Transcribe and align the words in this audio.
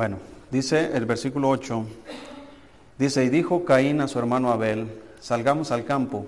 Bueno, 0.00 0.16
dice 0.50 0.92
el 0.94 1.04
versículo 1.04 1.50
8, 1.50 1.84
dice, 2.98 3.22
y 3.22 3.28
dijo 3.28 3.66
Caín 3.66 4.00
a 4.00 4.08
su 4.08 4.18
hermano 4.18 4.50
Abel, 4.50 4.88
salgamos 5.20 5.72
al 5.72 5.84
campo. 5.84 6.24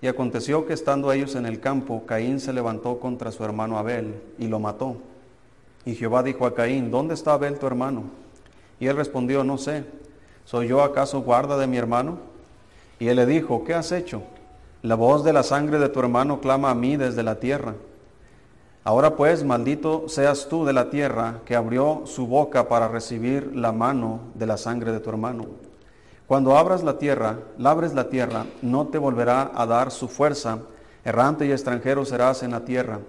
Y 0.00 0.06
aconteció 0.06 0.64
que 0.64 0.74
estando 0.74 1.10
ellos 1.10 1.34
en 1.34 1.44
el 1.44 1.58
campo, 1.58 2.04
Caín 2.06 2.38
se 2.38 2.52
levantó 2.52 3.00
contra 3.00 3.32
su 3.32 3.44
hermano 3.44 3.78
Abel 3.78 4.14
y 4.38 4.46
lo 4.46 4.60
mató. 4.60 4.96
Y 5.84 5.96
Jehová 5.96 6.22
dijo 6.22 6.46
a 6.46 6.54
Caín, 6.54 6.92
¿dónde 6.92 7.14
está 7.14 7.32
Abel 7.32 7.58
tu 7.58 7.66
hermano? 7.66 8.04
Y 8.78 8.86
él 8.86 8.94
respondió, 8.94 9.42
no 9.42 9.58
sé, 9.58 9.82
¿soy 10.44 10.68
yo 10.68 10.80
acaso 10.84 11.22
guarda 11.22 11.58
de 11.58 11.66
mi 11.66 11.78
hermano? 11.78 12.20
Y 13.00 13.08
él 13.08 13.16
le 13.16 13.26
dijo, 13.26 13.64
¿qué 13.64 13.74
has 13.74 13.90
hecho? 13.90 14.22
La 14.82 14.94
voz 14.94 15.24
de 15.24 15.32
la 15.32 15.42
sangre 15.42 15.80
de 15.80 15.88
tu 15.88 15.98
hermano 15.98 16.40
clama 16.40 16.70
a 16.70 16.76
mí 16.76 16.96
desde 16.96 17.24
la 17.24 17.40
tierra. 17.40 17.74
Ahora 18.82 19.14
pues, 19.14 19.44
maldito 19.44 20.08
seas 20.08 20.48
tú 20.48 20.64
de 20.64 20.72
la 20.72 20.88
tierra 20.88 21.40
que 21.44 21.54
abrió 21.54 22.02
su 22.06 22.26
boca 22.26 22.66
para 22.66 22.88
recibir 22.88 23.54
la 23.54 23.72
mano 23.72 24.20
de 24.34 24.46
la 24.46 24.56
sangre 24.56 24.90
de 24.90 25.00
tu 25.00 25.10
hermano. 25.10 25.46
Cuando 26.26 26.56
abras 26.56 26.82
la 26.82 26.96
tierra, 26.96 27.40
labres 27.58 27.92
la 27.92 28.08
tierra, 28.08 28.46
no 28.62 28.86
te 28.86 28.96
volverá 28.96 29.50
a 29.54 29.66
dar 29.66 29.90
su 29.90 30.08
fuerza, 30.08 30.60
errante 31.04 31.44
y 31.44 31.52
extranjero 31.52 32.06
serás 32.06 32.42
en 32.42 32.52
la 32.52 32.64
tierra. 32.64 33.00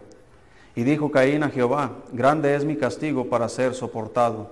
Y 0.75 0.83
dijo 0.83 1.09
Caín 1.09 1.43
a 1.43 1.49
Jehová, 1.49 1.91
grande 2.11 2.53
es 2.55 2.65
mi 2.65 2.75
castigo 2.75 3.29
para 3.29 3.47
ser 3.47 3.73
soportado. 3.73 4.49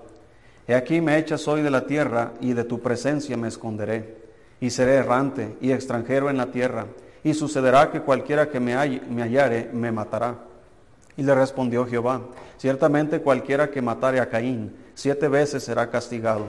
He 0.67 0.75
aquí 0.75 1.01
me 1.01 1.17
echas 1.17 1.47
hoy 1.47 1.63
de 1.63 1.71
la 1.71 1.85
tierra 1.85 2.31
y 2.39 2.53
de 2.53 2.63
tu 2.63 2.79
presencia 2.79 3.35
me 3.35 3.47
esconderé, 3.49 4.17
y 4.61 4.69
seré 4.69 4.95
errante 4.95 5.57
y 5.59 5.71
extranjero 5.71 6.29
en 6.29 6.37
la 6.37 6.45
tierra, 6.45 6.85
y 7.23 7.33
sucederá 7.33 7.91
que 7.91 8.01
cualquiera 8.01 8.49
que 8.49 8.59
me, 8.61 8.75
me 9.09 9.23
hallare 9.23 9.69
me 9.73 9.91
matará. 9.91 10.48
Y 11.17 11.23
le 11.23 11.35
respondió 11.35 11.85
Jehová, 11.85 12.21
ciertamente 12.57 13.21
cualquiera 13.21 13.69
que 13.69 13.81
matare 13.81 14.19
a 14.19 14.29
Caín, 14.29 14.75
siete 14.93 15.27
veces 15.27 15.63
será 15.63 15.89
castigado. 15.89 16.45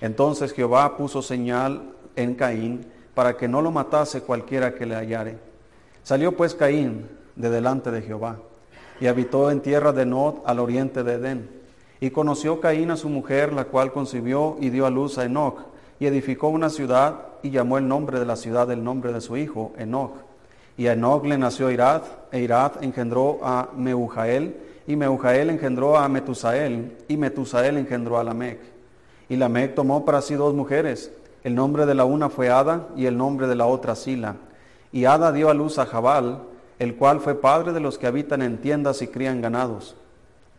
Entonces 0.00 0.52
Jehová 0.52 0.96
puso 0.96 1.22
señal 1.22 1.92
en 2.16 2.34
Caín 2.34 2.86
para 3.14 3.36
que 3.36 3.48
no 3.48 3.62
lo 3.62 3.70
matase 3.70 4.22
cualquiera 4.22 4.74
que 4.74 4.86
le 4.86 4.94
hallare. 4.94 5.38
Salió 6.02 6.36
pues 6.36 6.54
Caín 6.54 7.08
de 7.36 7.50
delante 7.50 7.90
de 7.90 8.02
Jehová 8.02 8.38
y 9.00 9.06
habitó 9.06 9.50
en 9.50 9.60
tierra 9.60 9.92
de 9.92 10.06
Nod 10.06 10.36
al 10.44 10.58
oriente 10.58 11.02
de 11.02 11.14
Edén. 11.14 11.48
Y 12.00 12.10
conoció 12.10 12.60
Caín 12.60 12.90
a 12.90 12.96
su 12.96 13.08
mujer, 13.08 13.52
la 13.52 13.64
cual 13.64 13.92
concibió 13.92 14.56
y 14.60 14.70
dio 14.70 14.86
a 14.86 14.90
luz 14.90 15.18
a 15.18 15.24
Enoch, 15.24 15.66
y 15.98 16.06
edificó 16.06 16.48
una 16.48 16.70
ciudad 16.70 17.26
y 17.42 17.50
llamó 17.50 17.78
el 17.78 17.88
nombre 17.88 18.18
de 18.18 18.26
la 18.26 18.36
ciudad 18.36 18.70
el 18.70 18.82
nombre 18.82 19.12
de 19.12 19.20
su 19.20 19.36
hijo, 19.36 19.72
Enoch. 19.76 20.29
Y 20.80 20.86
a 20.86 20.94
Enoch 20.94 21.26
le 21.26 21.36
nació 21.36 21.70
Irad, 21.70 22.00
e 22.32 22.40
Irad 22.40 22.82
engendró 22.82 23.40
a 23.42 23.68
Meujael, 23.76 24.56
y 24.86 24.96
Meujael 24.96 25.50
engendró 25.50 25.98
a 25.98 26.08
Metusael, 26.08 26.96
y 27.06 27.18
Metusael 27.18 27.76
engendró 27.76 28.18
a 28.18 28.24
Lamec. 28.24 28.60
Y 29.28 29.36
Lamec 29.36 29.74
tomó 29.74 30.06
para 30.06 30.22
sí 30.22 30.36
dos 30.36 30.54
mujeres. 30.54 31.12
El 31.44 31.54
nombre 31.54 31.84
de 31.84 31.94
la 31.94 32.06
una 32.06 32.30
fue 32.30 32.48
Ada 32.48 32.88
y 32.96 33.04
el 33.04 33.18
nombre 33.18 33.46
de 33.46 33.56
la 33.56 33.66
otra 33.66 33.94
Sila. 33.94 34.36
Y 34.90 35.04
Ada 35.04 35.32
dio 35.32 35.50
a 35.50 35.54
luz 35.54 35.78
a 35.78 35.84
Jabal, 35.84 36.44
el 36.78 36.96
cual 36.96 37.20
fue 37.20 37.34
padre 37.34 37.74
de 37.74 37.80
los 37.80 37.98
que 37.98 38.06
habitan 38.06 38.40
en 38.40 38.56
tiendas 38.56 39.02
y 39.02 39.08
crían 39.08 39.42
ganados. 39.42 39.96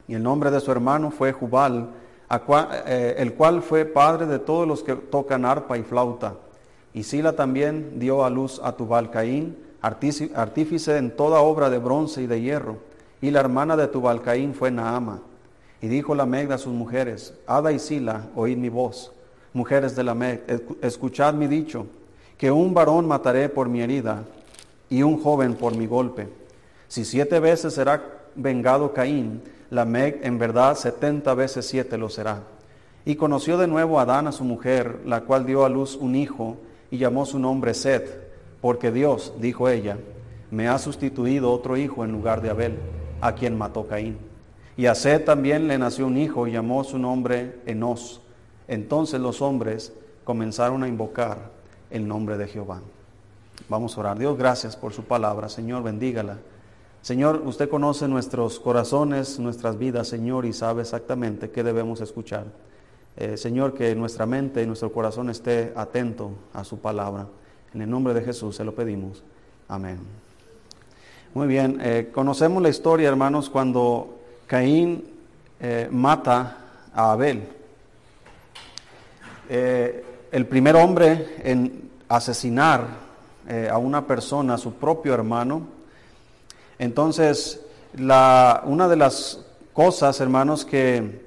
Y 0.07 0.13
el 0.13 0.21
nombre 0.21 0.51
de 0.51 0.59
su 0.59 0.71
hermano 0.71 1.09
fue 1.09 1.31
Jubal, 1.31 1.89
eh, 2.85 3.15
el 3.17 3.33
cual 3.33 3.63
fue 3.63 3.85
padre 3.85 4.27
de 4.27 4.37
todos 4.37 4.67
los 4.67 4.83
que 4.83 4.93
tocan 4.95 5.45
arpa 5.45 5.79
y 5.79 5.81
flauta. 5.81 6.35
Y 6.93 7.01
Sila 7.01 7.35
también 7.35 7.97
dio 7.97 8.23
a 8.23 8.29
luz 8.29 8.61
a 8.63 8.73
Tubal 8.73 9.09
Caín, 9.09 9.70
artífice 9.81 10.97
en 10.97 11.15
toda 11.15 11.41
obra 11.41 11.69
de 11.69 11.79
bronce 11.79 12.21
y 12.21 12.27
de 12.27 12.41
hierro. 12.41 12.77
Y 13.21 13.31
la 13.31 13.39
hermana 13.39 13.75
de 13.77 13.87
Tubal 13.87 14.21
Caín 14.21 14.53
fue 14.53 14.71
Naama. 14.71 15.21
Y 15.81 15.87
dijo 15.87 16.13
la 16.13 16.25
Megda 16.25 16.55
a 16.55 16.59
sus 16.59 16.73
mujeres, 16.73 17.33
Ada 17.47 17.71
y 17.71 17.79
Sila, 17.79 18.27
oíd 18.35 18.57
mi 18.57 18.69
voz. 18.69 19.11
Mujeres 19.53 19.95
de 19.95 20.03
la 20.03 20.13
Meg, 20.13 20.43
escuchad 20.81 21.33
mi 21.33 21.47
dicho, 21.47 21.87
que 22.37 22.51
un 22.51 22.73
varón 22.73 23.07
mataré 23.07 23.49
por 23.49 23.67
mi 23.67 23.81
herida 23.81 24.23
y 24.89 25.03
un 25.03 25.21
joven 25.21 25.55
por 25.55 25.75
mi 25.75 25.87
golpe. 25.87 26.27
Si 26.87 27.03
siete 27.03 27.39
veces 27.39 27.73
será 27.73 28.03
vengado 28.35 28.93
Caín, 28.93 29.41
la 29.69 29.85
Meg 29.85 30.19
en 30.23 30.37
verdad 30.37 30.75
setenta 30.75 31.33
veces 31.33 31.65
siete 31.65 31.97
lo 31.97 32.09
será. 32.09 32.43
Y 33.03 33.15
conoció 33.15 33.57
de 33.57 33.67
nuevo 33.67 33.99
Adán 33.99 34.27
a 34.27 34.31
su 34.31 34.43
mujer, 34.43 34.99
la 35.05 35.21
cual 35.21 35.45
dio 35.45 35.65
a 35.65 35.69
luz 35.69 35.95
un 35.95 36.15
hijo 36.15 36.57
y 36.91 36.97
llamó 36.97 37.25
su 37.25 37.39
nombre 37.39 37.73
Set, 37.73 38.20
porque 38.61 38.91
Dios, 38.91 39.33
dijo 39.39 39.67
ella, 39.67 39.97
me 40.51 40.67
ha 40.67 40.77
sustituido 40.77 41.51
otro 41.51 41.77
hijo 41.77 42.05
en 42.05 42.11
lugar 42.11 42.41
de 42.41 42.49
Abel, 42.49 42.77
a 43.19 43.33
quien 43.33 43.57
mató 43.57 43.87
Caín. 43.87 44.17
Y 44.77 44.85
a 44.85 44.95
Seth 44.95 45.25
también 45.25 45.67
le 45.67 45.77
nació 45.77 46.07
un 46.07 46.17
hijo 46.17 46.47
y 46.47 46.51
llamó 46.51 46.83
su 46.83 46.97
nombre 46.97 47.59
Enos. 47.65 48.21
Entonces 48.67 49.19
los 49.19 49.41
hombres 49.41 49.93
comenzaron 50.23 50.83
a 50.83 50.87
invocar 50.87 51.51
el 51.89 52.07
nombre 52.07 52.37
de 52.37 52.47
Jehová. 52.47 52.81
Vamos 53.69 53.97
a 53.97 53.99
orar. 54.01 54.17
Dios, 54.17 54.37
gracias 54.37 54.75
por 54.75 54.93
su 54.93 55.03
palabra. 55.03 55.49
Señor, 55.49 55.83
bendígala. 55.83 56.37
Señor, 57.01 57.41
usted 57.45 57.69
conoce 57.69 58.07
nuestros 58.07 58.59
corazones, 58.59 59.39
nuestras 59.39 59.77
vidas, 59.77 60.07
Señor, 60.07 60.45
y 60.45 60.53
sabe 60.53 60.81
exactamente 60.81 61.49
qué 61.49 61.63
debemos 61.63 61.99
escuchar. 62.01 62.45
Eh, 63.17 63.37
Señor, 63.37 63.73
que 63.73 63.95
nuestra 63.95 64.25
mente 64.25 64.61
y 64.61 64.67
nuestro 64.67 64.91
corazón 64.91 65.29
esté 65.29 65.73
atento 65.75 66.31
a 66.53 66.63
su 66.63 66.79
palabra. 66.79 67.27
En 67.73 67.81
el 67.81 67.89
nombre 67.89 68.13
de 68.13 68.21
Jesús 68.21 68.55
se 68.57 68.65
lo 68.65 68.75
pedimos. 68.75 69.23
Amén. 69.69 69.99
Muy 71.33 71.47
bien, 71.47 71.79
eh, 71.81 72.09
conocemos 72.13 72.61
la 72.61 72.67
historia, 72.67 73.07
hermanos, 73.07 73.49
cuando 73.49 74.19
Caín 74.45 75.05
eh, 75.61 75.87
mata 75.89 76.57
a 76.93 77.13
Abel. 77.13 77.47
Eh, 79.47 80.05
el 80.33 80.45
primer 80.47 80.75
hombre 80.75 81.37
en 81.43 81.89
asesinar 82.09 83.11
a 83.69 83.77
una 83.77 84.07
persona, 84.07 84.53
a 84.53 84.57
su 84.57 84.73
propio 84.75 85.13
hermano. 85.13 85.63
Entonces, 86.79 87.59
una 87.97 88.87
de 88.87 88.95
las 88.95 89.43
cosas, 89.73 90.21
hermanos, 90.21 90.63
que 90.63 91.21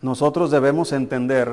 nosotros 0.00 0.52
debemos 0.52 0.92
entender 0.92 1.52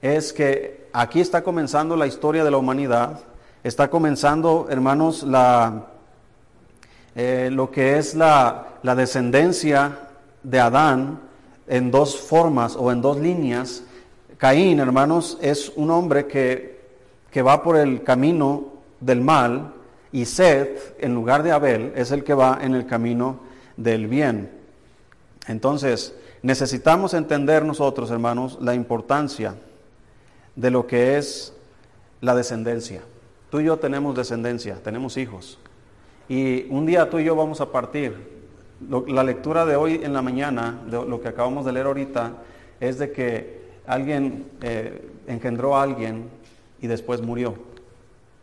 es 0.00 0.32
que 0.32 0.88
aquí 0.92 1.20
está 1.20 1.42
comenzando 1.42 1.96
la 1.96 2.06
historia 2.06 2.44
de 2.44 2.50
la 2.52 2.58
humanidad, 2.58 3.20
está 3.66 3.90
comenzando, 3.90 4.68
hermanos, 4.70 5.24
la, 5.24 5.86
lo 7.16 7.70
que 7.70 7.98
es 7.98 8.14
la, 8.14 8.68
la 8.82 8.94
descendencia 8.94 9.98
de 10.44 10.60
Adán 10.60 11.20
en 11.66 11.90
dos 11.90 12.16
formas 12.16 12.76
o 12.76 12.92
en 12.92 13.02
dos 13.02 13.18
líneas. 13.18 13.82
Caín, 14.38 14.78
hermanos, 14.78 15.36
es 15.40 15.72
un 15.74 15.90
hombre 15.90 16.26
que, 16.26 16.80
que 17.30 17.42
va 17.42 17.62
por 17.62 17.76
el 17.76 18.04
camino 18.04 18.66
del 19.00 19.20
mal 19.20 19.72
y 20.12 20.26
Seth, 20.26 20.96
en 21.00 21.14
lugar 21.14 21.42
de 21.42 21.50
Abel, 21.50 21.92
es 21.96 22.12
el 22.12 22.22
que 22.22 22.34
va 22.34 22.60
en 22.62 22.74
el 22.74 22.86
camino 22.86 23.40
del 23.76 24.06
bien. 24.06 24.48
Entonces, 25.48 26.14
necesitamos 26.42 27.14
entender 27.14 27.64
nosotros, 27.64 28.12
hermanos, 28.12 28.58
la 28.60 28.74
importancia 28.74 29.56
de 30.54 30.70
lo 30.70 30.86
que 30.86 31.18
es 31.18 31.52
la 32.20 32.36
descendencia. 32.36 33.02
Tú 33.56 33.60
y 33.60 33.64
yo 33.64 33.78
tenemos 33.78 34.14
descendencia, 34.14 34.76
tenemos 34.82 35.16
hijos. 35.16 35.58
Y 36.28 36.66
un 36.68 36.84
día 36.84 37.08
tú 37.08 37.18
y 37.18 37.24
yo 37.24 37.34
vamos 37.34 37.62
a 37.62 37.72
partir 37.72 38.14
la 39.08 39.24
lectura 39.24 39.64
de 39.64 39.76
hoy 39.76 40.02
en 40.04 40.12
la 40.12 40.20
mañana, 40.20 40.82
lo 40.90 41.22
que 41.22 41.28
acabamos 41.28 41.64
de 41.64 41.72
leer 41.72 41.86
ahorita, 41.86 42.34
es 42.80 42.98
de 42.98 43.12
que 43.12 43.62
alguien 43.86 44.46
eh, 44.60 45.08
engendró 45.26 45.74
a 45.74 45.84
alguien 45.84 46.28
y 46.82 46.86
después 46.86 47.22
murió. 47.22 47.54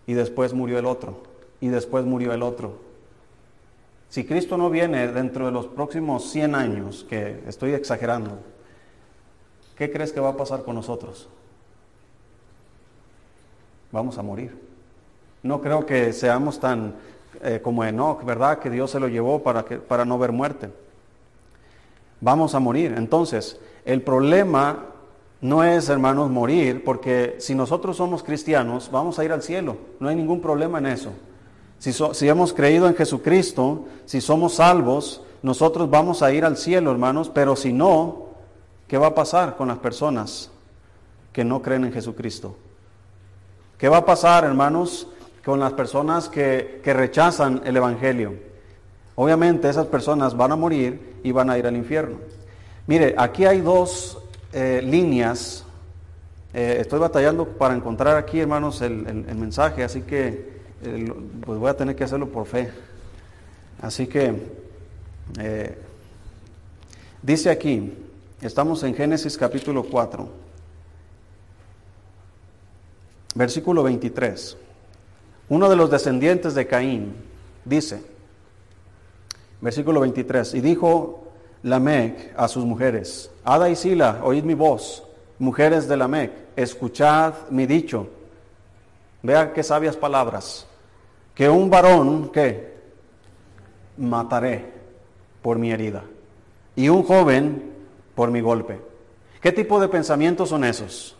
Y 0.07 0.13
después 0.13 0.51
murió 0.56 0.79
el 0.79 0.88
otro. 0.88 1.22
Y 1.62 1.68
después 1.68 2.06
murió 2.06 2.34
el 2.34 2.41
otro. 2.41 2.80
Si 4.09 4.25
Cristo 4.25 4.57
no 4.57 4.72
viene 4.72 5.09
dentro 5.09 5.45
de 5.45 5.51
los 5.51 5.68
próximos 5.68 6.31
100 6.31 6.56
años, 6.56 7.06
que 7.07 7.44
estoy 7.45 7.74
exagerando, 7.75 8.40
¿qué 9.77 9.92
crees 9.92 10.12
que 10.12 10.19
va 10.19 10.30
a 10.30 10.38
pasar 10.38 10.63
con 10.63 10.74
nosotros? 10.74 11.30
Vamos 13.92 14.18
a 14.18 14.24
morir. 14.24 14.73
No 15.44 15.62
creo 15.62 15.86
que 15.86 16.13
seamos 16.13 16.60
tan 16.60 16.95
eh, 17.42 17.60
como 17.62 17.84
Enoch, 17.84 18.24
¿verdad? 18.24 18.60
Que 18.60 18.69
Dios 18.69 18.92
se 18.92 19.00
lo 19.00 19.10
llevó 19.10 19.44
para, 19.44 19.63
que, 19.63 19.78
para 19.78 20.06
no 20.06 20.18
ver 20.18 20.31
muerte. 20.31 20.69
Vamos 22.22 22.56
a 22.56 22.60
morir. 22.60 22.95
Entonces, 22.98 23.60
el 23.84 24.01
problema 24.01 24.86
no 25.42 25.62
es, 25.62 25.90
hermanos, 25.90 26.31
morir, 26.31 26.86
porque 26.86 27.36
si 27.40 27.54
nosotros 27.54 27.98
somos 27.98 28.24
cristianos, 28.24 28.90
vamos 28.90 29.19
a 29.19 29.25
ir 29.25 29.34
al 29.34 29.44
cielo. 29.44 29.75
No 30.00 30.07
hay 30.07 30.16
ningún 30.16 30.40
problema 30.40 30.78
en 30.78 30.86
eso. 30.86 31.12
Si, 31.80 31.92
si 31.92 32.30
hemos 32.30 32.54
creído 32.54 32.88
en 32.88 32.96
Jesucristo, 32.96 33.86
si 34.06 34.22
somos 34.22 34.54
salvos, 34.56 35.22
nosotros 35.42 35.89
vamos 35.89 36.22
a 36.22 36.31
ir 36.31 36.46
al 36.46 36.56
cielo, 36.56 36.92
hermanos, 36.92 37.30
pero 37.30 37.57
si 37.57 37.74
no, 37.74 38.28
¿qué 38.88 38.98
va 38.98 39.07
a 39.07 39.16
pasar 39.16 39.57
con 39.57 39.68
las 39.68 39.80
personas 39.80 40.50
que 41.34 41.44
no 41.44 41.62
creen 41.62 41.84
en 41.84 41.92
Jesucristo? 41.92 42.56
¿Qué 43.78 43.89
va 43.89 43.98
a 43.98 44.06
pasar, 44.06 44.46
hermanos, 44.46 45.10
con 45.44 45.60
las 45.60 45.74
personas 45.74 46.30
que, 46.30 46.81
rechazan 46.86 47.62
el 47.66 47.75
Evangelio. 47.75 48.34
Obviamente 49.16 49.69
esas 49.69 49.88
personas 49.88 50.36
van 50.36 50.54
a 50.54 50.56
morir 50.56 51.18
y 51.24 51.31
van 51.31 51.50
a 51.50 51.57
ir 51.57 51.68
al 51.68 51.75
infierno. 51.75 52.18
Mire, 52.88 53.13
aquí 53.18 53.45
hay 53.45 53.62
dos 53.62 54.18
eh, 54.54 54.81
líneas. 54.84 55.66
Eh, 56.54 56.78
estoy 56.80 57.00
batallando 57.00 57.45
para 57.48 57.75
encontrar 57.75 58.16
aquí, 58.16 58.40
hermanos, 58.40 58.81
el, 58.81 59.06
el- 59.28 59.36
mensaje, 59.36 59.84
así 59.84 60.01
que 60.01 60.54
eh, 60.84 61.13
pues 61.46 61.60
voy 61.60 61.69
a 61.69 61.75
tener 61.75 61.96
que 61.96 62.04
hacerlo 62.04 62.30
por 62.30 62.46
fe. 62.46 62.72
Así 63.81 64.07
que 64.07 64.63
dice 67.22 67.50
aquí, 67.50 67.94
estamos 68.42 68.84
en 68.84 68.96
Génesis 68.96 69.38
capítulo 69.38 69.84
4, 69.84 70.30
versículo 73.36 73.84
23. 73.84 74.57
Uno 75.53 75.69
de 75.69 75.75
los 75.75 75.91
descendientes 75.91 76.55
de 76.55 76.65
Caín 76.65 77.13
dice, 77.63 78.03
versículo 79.61 80.00
23, 80.00 80.55
y 80.55 80.61
dijo 80.61 81.27
Lamec 81.61 82.33
a 82.35 82.47
sus 82.47 82.65
mujeres, 82.65 83.29
Ada 83.44 83.69
y 83.69 83.75
Sila, 83.75 84.21
oíd 84.23 84.45
mi 84.45 84.55
voz, 84.55 85.03
mujeres 85.38 85.88
de 85.88 85.95
Lamec, 85.95 86.31
escuchad 86.55 87.35
mi 87.51 87.67
dicho. 87.67 88.07
Vea 89.21 89.53
qué 89.53 89.61
sabias 89.61 89.95
palabras. 89.95 90.65
Que 91.35 91.47
un 91.47 91.69
varón, 91.69 92.29
¿qué? 92.29 92.73
Mataré 93.97 94.71
por 95.44 95.59
mi 95.59 95.71
herida. 95.71 96.03
Y 96.75 96.89
un 96.89 97.03
joven 97.03 97.73
por 98.15 98.31
mi 98.31 98.41
golpe. 98.41 98.81
¿Qué 99.39 99.51
tipo 99.51 99.79
de 99.79 99.88
pensamientos 99.88 100.50
son 100.50 100.63
esos? 100.63 101.15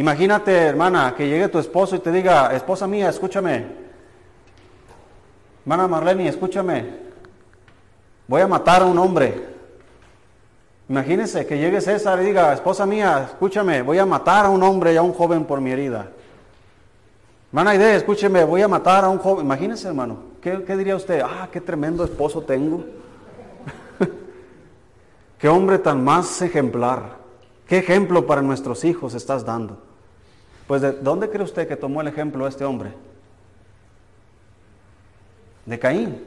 Imagínate, 0.00 0.56
hermana, 0.56 1.14
que 1.14 1.28
llegue 1.28 1.48
tu 1.48 1.58
esposo 1.58 1.94
y 1.94 1.98
te 1.98 2.10
diga, 2.10 2.56
esposa 2.56 2.86
mía, 2.86 3.10
escúchame. 3.10 3.66
Hermana 5.60 5.88
Marlene, 5.88 6.26
escúchame. 6.26 6.86
Voy 8.26 8.40
a 8.40 8.48
matar 8.48 8.80
a 8.80 8.86
un 8.86 8.96
hombre. 8.96 9.44
Imagínese 10.88 11.44
que 11.44 11.58
llegue 11.58 11.82
César 11.82 12.18
y 12.22 12.24
diga, 12.24 12.50
esposa 12.54 12.86
mía, 12.86 13.28
escúchame, 13.30 13.82
voy 13.82 13.98
a 13.98 14.06
matar 14.06 14.46
a 14.46 14.48
un 14.48 14.62
hombre 14.62 14.94
y 14.94 14.96
a 14.96 15.02
un 15.02 15.12
joven 15.12 15.44
por 15.44 15.60
mi 15.60 15.70
herida. 15.70 16.08
Hermana 17.50 17.72
Aide, 17.72 17.96
escúcheme, 17.96 18.42
voy 18.44 18.62
a 18.62 18.68
matar 18.68 19.04
a 19.04 19.10
un 19.10 19.18
joven. 19.18 19.44
Imagínese, 19.44 19.86
hermano, 19.86 20.16
¿qué, 20.40 20.64
qué 20.64 20.78
diría 20.78 20.96
usted? 20.96 21.20
Ah, 21.22 21.46
qué 21.52 21.60
tremendo 21.60 22.04
esposo 22.04 22.40
tengo. 22.40 22.86
qué 25.38 25.46
hombre 25.46 25.78
tan 25.78 26.02
más 26.02 26.40
ejemplar. 26.40 27.18
¿Qué 27.66 27.76
ejemplo 27.76 28.26
para 28.26 28.40
nuestros 28.40 28.82
hijos 28.86 29.12
estás 29.12 29.44
dando? 29.44 29.89
Pues 30.70 30.82
¿de 30.82 30.92
dónde 30.92 31.28
cree 31.28 31.42
usted 31.42 31.66
que 31.66 31.74
tomó 31.74 32.00
el 32.00 32.06
ejemplo 32.06 32.46
este 32.46 32.64
hombre? 32.64 32.92
De 35.66 35.76
Caín. 35.80 36.22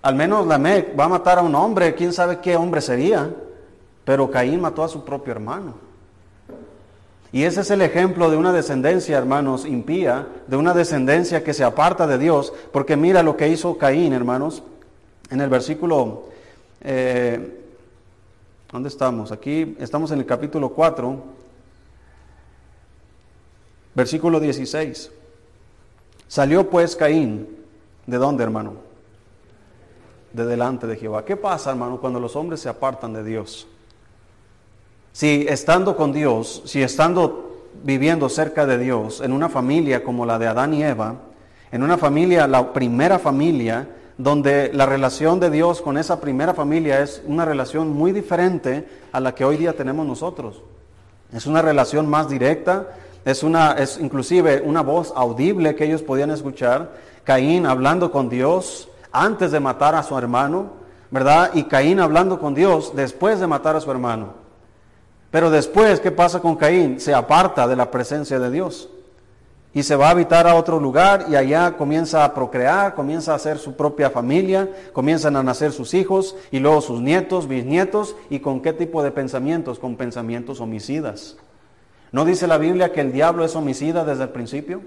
Al 0.00 0.14
menos 0.14 0.46
Lamec 0.46 0.98
va 0.98 1.04
a 1.04 1.08
matar 1.08 1.38
a 1.38 1.42
un 1.42 1.54
hombre, 1.54 1.94
quién 1.94 2.14
sabe 2.14 2.40
qué 2.40 2.56
hombre 2.56 2.80
sería, 2.80 3.30
pero 4.06 4.30
Caín 4.30 4.58
mató 4.58 4.82
a 4.82 4.88
su 4.88 5.04
propio 5.04 5.32
hermano. 5.32 5.74
Y 7.30 7.42
ese 7.42 7.60
es 7.60 7.70
el 7.70 7.82
ejemplo 7.82 8.30
de 8.30 8.38
una 8.38 8.54
descendencia, 8.54 9.18
hermanos, 9.18 9.66
impía, 9.66 10.26
de 10.46 10.56
una 10.56 10.72
descendencia 10.72 11.44
que 11.44 11.52
se 11.52 11.62
aparta 11.62 12.06
de 12.06 12.16
Dios, 12.16 12.54
porque 12.72 12.96
mira 12.96 13.22
lo 13.22 13.36
que 13.36 13.48
hizo 13.48 13.76
Caín, 13.76 14.14
hermanos, 14.14 14.62
en 15.28 15.42
el 15.42 15.50
versículo, 15.50 16.30
eh, 16.80 17.64
¿dónde 18.72 18.88
estamos? 18.88 19.30
Aquí 19.30 19.76
estamos 19.78 20.10
en 20.10 20.20
el 20.20 20.24
capítulo 20.24 20.70
4, 20.70 21.43
versículo 23.94 24.40
16. 24.40 25.10
Salió 26.28 26.68
pues 26.68 26.96
Caín, 26.96 27.48
¿de 28.06 28.16
dónde, 28.16 28.42
hermano? 28.42 28.74
De 30.32 30.44
delante 30.44 30.86
de 30.86 30.96
Jehová. 30.96 31.24
¿Qué 31.24 31.36
pasa, 31.36 31.70
hermano, 31.70 32.00
cuando 32.00 32.18
los 32.18 32.34
hombres 32.36 32.60
se 32.60 32.68
apartan 32.68 33.12
de 33.12 33.22
Dios? 33.22 33.66
Si 35.12 35.46
estando 35.48 35.96
con 35.96 36.12
Dios, 36.12 36.62
si 36.64 36.82
estando 36.82 37.68
viviendo 37.84 38.28
cerca 38.28 38.66
de 38.66 38.78
Dios, 38.78 39.20
en 39.20 39.32
una 39.32 39.48
familia 39.48 40.02
como 40.02 40.26
la 40.26 40.38
de 40.38 40.48
Adán 40.48 40.74
y 40.74 40.82
Eva, 40.82 41.14
en 41.70 41.82
una 41.82 41.98
familia, 41.98 42.46
la 42.48 42.72
primera 42.72 43.18
familia, 43.18 43.88
donde 44.16 44.72
la 44.72 44.86
relación 44.86 45.40
de 45.40 45.50
Dios 45.50 45.82
con 45.82 45.98
esa 45.98 46.20
primera 46.20 46.54
familia 46.54 47.00
es 47.00 47.22
una 47.26 47.44
relación 47.44 47.90
muy 47.90 48.12
diferente 48.12 48.88
a 49.12 49.20
la 49.20 49.34
que 49.34 49.44
hoy 49.44 49.56
día 49.56 49.76
tenemos 49.76 50.06
nosotros. 50.06 50.62
Es 51.32 51.46
una 51.46 51.62
relación 51.62 52.06
más 52.08 52.28
directa, 52.28 52.88
es 53.24 53.42
una, 53.42 53.72
es 53.72 53.98
inclusive 53.98 54.62
una 54.64 54.82
voz 54.82 55.12
audible 55.16 55.74
que 55.74 55.84
ellos 55.84 56.02
podían 56.02 56.30
escuchar. 56.30 56.92
Caín 57.24 57.64
hablando 57.64 58.10
con 58.10 58.28
Dios 58.28 58.88
antes 59.12 59.50
de 59.50 59.60
matar 59.60 59.94
a 59.94 60.02
su 60.02 60.16
hermano, 60.18 60.72
¿verdad? 61.10 61.50
Y 61.54 61.64
Caín 61.64 62.00
hablando 62.00 62.38
con 62.38 62.54
Dios 62.54 62.94
después 62.94 63.40
de 63.40 63.46
matar 63.46 63.76
a 63.76 63.80
su 63.80 63.90
hermano. 63.90 64.34
Pero 65.30 65.50
después, 65.50 66.00
¿qué 66.00 66.10
pasa 66.10 66.40
con 66.40 66.56
Caín? 66.56 67.00
Se 67.00 67.14
aparta 67.14 67.66
de 67.66 67.76
la 67.76 67.90
presencia 67.90 68.38
de 68.38 68.50
Dios 68.50 68.88
y 69.72 69.82
se 69.82 69.96
va 69.96 70.08
a 70.08 70.10
habitar 70.10 70.46
a 70.46 70.54
otro 70.54 70.78
lugar 70.78 71.26
y 71.28 71.34
allá 71.34 71.76
comienza 71.76 72.24
a 72.24 72.32
procrear, 72.32 72.94
comienza 72.94 73.32
a 73.32 73.36
hacer 73.36 73.58
su 73.58 73.74
propia 73.74 74.10
familia, 74.10 74.68
comienzan 74.92 75.34
a 75.34 75.42
nacer 75.42 75.72
sus 75.72 75.94
hijos 75.94 76.36
y 76.52 76.60
luego 76.60 76.80
sus 76.80 77.00
nietos, 77.00 77.48
bisnietos 77.48 78.14
y 78.30 78.38
con 78.38 78.60
qué 78.60 78.72
tipo 78.72 79.02
de 79.02 79.10
pensamientos, 79.10 79.80
con 79.80 79.96
pensamientos 79.96 80.60
homicidas. 80.60 81.36
¿No 82.14 82.24
dice 82.24 82.46
la 82.46 82.58
Biblia 82.58 82.92
que 82.92 83.00
el 83.00 83.10
diablo 83.10 83.44
es 83.44 83.56
homicida 83.56 84.04
desde 84.04 84.22
el 84.22 84.28
principio? 84.28 84.82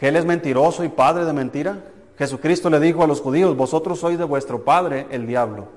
¿Que 0.00 0.08
él 0.08 0.16
es 0.16 0.24
mentiroso 0.24 0.84
y 0.84 0.88
padre 0.88 1.26
de 1.26 1.34
mentira? 1.34 1.80
Jesucristo 2.16 2.70
le 2.70 2.80
dijo 2.80 3.04
a 3.04 3.06
los 3.06 3.20
judíos, 3.20 3.54
vosotros 3.54 4.00
sois 4.00 4.16
de 4.16 4.24
vuestro 4.24 4.64
padre 4.64 5.06
el 5.10 5.26
diablo. 5.26 5.68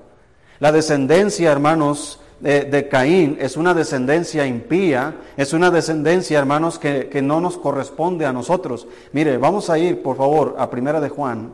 La 0.58 0.72
descendencia, 0.72 1.52
hermanos, 1.52 2.18
de, 2.40 2.64
de, 2.64 2.88
Caín 2.88 3.36
es 3.42 3.58
una 3.58 3.74
descendencia 3.74 4.46
impía, 4.46 5.16
es 5.36 5.52
una 5.52 5.70
descendencia, 5.70 6.38
hermanos, 6.38 6.78
que, 6.78 7.10
que, 7.10 7.20
no 7.20 7.42
nos 7.42 7.58
corresponde 7.58 8.24
a 8.24 8.32
nosotros. 8.32 8.86
Mire, 9.12 9.36
vamos 9.36 9.68
a 9.68 9.78
ir, 9.78 10.02
por 10.02 10.16
favor, 10.16 10.56
a 10.58 10.70
Primera 10.70 11.02
de 11.02 11.10
Juan. 11.10 11.52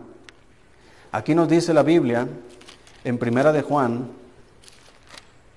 Aquí 1.11 1.35
nos 1.35 1.49
dice 1.49 1.75
la 1.75 1.83
Biblia, 1.83 2.29
en 3.03 3.19
Primera 3.19 3.51
de 3.51 3.63
Juan, 3.63 4.07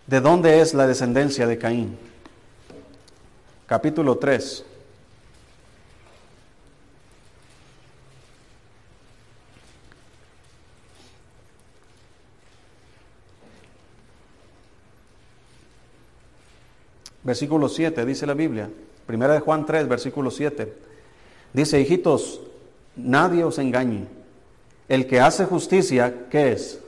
de 0.08 0.22
dónde 0.22 0.60
es 0.60 0.74
la 0.74 0.88
descendencia 0.88 1.46
de 1.46 1.60
Caín. 1.60 2.09
Capítulo 3.70 4.18
3. 4.18 4.66
Versículo 17.22 17.70
7, 17.70 18.08
dice 18.08 18.26
la 18.26 18.34
Biblia. 18.34 18.72
Primera 19.06 19.36
de 19.36 19.40
Juan 19.40 19.68
3, 19.68 19.88
versículo 19.88 20.32
7. 20.32 20.74
Dice, 21.54 21.80
hijitos, 21.80 22.42
nadie 22.96 23.44
os 23.44 23.60
engañe. 23.60 24.08
El 24.88 25.06
que 25.06 25.20
hace 25.20 25.46
justicia, 25.46 26.26
¿qué 26.32 26.54
es? 26.54 26.80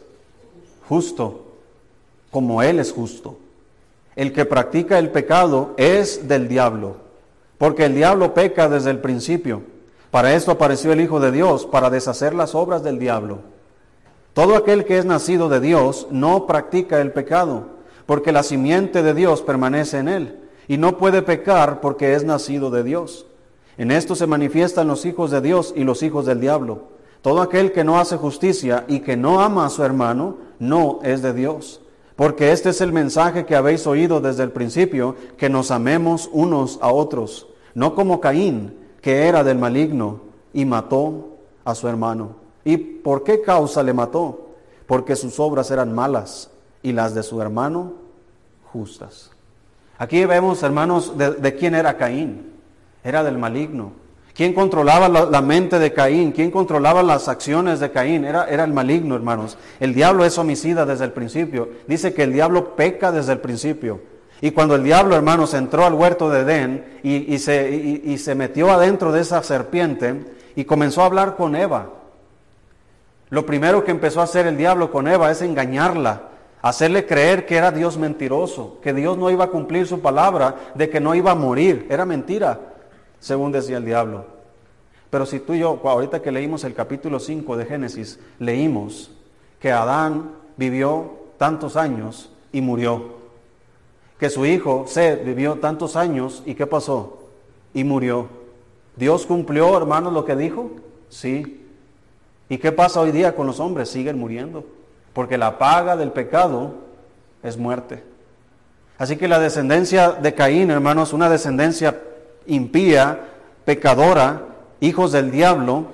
Justo, 0.89 1.45
como 2.31 2.63
Él 2.63 2.79
es 2.79 2.91
justo. 2.91 3.37
El 4.15 4.33
que 4.33 4.45
practica 4.45 4.99
el 4.99 5.09
pecado 5.09 5.73
es 5.77 6.27
del 6.27 6.47
diablo, 6.47 6.97
porque 7.57 7.85
el 7.85 7.95
diablo 7.95 8.33
peca 8.33 8.67
desde 8.67 8.91
el 8.91 8.99
principio. 8.99 9.61
Para 10.11 10.33
esto 10.33 10.51
apareció 10.51 10.91
el 10.91 10.99
Hijo 10.99 11.19
de 11.21 11.31
Dios, 11.31 11.65
para 11.65 11.89
deshacer 11.89 12.33
las 12.33 12.53
obras 12.53 12.83
del 12.83 12.99
diablo. 12.99 13.39
Todo 14.33 14.55
aquel 14.55 14.83
que 14.83 14.97
es 14.97 15.05
nacido 15.05 15.47
de 15.47 15.61
Dios 15.61 16.07
no 16.11 16.45
practica 16.47 16.99
el 16.99 17.11
pecado, 17.11 17.67
porque 18.05 18.33
la 18.33 18.43
simiente 18.43 19.03
de 19.03 19.13
Dios 19.13 19.41
permanece 19.41 19.99
en 19.99 20.09
él, 20.09 20.39
y 20.67 20.77
no 20.77 20.97
puede 20.97 21.21
pecar 21.21 21.79
porque 21.79 22.13
es 22.13 22.25
nacido 22.25 22.69
de 22.71 22.83
Dios. 22.83 23.25
En 23.77 23.91
esto 23.91 24.15
se 24.15 24.27
manifiestan 24.27 24.87
los 24.87 25.05
hijos 25.05 25.31
de 25.31 25.41
Dios 25.41 25.73
y 25.75 25.85
los 25.85 26.03
hijos 26.03 26.25
del 26.25 26.41
diablo. 26.41 26.89
Todo 27.21 27.41
aquel 27.41 27.71
que 27.71 27.83
no 27.83 27.99
hace 27.99 28.17
justicia 28.17 28.83
y 28.87 28.99
que 28.99 29.15
no 29.15 29.41
ama 29.41 29.65
a 29.65 29.69
su 29.69 29.83
hermano, 29.83 30.37
no 30.59 30.99
es 31.03 31.21
de 31.21 31.33
Dios. 31.33 31.81
Porque 32.15 32.51
este 32.51 32.69
es 32.69 32.81
el 32.81 32.91
mensaje 32.91 33.45
que 33.45 33.55
habéis 33.55 33.87
oído 33.87 34.21
desde 34.21 34.43
el 34.43 34.51
principio, 34.51 35.15
que 35.37 35.49
nos 35.49 35.71
amemos 35.71 36.29
unos 36.31 36.77
a 36.81 36.91
otros, 36.91 37.47
no 37.73 37.95
como 37.95 38.19
Caín, 38.21 38.77
que 39.01 39.27
era 39.27 39.43
del 39.43 39.57
maligno 39.57 40.21
y 40.53 40.65
mató 40.65 41.37
a 41.63 41.73
su 41.73 41.87
hermano. 41.87 42.35
¿Y 42.63 42.77
por 42.77 43.23
qué 43.23 43.41
causa 43.41 43.81
le 43.81 43.93
mató? 43.93 44.49
Porque 44.85 45.15
sus 45.15 45.39
obras 45.39 45.71
eran 45.71 45.93
malas 45.93 46.51
y 46.83 46.91
las 46.91 47.15
de 47.15 47.23
su 47.23 47.41
hermano 47.41 47.93
justas. 48.71 49.31
Aquí 49.97 50.25
vemos, 50.25 50.63
hermanos, 50.63 51.17
de, 51.17 51.31
de 51.31 51.55
quién 51.55 51.75
era 51.75 51.97
Caín. 51.97 52.51
Era 53.03 53.23
del 53.23 53.37
maligno. 53.37 53.93
¿Quién 54.41 54.55
controlaba 54.55 55.07
la, 55.07 55.41
mente 55.43 55.77
de 55.77 55.93
Caín? 55.93 56.31
¿Quién 56.31 56.49
controlaba 56.49 57.03
las 57.03 57.27
acciones 57.27 57.79
de 57.79 57.91
Caín? 57.91 58.25
Era, 58.25 58.49
era 58.49 58.63
el 58.63 58.73
maligno, 58.73 59.15
hermanos. 59.15 59.55
El 59.79 59.93
diablo 59.93 60.25
es 60.25 60.35
homicida 60.39 60.83
desde 60.83 61.05
el 61.05 61.11
principio. 61.11 61.69
Dice 61.85 62.15
que 62.15 62.23
el 62.23 62.33
diablo 62.33 62.75
peca 62.75 63.11
desde 63.11 63.33
el 63.33 63.39
principio. 63.39 64.01
Y 64.41 64.49
cuando 64.49 64.73
el 64.73 64.83
diablo, 64.83 65.15
hermanos, 65.15 65.53
entró 65.53 65.85
al 65.85 65.93
huerto 65.93 66.31
de 66.31 66.39
Edén 66.39 66.85
y, 67.03 67.31
y, 67.31 67.37
se, 67.37 67.69
y 67.69 68.17
se 68.17 68.33
metió 68.33 68.71
adentro 68.71 69.11
de 69.11 69.21
esa 69.21 69.43
serpiente 69.43 70.25
y 70.55 70.65
comenzó 70.65 71.03
a 71.03 71.05
hablar 71.05 71.35
con 71.35 71.55
Eva, 71.55 71.89
lo 73.29 73.45
primero 73.45 73.83
que 73.83 73.91
empezó 73.91 74.21
a 74.21 74.23
hacer 74.23 74.47
el 74.47 74.57
diablo 74.57 74.89
con 74.89 75.07
Eva 75.07 75.29
es 75.29 75.43
engañarla, 75.43 76.29
hacerle 76.63 77.05
creer 77.05 77.45
que 77.45 77.57
era 77.57 77.69
Dios 77.69 77.99
mentiroso, 77.99 78.79
que 78.81 78.91
Dios 78.91 79.19
no 79.19 79.29
iba 79.29 79.43
a 79.43 79.49
cumplir 79.49 79.85
su 79.85 79.99
palabra, 79.99 80.55
de 80.73 80.89
que 80.89 80.99
no 80.99 81.13
iba 81.13 81.29
a 81.29 81.35
morir. 81.35 81.85
Era 81.91 82.05
mentira, 82.05 82.70
según 83.21 83.53
decía 83.53 83.77
el 83.77 83.85
diablo. 83.85 84.25
Pero 85.09 85.25
si 85.25 85.39
tú 85.39 85.53
y 85.53 85.59
yo, 85.59 85.79
ahorita 85.81 86.21
que 86.21 86.31
leímos 86.31 86.65
el 86.65 86.73
capítulo 86.73 87.19
5 87.19 87.55
de 87.55 87.65
Génesis, 87.65 88.19
leímos 88.39 89.11
que 89.59 89.71
Adán 89.71 90.31
vivió 90.57 91.19
tantos 91.37 91.77
años 91.77 92.31
y 92.51 92.61
murió. 92.61 93.21
Que 94.19 94.29
su 94.29 94.45
hijo 94.45 94.85
Sed 94.87 95.23
vivió 95.23 95.55
tantos 95.55 95.95
años 95.95 96.43
y 96.45 96.55
¿qué 96.55 96.65
pasó? 96.67 97.23
Y 97.73 97.83
murió. 97.83 98.27
¿Dios 98.95 99.25
cumplió, 99.25 99.77
hermanos, 99.77 100.13
lo 100.13 100.25
que 100.25 100.35
dijo? 100.35 100.71
Sí. 101.09 101.65
¿Y 102.49 102.57
qué 102.57 102.71
pasa 102.71 103.01
hoy 103.01 103.11
día 103.11 103.35
con 103.35 103.47
los 103.47 103.59
hombres? 103.59 103.89
Siguen 103.89 104.19
muriendo. 104.19 104.65
Porque 105.13 105.37
la 105.37 105.57
paga 105.57 105.95
del 105.95 106.11
pecado 106.11 106.75
es 107.43 107.57
muerte. 107.57 108.03
Así 108.97 109.17
que 109.17 109.27
la 109.27 109.39
descendencia 109.39 110.11
de 110.11 110.33
Caín, 110.33 110.69
hermanos, 110.71 111.11
una 111.11 111.29
descendencia 111.29 111.99
impía, 112.47 113.27
pecadora, 113.65 114.45
hijos 114.79 115.11
del 115.11 115.31
diablo, 115.31 115.85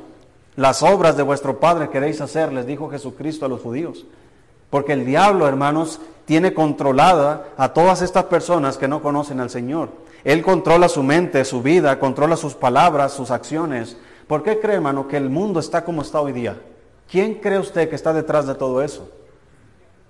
las 0.56 0.82
obras 0.82 1.16
de 1.18 1.24
vuestro 1.24 1.60
Padre 1.60 1.90
queréis 1.90 2.20
hacer, 2.22 2.52
les 2.52 2.66
dijo 2.66 2.90
Jesucristo 2.90 3.46
a 3.46 3.50
los 3.50 3.62
judíos. 3.62 4.06
Porque 4.70 4.94
el 4.94 5.06
diablo, 5.06 5.48
hermanos, 5.48 6.00
tiene 6.26 6.54
controlada 6.54 7.46
a 7.58 7.74
todas 7.74 8.02
estas 8.02 8.26
personas 8.26 8.78
que 8.78 8.88
no 8.88 9.02
conocen 9.02 9.40
al 9.40 9.50
Señor. 9.50 9.90
Él 10.24 10.44
controla 10.44 10.90
su 10.90 11.04
mente, 11.04 11.46
su 11.46 11.62
vida, 11.62 12.00
controla 12.00 12.36
sus 12.36 12.54
palabras, 12.54 13.14
sus 13.14 13.32
acciones. 13.32 13.98
¿Por 14.28 14.44
qué 14.44 14.60
cree, 14.60 14.76
hermano, 14.76 15.08
que 15.08 15.16
el 15.16 15.30
mundo 15.30 15.60
está 15.60 15.86
como 15.86 16.02
está 16.02 16.20
hoy 16.20 16.34
día? 16.34 16.60
¿Quién 17.10 17.36
cree 17.36 17.60
usted 17.60 17.88
que 17.88 17.96
está 17.96 18.12
detrás 18.12 18.46
de 18.46 18.56
todo 18.56 18.82
eso? 18.82 19.10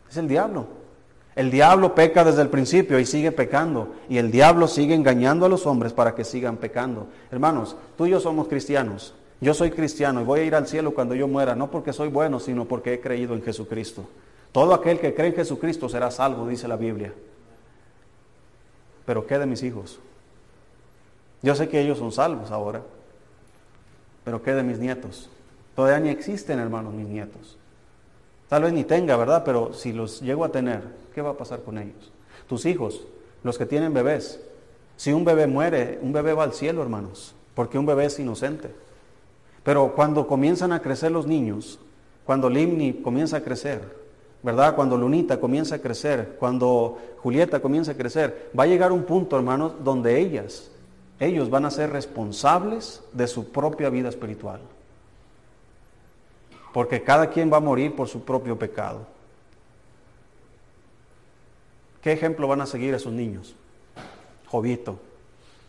Es 0.09 0.17
el 0.17 0.27
diablo. 0.27 0.65
El 1.37 1.51
diablo 1.51 1.93
peca 1.93 2.23
desde 2.23 2.41
el 2.41 2.49
principio 2.49 2.99
y 2.99 3.05
sigue 3.05 3.31
pecando. 3.31 3.93
Y 4.09 4.17
el 4.17 4.31
diablo 4.31 4.67
sigue 4.67 4.95
engañando 4.95 5.45
a 5.45 5.49
los 5.49 5.67
hombres 5.67 5.93
para 5.93 6.15
que 6.15 6.23
sigan 6.23 6.57
pecando. 6.57 7.05
Hermanos, 7.29 7.75
tú 7.95 8.07
y 8.07 8.09
yo 8.09 8.19
somos 8.19 8.47
cristianos. 8.47 9.13
Yo 9.39 9.53
soy 9.53 9.69
cristiano 9.69 10.19
y 10.19 10.23
voy 10.23 10.39
a 10.39 10.43
ir 10.45 10.55
al 10.55 10.65
cielo 10.65 10.95
cuando 10.95 11.13
yo 11.13 11.27
muera, 11.27 11.55
no 11.55 11.69
porque 11.69 11.93
soy 11.93 12.09
bueno, 12.09 12.39
sino 12.39 12.65
porque 12.65 12.95
he 12.95 12.99
creído 12.99 13.35
en 13.35 13.43
Jesucristo. 13.43 14.09
Todo 14.51 14.73
aquel 14.73 14.99
que 14.99 15.13
cree 15.13 15.27
en 15.27 15.35
Jesucristo 15.35 15.87
será 15.87 16.09
salvo, 16.09 16.47
dice 16.47 16.67
la 16.67 16.75
Biblia. 16.75 17.13
Pero 19.05 19.27
¿qué 19.27 19.37
de 19.37 19.45
mis 19.45 19.61
hijos? 19.61 19.99
Yo 21.43 21.53
sé 21.53 21.69
que 21.69 21.79
ellos 21.79 21.99
son 21.99 22.11
salvos 22.11 22.49
ahora, 22.49 22.81
pero 24.23 24.41
¿qué 24.41 24.55
de 24.55 24.63
mis 24.63 24.79
nietos? 24.79 25.29
Todavía 25.75 25.99
ni 25.99 26.09
existen, 26.09 26.57
hermanos, 26.57 26.95
mis 26.95 27.07
nietos. 27.07 27.59
Tal 28.49 28.63
vez 28.63 28.73
ni 28.73 28.85
tenga, 28.85 29.15
¿verdad? 29.17 29.43
Pero 29.45 29.71
si 29.73 29.93
los 29.93 30.19
llego 30.21 30.43
a 30.43 30.49
tener, 30.49 30.81
¿qué 31.17 31.23
va 31.23 31.31
a 31.31 31.37
pasar 31.37 31.63
con 31.63 31.79
ellos? 31.79 32.11
Tus 32.47 32.67
hijos, 32.67 33.01
los 33.41 33.57
que 33.57 33.65
tienen 33.65 33.91
bebés. 33.91 34.39
Si 34.97 35.11
un 35.11 35.25
bebé 35.25 35.47
muere, 35.47 35.97
un 36.03 36.13
bebé 36.13 36.31
va 36.33 36.43
al 36.43 36.53
cielo, 36.53 36.83
hermanos, 36.83 37.33
porque 37.55 37.79
un 37.79 37.87
bebé 37.87 38.05
es 38.05 38.19
inocente. 38.19 38.69
Pero 39.63 39.95
cuando 39.95 40.27
comienzan 40.27 40.73
a 40.73 40.79
crecer 40.79 41.09
los 41.09 41.25
niños, 41.25 41.79
cuando 42.23 42.51
Limni 42.51 43.01
comienza 43.01 43.37
a 43.37 43.41
crecer, 43.41 43.81
¿verdad? 44.43 44.75
Cuando 44.75 44.95
Lunita 44.95 45.39
comienza 45.39 45.77
a 45.77 45.79
crecer, 45.79 46.35
cuando 46.37 46.99
Julieta 47.23 47.61
comienza 47.61 47.93
a 47.93 47.97
crecer, 47.97 48.51
va 48.57 48.65
a 48.65 48.67
llegar 48.67 48.91
un 48.91 49.01
punto, 49.01 49.37
hermanos, 49.37 49.73
donde 49.83 50.19
ellas, 50.19 50.69
ellos 51.19 51.49
van 51.49 51.65
a 51.65 51.71
ser 51.71 51.89
responsables 51.89 53.01
de 53.11 53.25
su 53.25 53.51
propia 53.51 53.89
vida 53.89 54.09
espiritual. 54.09 54.59
Porque 56.71 57.01
cada 57.01 57.31
quien 57.31 57.51
va 57.51 57.57
a 57.57 57.61
morir 57.61 57.95
por 57.95 58.07
su 58.07 58.21
propio 58.21 58.59
pecado. 58.59 59.16
¿Qué 62.07 62.13
ejemplo 62.13 62.47
van 62.47 62.61
a 62.61 62.65
seguir 62.65 62.93
esos 62.93 63.11
niños? 63.11 63.53
Jovito. 64.45 64.97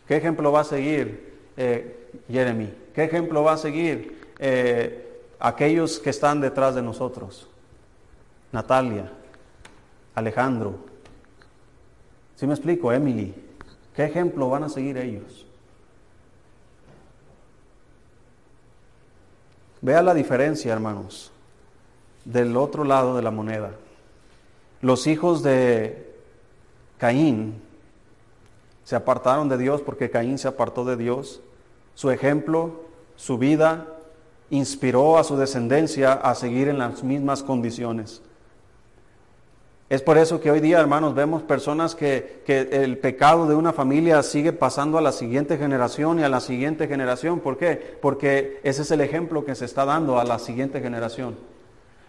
¿Qué 0.07 0.15
ejemplo 0.15 0.53
va 0.53 0.61
a 0.61 0.63
seguir 0.63 1.37
eh, 1.57 2.07
Jeremy? 2.31 2.73
¿Qué 2.95 3.03
ejemplo 3.03 3.43
va 3.43 3.51
a 3.51 3.57
seguir 3.57 4.25
eh, 4.39 5.19
aquellos 5.37 5.99
que 5.99 6.11
están 6.11 6.39
detrás 6.39 6.75
de 6.75 6.81
nosotros? 6.81 7.49
Natalia, 8.53 9.11
Alejandro. 10.15 10.75
¿Sí 12.37 12.47
me 12.47 12.53
explico? 12.53 12.93
Emily. 12.93 13.35
¿Qué 13.93 14.05
ejemplo 14.05 14.49
van 14.49 14.63
a 14.63 14.69
seguir 14.69 14.97
ellos? 14.97 15.45
Vea 19.81 20.01
la 20.01 20.13
diferencia, 20.13 20.71
hermanos, 20.71 21.33
del 22.23 22.55
otro 22.55 22.85
lado 22.85 23.17
de 23.17 23.23
la 23.23 23.31
moneda. 23.31 23.71
Los 24.79 25.05
hijos 25.05 25.43
de 25.43 26.07
Caín 26.99 27.61
se 28.83 28.95
apartaron 28.95 29.49
de 29.49 29.57
Dios 29.57 29.81
porque 29.81 30.11
Caín 30.11 30.37
se 30.37 30.47
apartó 30.47 30.85
de 30.85 30.97
Dios. 30.97 31.41
Su 31.95 32.11
ejemplo, 32.11 32.81
su 33.15 33.37
vida, 33.37 33.87
inspiró 34.49 35.17
a 35.17 35.23
su 35.23 35.37
descendencia 35.37 36.13
a 36.13 36.35
seguir 36.35 36.67
en 36.67 36.77
las 36.77 37.03
mismas 37.03 37.41
condiciones. 37.41 38.21
Es 39.89 40.03
por 40.03 40.19
eso 40.19 40.39
que 40.39 40.51
hoy 40.51 40.59
día, 40.59 40.79
hermanos, 40.79 41.15
vemos 41.15 41.41
personas 41.41 41.95
que, 41.95 42.43
el 42.47 42.99
pecado 42.99 43.47
de 43.47 43.55
una 43.55 43.73
familia 43.73 44.21
sigue 44.21 44.53
pasando 44.53 44.99
a 44.99 45.01
la 45.01 45.11
siguiente 45.11 45.57
generación 45.57 46.19
y 46.19 46.23
a 46.23 46.29
la 46.29 46.41
siguiente 46.41 46.87
generación. 46.87 47.39
¿Por 47.39 47.57
qué? 47.57 47.97
Porque 47.99 48.59
ese 48.63 48.83
es 48.83 48.91
el 48.91 49.01
ejemplo 49.01 49.45
que 49.45 49.55
se 49.55 49.65
está 49.65 49.85
dando 49.85 50.19
a 50.19 50.25
la 50.25 50.37
siguiente 50.37 50.79
generación. 50.79 51.35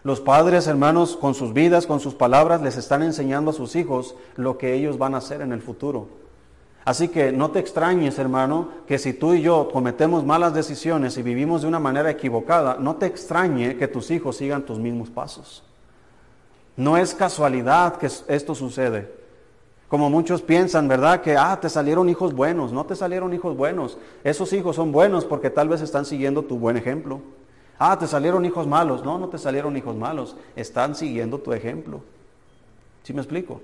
Los 0.03 0.21
padres, 0.21 0.67
hermanos, 0.67 1.17
con 1.17 1.35
sus 1.35 1.53
vidas, 1.53 1.87
con 1.87 2.01
sus 2.01 2.15
palabras, 2.15 2.63
les 2.63 2.77
están 2.77 3.03
enseñando 3.03 3.51
a 3.51 3.55
sus 3.55 3.77
hijos 3.77 4.15
lo 4.37 4.57
que 4.57 4.75
ellos 4.75 4.97
van 4.97 5.15
a 5.15 5.19
hacer 5.19 5.43
en 5.43 5.53
el 5.53 5.61
futuro. 5.61 6.09
Así 6.85 7.09
que 7.09 7.31
no 7.33 7.51
te 7.51 7.59
extrañes, 7.59 8.19
hermano, 8.19 8.69
que 8.87 8.99
si 8.99 9.13
tú 9.13 9.35
y 9.35 9.43
yo 9.43 9.69
cometemos 9.71 10.25
malas 10.25 10.55
decisiones 10.55 11.19
y 11.19 11.23
vivimos 11.23 11.63
de 11.63 11.69
una 11.69 11.79
manera 11.79 12.11
equivocada, 12.11 12.79
no 12.81 12.97
te 12.97 13.07
extrañe 13.07 13.77
que 13.77 13.89
tus 13.89 14.11
hijos 14.11 14.39
sigan 14.39 14.65
tus 14.65 14.79
mismos 14.79 15.11
pasos. 15.11 15.63
No 16.77 16.97
es 16.97 17.15
casualidad 17.15 17.97
que 17.97 18.09
esto 18.29 18.55
sucede. 18.55 19.13
Como 19.89 20.09
muchos 20.09 20.41
piensan, 20.41 20.89
¿verdad? 20.89 21.21
Que, 21.21 21.37
ah, 21.37 21.59
te 21.61 21.69
salieron 21.69 22.09
hijos 22.09 22.33
buenos. 22.33 22.73
No 22.73 22.87
te 22.87 22.97
salieron 22.97 23.35
hijos 23.35 23.57
buenos. 23.57 23.99
Esos 24.25 24.53
hijos 24.55 24.77
son 24.77 24.93
buenos 24.93 25.27
porque 25.27 25.51
tal 25.51 25.69
vez 25.69 25.83
están 25.83 26.07
siguiendo 26.07 26.45
tu 26.45 26.59
buen 26.59 26.77
ejemplo. 26.77 27.21
Ah, 27.83 27.99
te 27.99 28.07
salieron 28.07 28.45
hijos 28.45 28.67
malos. 28.67 29.03
No, 29.03 29.19
no 29.19 29.29
te 29.29 29.39
salieron 29.39 29.75
hijos 29.75 29.97
malos. 29.97 30.37
Están 30.55 30.95
siguiendo 30.95 31.39
tu 31.39 31.55
ejemplo. 31.55 32.03
¿Sí 33.03 33.15
me 33.15 33.23
explico? 33.23 33.63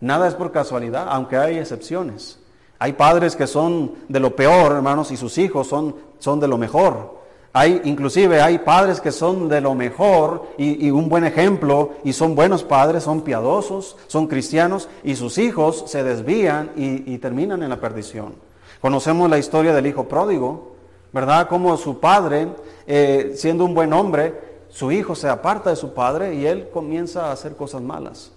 Nada 0.00 0.26
es 0.26 0.34
por 0.34 0.50
casualidad, 0.50 1.06
aunque 1.08 1.36
hay 1.36 1.58
excepciones. 1.58 2.40
Hay 2.80 2.94
padres 2.94 3.36
que 3.36 3.46
son 3.46 3.92
de 4.08 4.18
lo 4.18 4.34
peor, 4.34 4.72
hermanos, 4.72 5.12
y 5.12 5.16
sus 5.16 5.38
hijos 5.38 5.68
son, 5.68 5.94
son 6.18 6.40
de 6.40 6.48
lo 6.48 6.58
mejor. 6.58 7.22
Hay, 7.52 7.80
inclusive 7.84 8.42
hay 8.42 8.58
padres 8.58 9.00
que 9.00 9.12
son 9.12 9.48
de 9.48 9.60
lo 9.60 9.76
mejor 9.76 10.48
y, 10.58 10.90
un 10.90 11.08
buen 11.08 11.22
ejemplo 11.22 11.90
y 12.02 12.14
son 12.14 12.34
buenos 12.34 12.64
padres, 12.64 13.04
son 13.04 13.20
piadosos, 13.20 13.96
son 14.08 14.26
cristianos 14.26 14.88
y 15.04 15.14
sus 15.14 15.38
hijos 15.38 15.84
se 15.86 16.02
desvían 16.02 16.72
y, 16.74 17.18
terminan 17.18 17.62
en 17.62 17.68
la 17.68 17.78
perdición. 17.78 18.34
Conocemos 18.80 19.30
la 19.30 19.38
historia 19.38 19.72
del 19.72 19.86
hijo 19.86 20.08
pródigo, 20.08 20.71
¿verdad? 21.12 21.48
Como 21.48 21.76
su 21.76 22.00
padre, 22.00 22.48
eh, 22.86 23.32
siendo 23.36 23.64
un 23.64 23.74
buen 23.74 23.92
hombre, 23.92 24.52
su 24.68 24.90
hijo 24.90 25.14
se 25.14 25.28
aparta 25.28 25.70
de 25.70 25.76
su 25.76 25.92
padre 25.92 26.34
y 26.34 26.46
él 26.46 26.70
comienza 26.72 27.26
a 27.26 27.32
hacer 27.32 27.54
cosas 27.54 27.82
malas. 27.82 28.32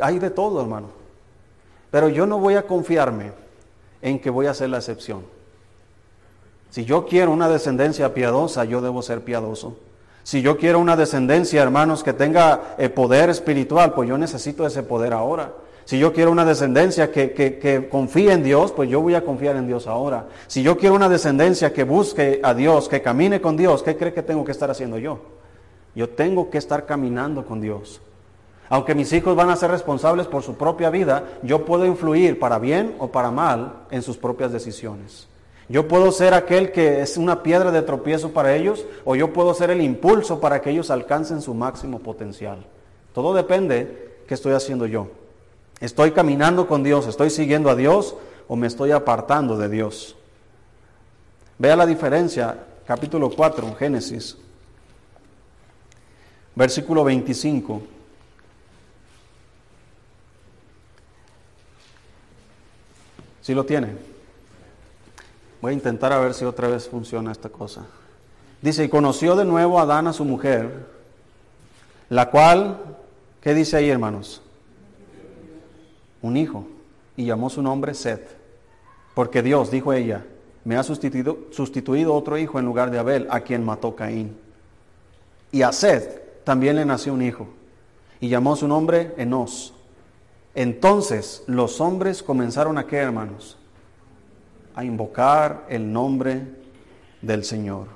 Hay, 0.00 0.18
de 0.18 0.30
todo, 0.30 0.62
hermano. 0.62 0.88
Pero 1.90 2.08
yo 2.08 2.24
no 2.24 2.38
voy 2.38 2.54
a 2.54 2.66
confiarme 2.66 3.32
en 4.00 4.18
que 4.18 4.30
voy 4.30 4.46
a 4.46 4.54
ser 4.54 4.70
la 4.70 4.78
excepción. 4.78 5.24
Si 6.70 6.86
yo 6.86 7.04
quiero 7.04 7.30
una 7.30 7.50
descendencia 7.50 8.14
piadosa, 8.14 8.64
yo 8.64 8.80
debo 8.80 9.02
ser 9.02 9.20
piadoso. 9.20 9.76
Si 10.22 10.40
yo 10.40 10.56
quiero 10.56 10.78
una 10.78 10.96
descendencia, 10.96 11.62
hermanos, 11.62 12.02
que 12.02 12.14
tenga 12.14 12.74
eh, 12.78 12.88
poder 12.88 13.28
espiritual, 13.28 13.92
pues 13.92 14.08
yo 14.08 14.16
necesito 14.16 14.66
ese 14.66 14.82
poder 14.82 15.12
ahora. 15.12 15.52
Si 15.86 16.00
yo 16.00 16.12
quiero 16.12 16.32
una 16.32 16.44
descendencia 16.44 17.12
que, 17.12 17.88
confíe 17.88 18.32
en 18.32 18.42
Dios, 18.42 18.72
pues 18.72 18.90
yo 18.90 19.00
voy 19.00 19.14
a 19.14 19.24
confiar 19.24 19.54
en 19.54 19.68
Dios 19.68 19.86
ahora. 19.86 20.26
Si 20.48 20.60
yo 20.64 20.76
quiero 20.76 20.96
una 20.96 21.08
descendencia 21.08 21.72
que 21.72 21.84
busque 21.84 22.40
a 22.42 22.54
Dios, 22.54 22.88
que 22.88 23.02
camine 23.02 23.40
con 23.40 23.56
Dios, 23.56 23.84
¿qué 23.84 23.96
cree 23.96 24.12
que 24.12 24.24
tengo 24.24 24.44
que 24.44 24.50
estar 24.50 24.68
haciendo 24.68 24.98
yo? 24.98 25.20
Yo 25.94 26.08
tengo 26.08 26.50
que 26.50 26.58
estar 26.58 26.86
caminando 26.86 27.46
con 27.46 27.60
Dios. 27.60 28.00
Aunque 28.68 28.96
mis 28.96 29.12
hijos 29.12 29.36
van 29.36 29.48
a 29.48 29.54
ser 29.54 29.70
responsables 29.70 30.26
por 30.26 30.42
su 30.42 30.56
propia 30.56 30.90
vida, 30.90 31.22
yo 31.44 31.64
puedo 31.64 31.86
influir 31.86 32.40
para 32.40 32.58
bien 32.58 32.96
o 32.98 33.12
para 33.12 33.30
mal 33.30 33.84
en 33.92 34.02
sus 34.02 34.16
propias 34.16 34.50
decisiones. 34.50 35.28
Yo 35.68 35.86
puedo 35.86 36.10
ser 36.10 36.34
aquel 36.34 36.72
que 36.72 37.00
es 37.00 37.16
una 37.16 37.44
piedra 37.44 37.70
de 37.70 37.82
tropiezo 37.82 38.32
para 38.32 38.56
ellos 38.56 38.84
o 39.04 39.14
yo 39.14 39.32
puedo 39.32 39.54
ser 39.54 39.70
el 39.70 39.80
impulso 39.80 40.40
para 40.40 40.60
que 40.60 40.70
ellos 40.70 40.90
alcancen 40.90 41.40
su 41.42 41.54
máximo 41.54 42.00
potencial. 42.00 42.66
Todo 43.12 43.32
depende 43.34 44.16
qué 44.26 44.34
estoy 44.34 44.54
haciendo 44.54 44.86
yo. 44.86 45.06
¿Estoy 45.80 46.12
caminando 46.12 46.66
con 46.66 46.82
Dios? 46.82 47.06
¿Estoy 47.06 47.30
siguiendo 47.30 47.68
a 47.68 47.74
Dios 47.74 48.14
o 48.48 48.56
me 48.56 48.66
estoy 48.66 48.92
apartando 48.92 49.58
de 49.58 49.68
Dios? 49.68 50.16
Vea 51.58 51.76
la 51.76 51.86
diferencia, 51.86 52.58
capítulo 52.86 53.30
4, 53.30 53.76
Génesis. 53.76 54.36
versículo 56.54 57.04
25. 57.04 57.82
¿Sí 63.42 63.54
lo 63.54 63.64
tiene? 63.64 63.94
Voy 65.60 65.72
a 65.72 65.74
intentar 65.74 66.12
a 66.12 66.18
ver 66.18 66.32
si 66.32 66.44
otra 66.46 66.68
vez 66.68 66.88
funciona 66.88 67.30
esta 67.30 67.50
cosa. 67.50 67.86
Dice, 68.62 68.84
y 68.84 68.88
conoció 68.88 69.36
de 69.36 69.44
nuevo 69.44 69.78
a 69.78 69.82
Adán 69.82 70.06
a 70.06 70.12
su 70.14 70.24
mujer, 70.24 70.86
la 72.08 72.30
cual, 72.30 72.96
¿qué 73.42 73.52
dice 73.52 73.76
ahí 73.76 73.90
hermanos? 73.90 74.42
Un 76.22 76.36
hijo, 76.36 76.66
y 77.16 77.24
llamó 77.24 77.50
su 77.50 77.62
nombre 77.62 77.94
Seth, 77.94 78.36
porque 79.14 79.42
Dios, 79.42 79.70
dijo 79.70 79.92
ella, 79.92 80.24
me 80.64 80.76
ha 80.76 80.82
sustituido, 80.82 81.38
sustituido 81.50 82.14
otro 82.14 82.36
hijo 82.36 82.58
en 82.58 82.66
lugar 82.66 82.90
de 82.90 82.98
Abel, 82.98 83.26
a 83.30 83.40
quien 83.40 83.64
mató 83.64 83.96
Caín. 83.96 84.36
Y 85.52 85.62
a 85.62 85.72
Seth 85.72 86.44
también 86.44 86.76
le 86.76 86.84
nació 86.84 87.14
un 87.14 87.22
hijo, 87.22 87.48
y 88.20 88.28
llamó 88.28 88.56
su 88.56 88.68
nombre 88.68 89.14
Enos. 89.16 89.74
Entonces 90.54 91.44
los 91.46 91.80
hombres 91.80 92.22
comenzaron 92.22 92.78
a 92.78 92.86
qué, 92.86 92.96
hermanos? 92.96 93.58
A 94.74 94.84
invocar 94.84 95.66
el 95.68 95.92
nombre 95.92 96.42
del 97.22 97.44
Señor. 97.44 97.88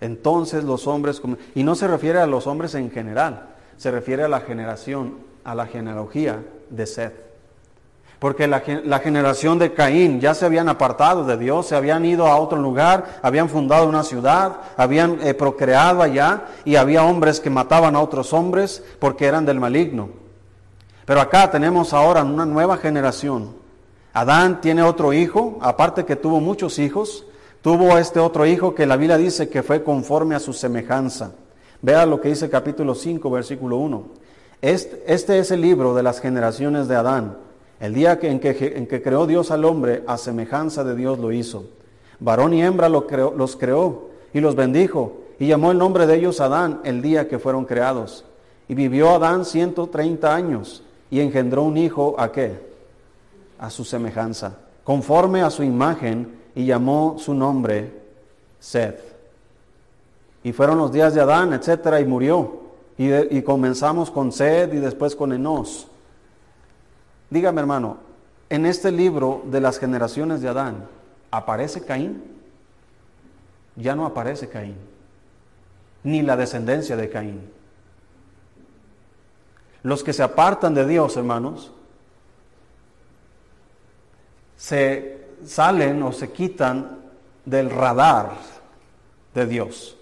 Entonces 0.00 0.64
los 0.64 0.86
hombres, 0.86 1.20
y 1.54 1.64
no 1.64 1.74
se 1.74 1.88
refiere 1.88 2.20
a 2.20 2.26
los 2.26 2.46
hombres 2.46 2.74
en 2.74 2.90
general, 2.90 3.54
se 3.76 3.90
refiere 3.90 4.24
a 4.24 4.28
la 4.28 4.40
generación, 4.40 5.18
a 5.44 5.54
la 5.54 5.66
genealogía 5.66 6.42
de 6.70 6.86
Seth. 6.86 7.26
Porque 8.18 8.46
la, 8.46 8.60
generación 9.00 9.58
de 9.58 9.74
Caín 9.74 10.20
ya 10.20 10.32
se 10.32 10.46
habían 10.46 10.70
apartado 10.70 11.24
de 11.24 11.36
Dios, 11.36 11.66
se 11.66 11.76
habían 11.76 12.04
ido 12.06 12.26
a 12.26 12.36
otro 12.36 12.58
lugar, 12.58 13.20
habían 13.20 13.50
fundado 13.50 13.86
una 13.86 14.02
ciudad, 14.02 14.56
habían 14.76 15.18
eh, 15.22 15.34
procreado 15.34 16.00
allá 16.00 16.46
y 16.64 16.76
había 16.76 17.04
hombres 17.04 17.40
que 17.40 17.50
mataban 17.50 17.94
a 17.94 18.00
otros 18.00 18.32
hombres 18.32 18.82
porque 18.98 19.26
eran 19.26 19.44
del 19.44 19.60
maligno. 19.60 20.08
Pero 21.04 21.20
acá 21.20 21.50
tenemos 21.50 21.92
ahora 21.92 22.24
una 22.24 22.46
nueva 22.46 22.78
generación. 22.78 23.54
Adán 24.14 24.62
tiene 24.62 24.82
otro 24.82 25.12
hijo, 25.12 25.58
aparte 25.60 26.06
que 26.06 26.16
tuvo 26.16 26.40
muchos 26.40 26.78
hijos, 26.78 27.26
tuvo 27.60 27.98
este 27.98 28.18
otro 28.18 28.46
hijo 28.46 28.74
que 28.74 28.86
la 28.86 28.96
Biblia 28.96 29.18
dice 29.18 29.50
que 29.50 29.62
fue 29.62 29.84
conforme 29.84 30.34
a 30.34 30.40
su 30.40 30.54
semejanza. 30.54 31.32
Vea 31.82 32.06
lo 32.06 32.18
que 32.18 32.30
dice 32.30 32.48
capítulo 32.48 32.94
5, 32.94 33.30
versículo 33.30 33.76
1. 33.76 34.25
Este, 34.62 35.38
es 35.38 35.50
el 35.50 35.60
libro 35.60 35.94
de 35.94 36.02
las 36.02 36.20
generaciones 36.20 36.88
de 36.88 36.96
Adán. 36.96 37.36
El 37.78 37.94
día 37.94 38.18
en, 38.22 38.40
que, 38.40 38.74
en, 38.76 38.86
que, 38.86 39.02
creó 39.02 39.26
Dios 39.26 39.50
al 39.50 39.64
hombre, 39.64 40.02
a 40.06 40.16
semejanza 40.16 40.82
de 40.82 40.94
Dios 40.94 41.18
lo 41.18 41.32
hizo. 41.32 41.64
Varón 42.20 42.54
y 42.54 42.62
hembra 42.62 42.88
los 42.88 43.04
creó 43.56 44.08
y 44.32 44.40
los 44.40 44.54
bendijo 44.54 45.20
y 45.38 45.46
llamó 45.46 45.70
el 45.70 45.78
nombre 45.78 46.06
de 46.06 46.16
ellos 46.16 46.40
Adán 46.40 46.80
el 46.84 47.02
día 47.02 47.28
que 47.28 47.38
fueron 47.38 47.66
creados. 47.66 48.24
Y 48.68 48.74
vivió 48.74 49.10
Adán 49.10 49.44
130 49.44 50.34
años 50.34 50.82
y 51.10 51.20
engendró 51.20 51.62
un 51.62 51.76
hijo 51.76 52.16
a 52.18 52.32
qué? 52.32 52.58
A 53.58 53.70
su 53.70 53.84
semejanza, 53.84 54.58
conforme 54.82 55.42
a 55.42 55.50
su 55.50 55.62
imagen 55.62 56.34
y 56.54 56.64
llamó 56.64 57.16
su 57.18 57.34
nombre 57.34 57.92
Seth. 58.58 59.00
Y 60.42 60.52
fueron 60.52 60.78
los 60.78 60.92
días 60.92 61.14
de 61.14 61.20
Adán, 61.20 61.52
etcétera, 61.52 62.00
y 62.00 62.04
murió. 62.04 62.65
Y, 62.98 63.12
y 63.36 63.42
comenzamos 63.42 64.10
con 64.10 64.32
Seth 64.32 64.74
y 64.74 64.78
después 64.78 65.14
con 65.14 65.32
Enos. 65.32 65.88
Dígame 67.30 67.60
hermano, 67.60 67.98
en 68.48 68.66
este 68.66 68.92
libro 68.92 69.42
de 69.46 69.60
las 69.60 69.78
generaciones 69.78 70.40
de 70.40 70.48
Adán, 70.48 70.86
¿aparece 71.30 71.84
Caín? 71.84 72.22
Ya 73.74 73.94
no 73.94 74.06
aparece 74.06 74.48
Caín, 74.48 74.76
ni 76.04 76.22
la 76.22 76.36
descendencia 76.36 76.96
de 76.96 77.10
Caín. 77.10 77.50
Los 79.82 80.02
que 80.02 80.12
se 80.12 80.22
apartan 80.22 80.74
de 80.74 80.86
Dios, 80.86 81.16
hermanos, 81.16 81.72
se 84.56 85.28
salen 85.44 86.02
o 86.02 86.12
se 86.12 86.32
quitan 86.32 86.98
del 87.44 87.70
radar 87.70 88.32
de 89.34 89.46
Dios, 89.46 89.96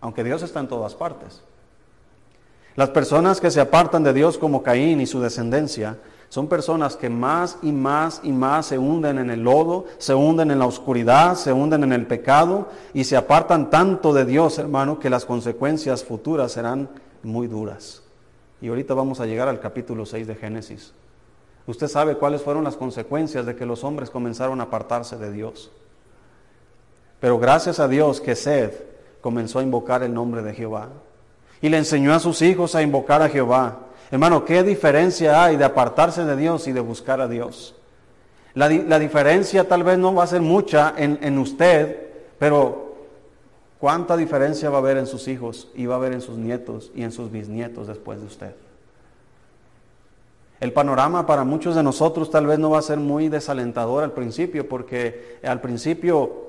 aunque 0.00 0.22
Dios 0.22 0.42
está 0.42 0.60
en 0.60 0.68
todas 0.68 0.94
partes. 0.94 1.42
Las 2.76 2.90
personas 2.90 3.40
que 3.40 3.50
se 3.50 3.60
apartan 3.60 4.02
de 4.04 4.12
Dios 4.12 4.36
como 4.36 4.62
Caín 4.62 5.00
y 5.00 5.06
su 5.06 5.20
descendencia, 5.20 5.96
son 6.28 6.48
personas 6.48 6.96
que 6.96 7.08
más 7.08 7.58
y 7.62 7.72
más 7.72 8.20
y 8.22 8.32
más 8.32 8.66
se 8.66 8.78
hunden 8.78 9.18
en 9.18 9.30
el 9.30 9.42
lodo, 9.42 9.86
se 9.96 10.14
hunden 10.14 10.50
en 10.50 10.58
la 10.58 10.66
oscuridad, 10.66 11.36
se 11.36 11.52
hunden 11.52 11.84
en 11.84 11.92
el 11.92 12.06
pecado 12.06 12.68
y 12.92 13.04
se 13.04 13.16
apartan 13.16 13.70
tanto 13.70 14.12
de 14.12 14.26
Dios, 14.26 14.58
hermano, 14.58 14.98
que 14.98 15.08
las 15.08 15.24
consecuencias 15.24 16.04
futuras 16.04 16.52
serán 16.52 16.90
muy 17.22 17.46
duras. 17.46 18.02
Y 18.60 18.68
ahorita 18.68 18.92
vamos 18.92 19.20
a 19.20 19.26
llegar 19.26 19.48
al 19.48 19.60
capítulo 19.60 20.04
6 20.04 20.26
de 20.26 20.34
Génesis. 20.34 20.92
Usted 21.66 21.88
sabe 21.88 22.16
cuáles 22.16 22.42
fueron 22.42 22.64
las 22.64 22.76
consecuencias 22.76 23.46
de 23.46 23.56
que 23.56 23.66
los 23.66 23.84
hombres 23.84 24.10
comenzaron 24.10 24.60
a 24.60 24.64
apartarse 24.64 25.16
de 25.16 25.32
Dios. 25.32 25.70
Pero 27.20 27.38
gracias 27.38 27.80
a 27.80 27.88
Dios 27.88 28.20
que 28.20 28.36
Sed 28.36 28.72
comenzó 29.20 29.60
a 29.60 29.62
invocar 29.62 30.02
el 30.02 30.12
nombre 30.12 30.42
de 30.42 30.54
Jehová 30.54 30.90
y 31.60 31.68
le 31.68 31.78
enseñó 31.78 32.14
a 32.14 32.20
sus 32.20 32.42
hijos 32.42 32.74
a 32.74 32.82
invocar 32.82 33.22
a 33.22 33.28
Jehová. 33.28 33.80
Hermano, 34.10 34.44
¿qué 34.44 34.62
diferencia 34.62 35.44
hay 35.44 35.56
de 35.56 35.64
apartarse 35.64 36.24
de 36.24 36.36
Dios 36.36 36.68
y 36.68 36.72
de 36.72 36.80
buscar 36.80 37.20
a 37.20 37.28
Dios? 37.28 37.74
La, 38.54 38.68
diferencia 38.98 39.68
tal 39.68 39.82
vez 39.82 39.98
no 39.98 40.14
va 40.14 40.24
a 40.24 40.26
ser 40.26 40.40
mucha 40.40 40.94
en, 40.96 41.18
en 41.20 41.38
usted, 41.38 42.08
pero 42.38 42.94
¿cuánta 43.78 44.16
diferencia 44.16 44.70
va 44.70 44.76
a 44.76 44.80
haber 44.80 44.96
en 44.96 45.06
sus 45.06 45.28
hijos 45.28 45.68
y 45.74 45.84
va 45.84 45.96
a 45.96 45.98
haber 45.98 46.14
en 46.14 46.22
sus 46.22 46.38
nietos 46.38 46.90
y 46.94 47.02
en 47.02 47.12
sus 47.12 47.30
bisnietos 47.30 47.86
después 47.86 48.20
de 48.20 48.26
usted? 48.26 48.54
El 50.58 50.72
panorama 50.72 51.26
para 51.26 51.44
muchos 51.44 51.74
de 51.74 51.82
nosotros 51.82 52.30
tal 52.30 52.46
vez 52.46 52.58
no 52.58 52.70
va 52.70 52.78
a 52.78 52.82
ser 52.82 52.98
muy 52.98 53.28
desalentador 53.28 54.02
al 54.02 54.12
principio, 54.12 54.66
porque 54.66 55.38
al 55.42 55.60
principio 55.60 56.45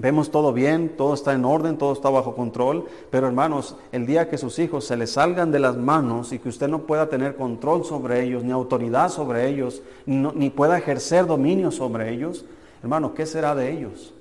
Vemos 0.00 0.30
todo 0.30 0.52
bien, 0.52 0.90
todo 0.96 1.12
está 1.12 1.32
en 1.32 1.44
orden, 1.44 1.76
todo 1.76 1.92
está 1.92 2.08
bajo 2.08 2.36
control, 2.36 2.86
pero 3.10 3.26
hermanos, 3.26 3.74
el 3.90 4.06
día 4.06 4.30
que 4.30 4.38
sus 4.38 4.60
hijos 4.60 4.84
se 4.84 4.96
les 4.96 5.10
salgan 5.10 5.50
de 5.50 5.58
las 5.58 5.76
manos 5.76 6.32
y 6.32 6.38
que 6.38 6.48
usted 6.48 6.68
no 6.68 6.82
pueda 6.82 7.08
tener 7.08 7.34
control 7.34 7.84
sobre 7.84 8.22
ellos, 8.22 8.44
ni 8.44 8.52
autoridad 8.52 9.08
sobre 9.08 9.48
ellos, 9.48 9.82
ni 10.06 10.50
pueda 10.50 10.78
ejercer 10.78 11.26
dominio 11.26 11.72
sobre 11.72 12.12
ellos, 12.12 12.44
hermano, 12.80 13.12
¿qué 13.12 13.26
será 13.26 13.56
de 13.56 13.72
ellos 13.72 14.14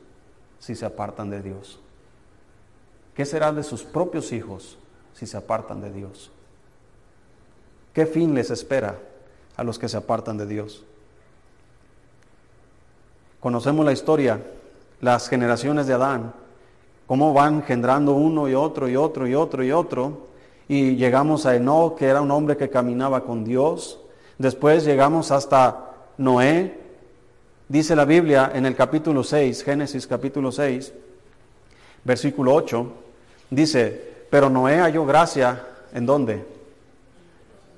si 0.58 0.74
se 0.74 0.84
apartan 0.84 1.30
de 1.30 1.44
Dios? 1.44 1.80
¿Qué 3.14 3.24
será 3.24 3.52
de 3.52 3.62
sus 3.62 3.84
propios 3.84 4.32
hijos 4.32 4.80
si 5.14 5.28
se 5.28 5.38
apartan 5.38 5.80
de 5.80 5.92
Dios? 5.92 6.32
¿Qué 7.94 8.08
fin 8.08 8.34
les 8.34 8.50
espera 8.50 8.98
a 9.56 9.64
los 9.64 9.78
que 9.78 9.90
se 9.90 9.98
apartan 9.98 10.40
de 10.40 10.48
Dios? 10.48 10.84
Conocemos 13.40 13.86
la 13.86 13.92
historia 13.92 14.42
las 15.00 15.30
generaciones 15.30 15.88
de 15.88 15.94
Adán, 15.94 16.34
cómo 17.06 17.34
van 17.34 17.56
engendrando 17.56 18.14
uno 18.14 18.50
y 18.50 18.54
otro 18.54 18.90
y 18.90 18.96
otro 18.96 19.28
y 19.28 19.36
otro 19.36 19.64
y 19.64 19.72
otro, 19.72 20.28
y 20.68 20.96
llegamos 20.96 21.46
a 21.46 21.56
Enoch, 21.56 21.98
que 21.98 22.06
era 22.06 22.22
un 22.22 22.32
hombre 22.32 22.58
que 22.58 22.70
caminaba 22.70 23.24
con 23.24 23.44
Dios, 23.46 24.00
después 24.38 24.84
llegamos 24.84 25.32
hasta 25.32 25.92
Noé, 26.18 26.80
dice 27.70 27.96
la 27.96 28.06
Biblia 28.06 28.52
en 28.54 28.66
el 28.66 28.76
capítulo 28.76 29.24
6, 29.24 29.64
Génesis 29.64 30.08
capítulo 30.08 30.52
6, 30.52 30.94
versículo 32.04 32.54
8, 32.56 32.92
dice, 33.50 34.26
pero 34.30 34.50
Noé 34.50 34.80
halló 34.80 35.06
gracia, 35.06 35.66
¿en 35.94 36.06
dónde? 36.06 36.46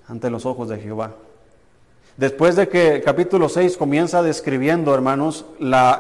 Ante 0.08 0.30
los 0.30 0.46
ojos 0.46 0.70
de 0.70 0.80
Jehová. 0.80 1.14
Después 2.20 2.58
de 2.58 2.68
que 2.68 3.02
capítulo 3.02 3.48
6 3.48 3.78
comienza 3.78 4.22
describiendo, 4.22 4.94
hermanos, 4.94 5.46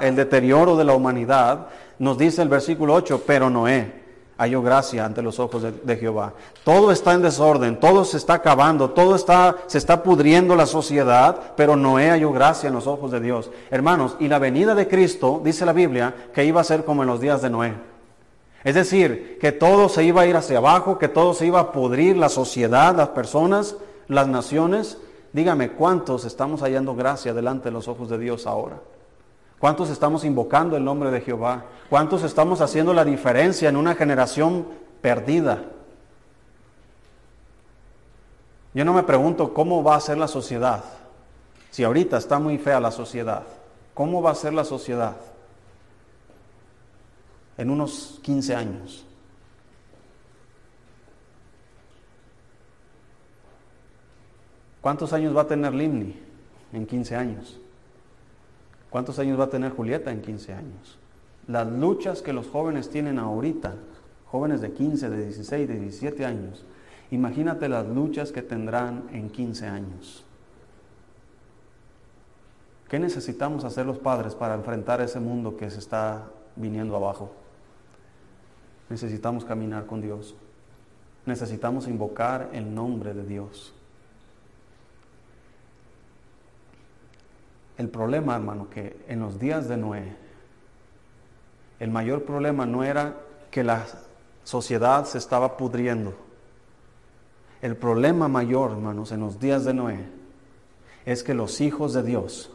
el 0.01 0.15
deterioro 0.17 0.75
de 0.75 0.83
la 0.83 0.91
humanidad, 0.91 1.67
nos 1.97 2.17
dice 2.17 2.41
el 2.41 2.49
versículo 2.49 2.93
8, 2.95 3.23
pero 3.25 3.49
Noé 3.49 3.93
halló 4.37 4.61
gracia 4.61 5.05
ante 5.05 5.21
los 5.21 5.39
ojos 5.39 5.63
de, 5.81 5.95
Jehová. 5.95 6.33
Todo 6.65 6.91
está 6.91 7.13
en 7.13 7.21
desorden, 7.21 7.79
todo 7.79 8.03
se 8.03 8.17
está 8.17 8.33
acabando, 8.33 8.89
todo 8.89 9.15
está, 9.15 9.55
se 9.67 9.77
está 9.77 10.03
pudriendo 10.03 10.57
la 10.57 10.65
sociedad, 10.65 11.53
pero 11.55 11.77
Noé 11.77 12.09
halló 12.09 12.33
gracia 12.33 12.67
en 12.67 12.73
los 12.73 12.85
ojos 12.85 13.11
de 13.11 13.21
Dios. 13.21 13.49
Hermanos, 13.71 14.17
y 14.19 14.27
la 14.27 14.39
venida 14.39 14.75
de 14.75 14.89
Cristo, 14.89 15.39
dice 15.41 15.65
la 15.65 15.71
Biblia, 15.71 16.13
que 16.33 16.43
iba 16.43 16.59
a 16.59 16.65
ser 16.65 16.83
como 16.83 17.03
en 17.03 17.07
los 17.07 17.21
días 17.21 17.41
de 17.41 17.49
Noé. 17.49 17.75
Es 18.65 18.75
decir, 18.75 19.37
que 19.39 19.53
todo 19.53 19.87
se 19.87 20.03
iba 20.03 20.23
a 20.23 20.27
ir 20.27 20.35
hacia 20.35 20.57
abajo, 20.57 20.99
que 20.99 21.07
todo 21.07 21.33
se 21.33 21.45
iba 21.45 21.61
a 21.61 21.71
pudrir, 21.71 22.17
la 22.17 22.27
sociedad, 22.27 22.93
las 22.93 23.07
personas, 23.07 23.77
las 24.09 24.27
naciones, 24.27 24.97
Dígame, 25.31 25.71
¿cuántos 25.71 26.25
estamos 26.25 26.61
hallando 26.61 26.95
gracia 26.95 27.33
delante 27.33 27.65
de 27.65 27.71
los 27.71 27.87
ojos 27.87 28.09
de 28.09 28.17
Dios 28.17 28.47
ahora? 28.47 28.79
¿Cuántos 29.59 29.89
estamos 29.89 30.23
invocando 30.23 30.77
el 30.77 30.83
nombre 30.83 31.11
de 31.11 31.21
Jehová? 31.21 31.65
¿Cuántos 31.89 32.23
estamos 32.23 32.61
haciendo 32.61 32.93
la 32.93 33.05
diferencia 33.05 33.69
en 33.69 33.75
una 33.75 33.93
generación 33.93 34.65
perdida? 35.01 35.63
Yo 38.73 38.85
no 38.85 38.93
me 38.93 39.03
pregunto 39.03 39.53
cómo 39.53 39.83
va 39.83 39.95
a 39.95 39.99
ser 39.99 40.17
la 40.17 40.27
sociedad. 40.27 40.83
Si 41.69 41.83
ahorita 41.83 42.17
está 42.17 42.39
muy 42.39 42.57
fea 42.57 42.79
la 42.79 42.91
sociedad, 42.91 43.43
¿cómo 43.93 44.21
va 44.21 44.31
a 44.31 44.35
ser 44.35 44.53
la 44.53 44.63
sociedad 44.63 45.17
en 47.57 47.69
unos 47.69 48.19
15 48.23 48.55
años? 48.55 49.05
¿Cuántos 54.89 55.13
años 55.13 55.37
va 55.37 55.41
a 55.41 55.47
tener 55.47 55.71
Limni 55.71 56.15
en 56.73 56.87
15 56.87 57.15
años? 57.15 57.59
¿Cuántos 58.89 59.19
años 59.19 59.39
va 59.39 59.43
a 59.43 59.49
tener 59.51 59.71
Julieta 59.71 60.11
en 60.11 60.19
15 60.19 60.51
años? 60.51 60.97
Las 61.45 61.67
luchas 61.67 62.23
que 62.23 62.33
los 62.33 62.47
jóvenes 62.47 62.89
tienen 62.89 63.19
ahorita, 63.19 63.75
jóvenes 64.25 64.61
de 64.61 64.71
15, 64.71 65.11
de 65.11 65.25
16, 65.25 65.67
de 65.67 65.79
17 65.79 66.25
años, 66.25 66.65
imagínate 67.11 67.69
las 67.69 67.85
luchas 67.85 68.31
que 68.31 68.41
tendrán 68.41 69.03
en 69.13 69.29
15 69.29 69.67
años. 69.67 70.25
¿Qué 72.89 72.97
necesitamos 72.97 73.65
hacer 73.65 73.85
los 73.85 73.99
padres 73.99 74.33
para 74.33 74.55
enfrentar 74.55 75.01
ese 75.01 75.19
mundo 75.19 75.55
que 75.55 75.69
se 75.69 75.77
está 75.77 76.23
viniendo 76.55 76.95
abajo? 76.95 77.31
Necesitamos 78.89 79.45
caminar 79.45 79.85
con 79.85 80.01
Dios. 80.01 80.33
Necesitamos 81.27 81.87
invocar 81.87 82.49
el 82.53 82.73
nombre 82.73 83.13
de 83.13 83.23
Dios. 83.23 83.75
El 87.79 87.87
problema, 87.87 88.35
hermano, 88.35 88.69
que 88.69 88.97
en 89.07 89.21
los 89.21 89.39
días 89.39 89.69
de 89.69 89.77
Noé, 89.77 90.13
el 91.79 91.89
mayor 91.89 92.25
problema 92.25 92.65
no 92.65 92.83
era 92.83 93.15
que 93.49 93.63
la 93.63 93.85
sociedad 94.43 95.05
se 95.05 95.17
estaba 95.17 95.55
pudriendo. 95.55 96.13
El 97.61 97.77
problema 97.77 98.27
mayor, 98.27 98.71
hermanos, 98.71 99.13
en 99.13 99.21
los 99.21 99.39
días 99.39 99.63
de 99.63 99.73
Noé, 99.73 100.05
es 101.05 101.23
que 101.23 101.33
los 101.33 101.61
hijos 101.61 101.93
de 101.93 102.03
Dios 102.03 102.51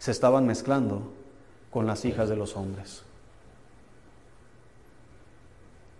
se 0.00 0.10
estaban 0.10 0.44
mezclando 0.44 1.12
con 1.70 1.86
las 1.86 2.04
hijas 2.04 2.28
de 2.28 2.34
los 2.34 2.56
hombres. 2.56 3.04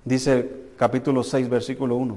Dice 0.05 0.67
capítulo 0.77 1.23
6, 1.23 1.49
versículo 1.49 1.95
1. 1.95 2.17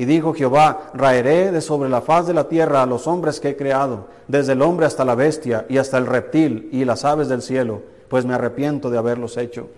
Y 0.00 0.06
dijo 0.06 0.32
Jehová, 0.32 0.92
raeré 0.94 1.52
de 1.52 1.60
sobre 1.60 1.90
la 1.90 2.00
faz 2.00 2.26
de 2.26 2.32
la 2.32 2.48
tierra 2.48 2.82
a 2.82 2.86
los 2.86 3.06
hombres 3.06 3.38
que 3.38 3.50
he 3.50 3.56
creado, 3.58 4.06
desde 4.28 4.54
el 4.54 4.62
hombre 4.62 4.86
hasta 4.86 5.04
la 5.04 5.14
bestia 5.14 5.66
y 5.68 5.76
hasta 5.76 5.98
el 5.98 6.06
reptil 6.06 6.70
y 6.72 6.86
las 6.86 7.04
aves 7.04 7.28
del 7.28 7.42
cielo, 7.42 7.82
pues 8.08 8.24
me 8.24 8.32
arrepiento 8.32 8.88
de 8.88 8.96
haberlos 8.96 9.36
hecho. 9.36 9.68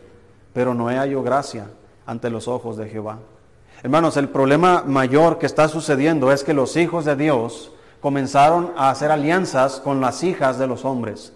Pero 0.52 0.74
no 0.74 0.92
he 0.92 0.96
hallado 0.96 1.24
gracia 1.24 1.66
ante 2.06 2.30
los 2.30 2.46
ojos 2.46 2.76
de 2.76 2.88
Jehová. 2.88 3.18
Hermanos, 3.82 4.16
el 4.16 4.28
problema 4.28 4.85
mayor 4.87 5.40
que 5.40 5.46
está 5.46 5.66
sucediendo 5.66 6.30
es 6.30 6.44
que 6.44 6.54
los 6.54 6.76
hijos 6.76 7.04
de 7.04 7.16
Dios 7.16 7.72
comenzaron 8.00 8.70
a 8.76 8.90
hacer 8.90 9.11
alianzas 9.11 9.80
con 9.80 10.00
las 10.00 10.22
hijas 10.22 10.56
de 10.56 10.68
los 10.68 10.85
hombres. 10.85 11.32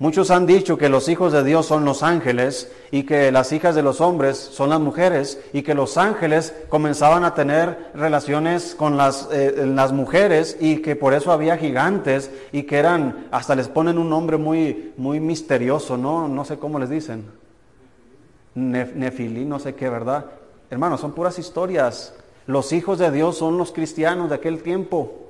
Muchos 0.00 0.30
han 0.30 0.46
dicho 0.46 0.78
que 0.78 0.88
los 0.88 1.10
hijos 1.10 1.30
de 1.30 1.44
Dios 1.44 1.66
son 1.66 1.84
los 1.84 2.02
ángeles 2.02 2.72
y 2.90 3.02
que 3.02 3.30
las 3.30 3.52
hijas 3.52 3.74
de 3.74 3.82
los 3.82 4.00
hombres 4.00 4.38
son 4.38 4.70
las 4.70 4.80
mujeres 4.80 5.38
y 5.52 5.60
que 5.60 5.74
los 5.74 5.98
ángeles 5.98 6.54
comenzaban 6.70 7.22
a 7.22 7.34
tener 7.34 7.90
relaciones 7.92 8.74
con 8.74 8.96
las, 8.96 9.28
eh, 9.30 9.66
las 9.66 9.92
mujeres 9.92 10.56
y 10.58 10.78
que 10.78 10.96
por 10.96 11.12
eso 11.12 11.32
había 11.32 11.58
gigantes 11.58 12.30
y 12.50 12.62
que 12.62 12.78
eran, 12.78 13.26
hasta 13.30 13.54
les 13.54 13.68
ponen 13.68 13.98
un 13.98 14.08
nombre 14.08 14.38
muy, 14.38 14.94
muy 14.96 15.20
misterioso, 15.20 15.98
¿no? 15.98 16.28
No 16.28 16.46
sé 16.46 16.56
cómo 16.56 16.78
les 16.78 16.88
dicen. 16.88 17.26
Nefilí, 18.54 19.44
no 19.44 19.58
sé 19.58 19.74
qué, 19.74 19.90
¿verdad? 19.90 20.24
Hermanos, 20.70 21.02
son 21.02 21.12
puras 21.12 21.38
historias. 21.38 22.14
Los 22.46 22.72
hijos 22.72 22.98
de 22.98 23.10
Dios 23.10 23.36
son 23.36 23.58
los 23.58 23.70
cristianos 23.70 24.30
de 24.30 24.36
aquel 24.36 24.62
tiempo. 24.62 25.28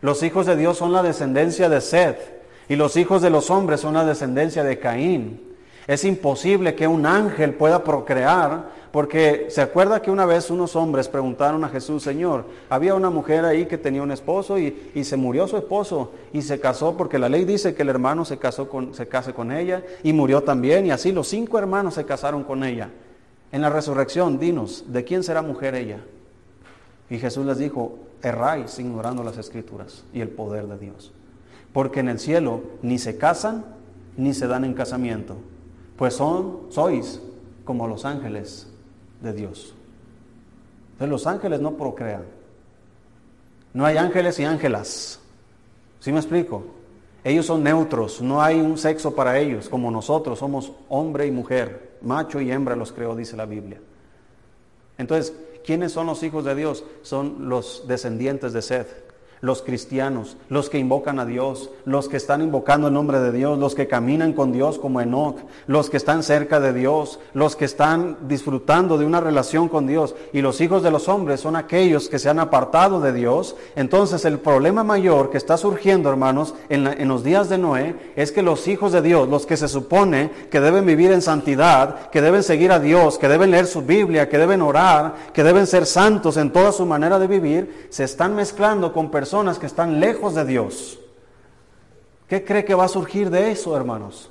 Los 0.00 0.24
hijos 0.24 0.44
de 0.46 0.56
Dios 0.56 0.76
son 0.76 0.92
la 0.92 1.04
descendencia 1.04 1.68
de 1.68 1.80
Seth. 1.80 2.37
Y 2.68 2.76
los 2.76 2.96
hijos 2.96 3.22
de 3.22 3.30
los 3.30 3.50
hombres 3.50 3.80
son 3.80 3.94
la 3.94 4.04
descendencia 4.04 4.62
de 4.62 4.78
Caín. 4.78 5.40
Es 5.86 6.04
imposible 6.04 6.74
que 6.74 6.86
un 6.86 7.06
ángel 7.06 7.54
pueda 7.54 7.82
procrear, 7.82 8.68
porque 8.92 9.46
se 9.48 9.62
acuerda 9.62 10.02
que 10.02 10.10
una 10.10 10.26
vez 10.26 10.50
unos 10.50 10.76
hombres 10.76 11.08
preguntaron 11.08 11.64
a 11.64 11.70
Jesús, 11.70 12.02
Señor, 12.02 12.44
había 12.68 12.94
una 12.94 13.08
mujer 13.08 13.46
ahí 13.46 13.64
que 13.64 13.78
tenía 13.78 14.02
un 14.02 14.10
esposo 14.10 14.58
y, 14.58 14.90
y 14.94 15.04
se 15.04 15.16
murió 15.16 15.48
su 15.48 15.56
esposo 15.56 16.12
y 16.30 16.42
se 16.42 16.60
casó, 16.60 16.94
porque 16.94 17.18
la 17.18 17.30
ley 17.30 17.46
dice 17.46 17.74
que 17.74 17.82
el 17.82 17.88
hermano 17.88 18.26
se, 18.26 18.36
casó 18.36 18.68
con, 18.68 18.92
se 18.92 19.08
case 19.08 19.32
con 19.32 19.50
ella 19.50 19.82
y 20.02 20.12
murió 20.12 20.42
también, 20.42 20.84
y 20.84 20.90
así 20.90 21.10
los 21.10 21.26
cinco 21.26 21.58
hermanos 21.58 21.94
se 21.94 22.04
casaron 22.04 22.44
con 22.44 22.64
ella. 22.64 22.90
En 23.50 23.62
la 23.62 23.70
resurrección, 23.70 24.38
dinos, 24.38 24.84
¿de 24.88 25.04
quién 25.04 25.22
será 25.22 25.40
mujer 25.40 25.74
ella? 25.74 26.00
Y 27.08 27.16
Jesús 27.16 27.46
les 27.46 27.56
dijo, 27.56 27.98
erráis 28.22 28.78
ignorando 28.78 29.24
las 29.24 29.38
escrituras 29.38 30.04
y 30.12 30.20
el 30.20 30.28
poder 30.28 30.66
de 30.66 30.76
Dios 30.76 31.12
porque 31.72 32.00
en 32.00 32.08
el 32.08 32.18
cielo 32.18 32.62
ni 32.82 32.98
se 32.98 33.18
casan 33.18 33.64
ni 34.16 34.34
se 34.34 34.48
dan 34.48 34.64
en 34.64 34.74
casamiento, 34.74 35.36
pues 35.96 36.14
son, 36.14 36.62
sois 36.70 37.22
como 37.64 37.86
los 37.86 38.04
ángeles 38.04 38.66
de 39.22 39.32
Dios. 39.32 39.74
Entonces 40.92 41.08
los 41.08 41.26
ángeles 41.26 41.60
no 41.60 41.76
procrean. 41.76 42.24
No 43.72 43.86
hay 43.86 43.96
ángeles 43.96 44.38
y 44.40 44.44
ángelas. 44.44 45.20
¿Sí 46.00 46.10
me 46.10 46.18
explico? 46.18 46.64
Ellos 47.22 47.46
son 47.46 47.62
neutros, 47.62 48.20
no 48.20 48.42
hay 48.42 48.60
un 48.60 48.76
sexo 48.78 49.14
para 49.14 49.38
ellos, 49.38 49.68
como 49.68 49.90
nosotros 49.90 50.38
somos 50.38 50.72
hombre 50.88 51.26
y 51.26 51.30
mujer, 51.30 51.98
macho 52.00 52.40
y 52.40 52.50
hembra 52.50 52.74
los 52.74 52.92
creó, 52.92 53.14
dice 53.14 53.36
la 53.36 53.46
Biblia. 53.46 53.80
Entonces, 54.96 55.32
¿quiénes 55.64 55.92
son 55.92 56.06
los 56.06 56.22
hijos 56.22 56.44
de 56.44 56.54
Dios? 56.54 56.84
Son 57.02 57.48
los 57.48 57.84
descendientes 57.86 58.52
de 58.52 58.62
Seth 58.62 59.07
los 59.40 59.62
cristianos, 59.62 60.36
los 60.48 60.68
que 60.68 60.78
invocan 60.78 61.18
a 61.18 61.24
Dios, 61.24 61.70
los 61.84 62.08
que 62.08 62.16
están 62.16 62.42
invocando 62.42 62.88
el 62.88 62.94
nombre 62.94 63.20
de 63.20 63.32
Dios, 63.32 63.58
los 63.58 63.74
que 63.74 63.86
caminan 63.86 64.32
con 64.32 64.52
Dios 64.52 64.78
como 64.78 65.00
Enoch, 65.00 65.38
los 65.66 65.90
que 65.90 65.96
están 65.96 66.22
cerca 66.22 66.60
de 66.60 66.72
Dios, 66.72 67.20
los 67.34 67.56
que 67.56 67.64
están 67.64 68.16
disfrutando 68.26 68.98
de 68.98 69.06
una 69.06 69.20
relación 69.20 69.68
con 69.68 69.86
Dios. 69.86 70.14
Y 70.32 70.40
los 70.40 70.60
hijos 70.60 70.82
de 70.82 70.90
los 70.90 71.08
hombres 71.08 71.40
son 71.40 71.56
aquellos 71.56 72.08
que 72.08 72.18
se 72.18 72.28
han 72.28 72.38
apartado 72.38 73.00
de 73.00 73.12
Dios. 73.12 73.56
Entonces 73.76 74.24
el 74.24 74.38
problema 74.38 74.82
mayor 74.82 75.30
que 75.30 75.38
está 75.38 75.56
surgiendo, 75.56 76.10
hermanos, 76.10 76.54
en, 76.68 77.08
los 77.08 77.22
días 77.22 77.48
de 77.48 77.58
Noé, 77.58 77.94
es 78.16 78.32
que 78.32 78.42
los 78.42 78.66
hijos 78.68 78.92
de 78.92 79.02
Dios, 79.02 79.28
los 79.28 79.46
que 79.46 79.56
se 79.56 79.68
supone 79.68 80.30
que 80.50 80.60
deben 80.60 80.86
vivir 80.86 81.12
en 81.12 81.22
santidad, 81.22 82.10
que 82.10 82.20
deben 82.20 82.42
seguir 82.42 82.72
a 82.72 82.80
Dios, 82.80 83.18
que 83.18 83.28
deben 83.28 83.50
leer 83.50 83.66
su 83.66 83.82
Biblia, 83.82 84.28
que 84.28 84.38
deben 84.38 84.62
orar, 84.62 85.14
que 85.32 85.44
deben 85.44 85.66
ser 85.66 85.86
santos 85.86 86.36
en 86.36 86.52
toda 86.52 86.72
su 86.72 86.84
manera 86.84 87.18
de 87.18 87.26
vivir, 87.26 87.86
se 87.90 88.04
están 88.04 88.34
mezclando 88.34 88.92
con 88.92 89.10
personas 89.10 89.27
personas 89.28 89.58
que 89.58 89.66
están 89.66 90.00
lejos 90.00 90.34
de 90.34 90.46
Dios. 90.46 90.98
¿Qué 92.28 92.46
cree 92.46 92.64
que 92.64 92.74
va 92.74 92.84
a 92.84 92.88
surgir 92.88 93.28
de 93.28 93.50
eso, 93.50 93.76
hermanos? 93.76 94.30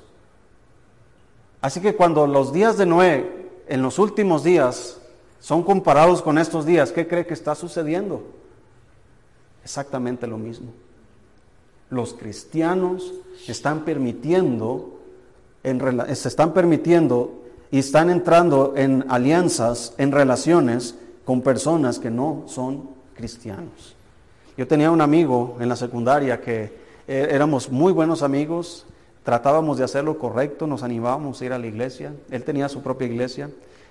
Así 1.60 1.80
que 1.80 1.94
cuando 1.94 2.26
los 2.26 2.52
días 2.52 2.76
de 2.76 2.84
Noé, 2.84 3.46
en 3.68 3.80
los 3.80 4.00
últimos 4.00 4.42
días, 4.42 5.00
son 5.38 5.62
comparados 5.62 6.20
con 6.20 6.36
estos 6.36 6.66
días, 6.66 6.90
¿qué 6.90 7.06
cree 7.06 7.24
que 7.24 7.34
está 7.34 7.54
sucediendo? 7.54 8.24
Exactamente 9.62 10.26
lo 10.26 10.36
mismo. 10.36 10.72
Los 11.90 12.14
cristianos 12.14 13.14
están 13.46 13.84
permitiendo, 13.84 14.98
se 15.62 16.28
están 16.28 16.52
permitiendo 16.52 17.44
y 17.70 17.78
están 17.78 18.10
entrando 18.10 18.72
en 18.76 19.04
alianzas, 19.08 19.94
en 19.96 20.10
relaciones 20.10 20.96
con 21.24 21.40
personas 21.42 22.00
que 22.00 22.10
no 22.10 22.42
son 22.46 22.90
cristianos. 23.14 23.94
Yo 24.58 24.66
tenía 24.66 24.90
un 24.90 25.00
amigo 25.00 25.56
en 25.60 25.68
la 25.68 25.76
secundaria 25.76 26.40
que 26.40 26.72
eh, 27.06 27.28
éramos 27.30 27.70
muy 27.70 27.92
buenos 27.92 28.24
amigos, 28.24 28.86
tratábamos 29.22 29.78
de 29.78 29.84
hacer 29.84 30.02
lo 30.02 30.18
correcto, 30.18 30.66
nos 30.66 30.82
animábamos 30.82 31.40
a 31.40 31.44
ir 31.44 31.52
a 31.52 31.60
la 31.60 31.68
iglesia. 31.68 32.12
Él 32.28 32.42
tenía 32.42 32.68
su 32.68 32.82
propia 32.82 33.06
iglesia, 33.06 33.50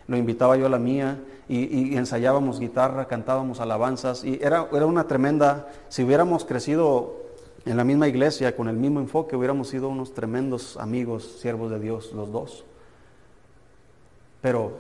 lo 0.10 0.18
invitaba 0.18 0.58
yo 0.58 0.66
a 0.66 0.70
la 0.70 0.78
mía 0.78 1.22
y, 1.48 1.96
ensayábamos 1.96 2.60
guitarra, 2.60 3.06
cantábamos 3.08 3.62
alabanzas 3.62 4.26
y 4.26 4.40
era, 4.44 4.68
era 4.74 4.86
una 4.86 5.08
tremenda, 5.08 5.70
si 5.88 6.04
hubiéramos 6.04 6.44
crecido 6.44 7.16
en 7.66 7.78
la 7.78 7.86
misma 7.86 8.10
iglesia 8.10 8.54
con 8.54 8.68
el 8.68 8.76
mismo 8.76 9.00
enfoque, 9.00 9.38
hubiéramos 9.38 9.70
sido 9.70 9.88
unos 9.88 10.14
tremendos 10.14 10.76
amigos, 10.76 11.38
siervos 11.42 11.72
de 11.72 11.80
Dios, 11.80 12.12
los 12.12 12.30
dos. 12.30 12.66
Pero 14.42 14.74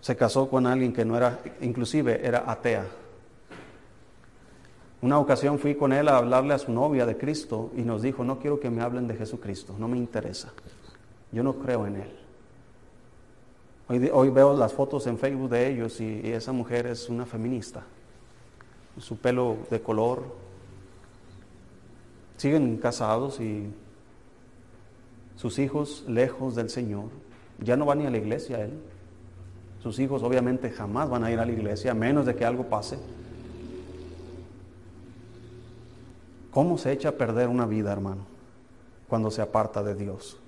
se 0.00 0.14
casó 0.14 0.48
con 0.48 0.68
alguien 0.68 0.92
que 0.92 1.04
no 1.04 1.16
era, 1.16 1.40
inclusive 1.60 2.24
era 2.24 2.44
atea. 2.46 2.86
Una 5.04 5.18
ocasión 5.18 5.58
fui 5.58 5.74
con 5.74 5.92
él 5.92 6.08
a 6.08 6.16
hablarle 6.16 6.54
a 6.54 6.58
su 6.58 6.72
novia 6.72 7.04
de 7.04 7.18
Cristo 7.18 7.70
y 7.76 7.82
nos 7.82 8.00
dijo, 8.00 8.24
no 8.24 8.38
quiero 8.38 8.58
que 8.58 8.70
me 8.70 8.80
hablen 8.80 9.06
de 9.06 9.14
Jesucristo, 9.14 9.74
no 9.78 9.86
me 9.86 9.98
interesa. 9.98 10.54
Yo 11.30 11.42
no 11.42 11.56
creo 11.56 11.86
en 11.86 11.96
él. 11.96 12.10
Hoy, 14.14 14.30
veo 14.30 14.56
las 14.56 14.72
fotos 14.72 15.06
en 15.06 15.18
Facebook 15.18 15.50
de 15.50 15.68
ellos 15.68 16.00
y, 16.00 16.22
y 16.24 16.32
esa 16.32 16.52
mujer 16.52 16.86
es 16.86 17.10
una 17.10 17.26
feminista. 17.26 17.82
Su 18.96 19.18
pelo 19.18 19.58
de 19.70 19.82
color. 19.82 20.22
Siguen 22.38 22.78
casados 22.78 23.40
y 23.40 23.70
sus 25.36 25.58
hijos 25.58 26.06
lejos 26.08 26.54
del 26.54 26.70
Señor. 26.70 27.10
Ya 27.58 27.76
no 27.76 27.84
van 27.84 27.98
ni 27.98 28.06
a 28.06 28.10
la 28.10 28.16
iglesia 28.16 28.64
él. 28.64 28.72
Sus 29.82 29.98
hijos 29.98 30.22
obviamente 30.22 30.70
jamás 30.70 31.10
van 31.10 31.24
a 31.24 31.30
ir 31.30 31.38
a 31.40 31.44
la 31.44 31.52
iglesia, 31.52 31.90
a 31.90 31.94
menos 31.94 32.24
de 32.24 32.34
que 32.34 32.46
algo 32.46 32.70
pase. 32.70 32.96
¿Cómo 36.54 36.78
se 36.78 36.92
echa 36.92 37.08
a 37.08 37.12
perder 37.12 37.48
una 37.48 37.66
vida, 37.66 37.92
hermano, 37.92 38.22
cuando 39.08 39.32
se 39.32 39.42
aparta 39.42 39.82
de 39.82 39.96
Dios? 39.96 40.38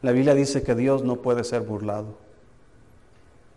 La 0.00 0.12
Biblia 0.12 0.32
dice 0.32 0.62
que 0.62 0.76
Dios 0.76 1.02
no 1.02 1.16
puede 1.16 1.42
ser 1.42 1.62
burlado. 1.62 2.14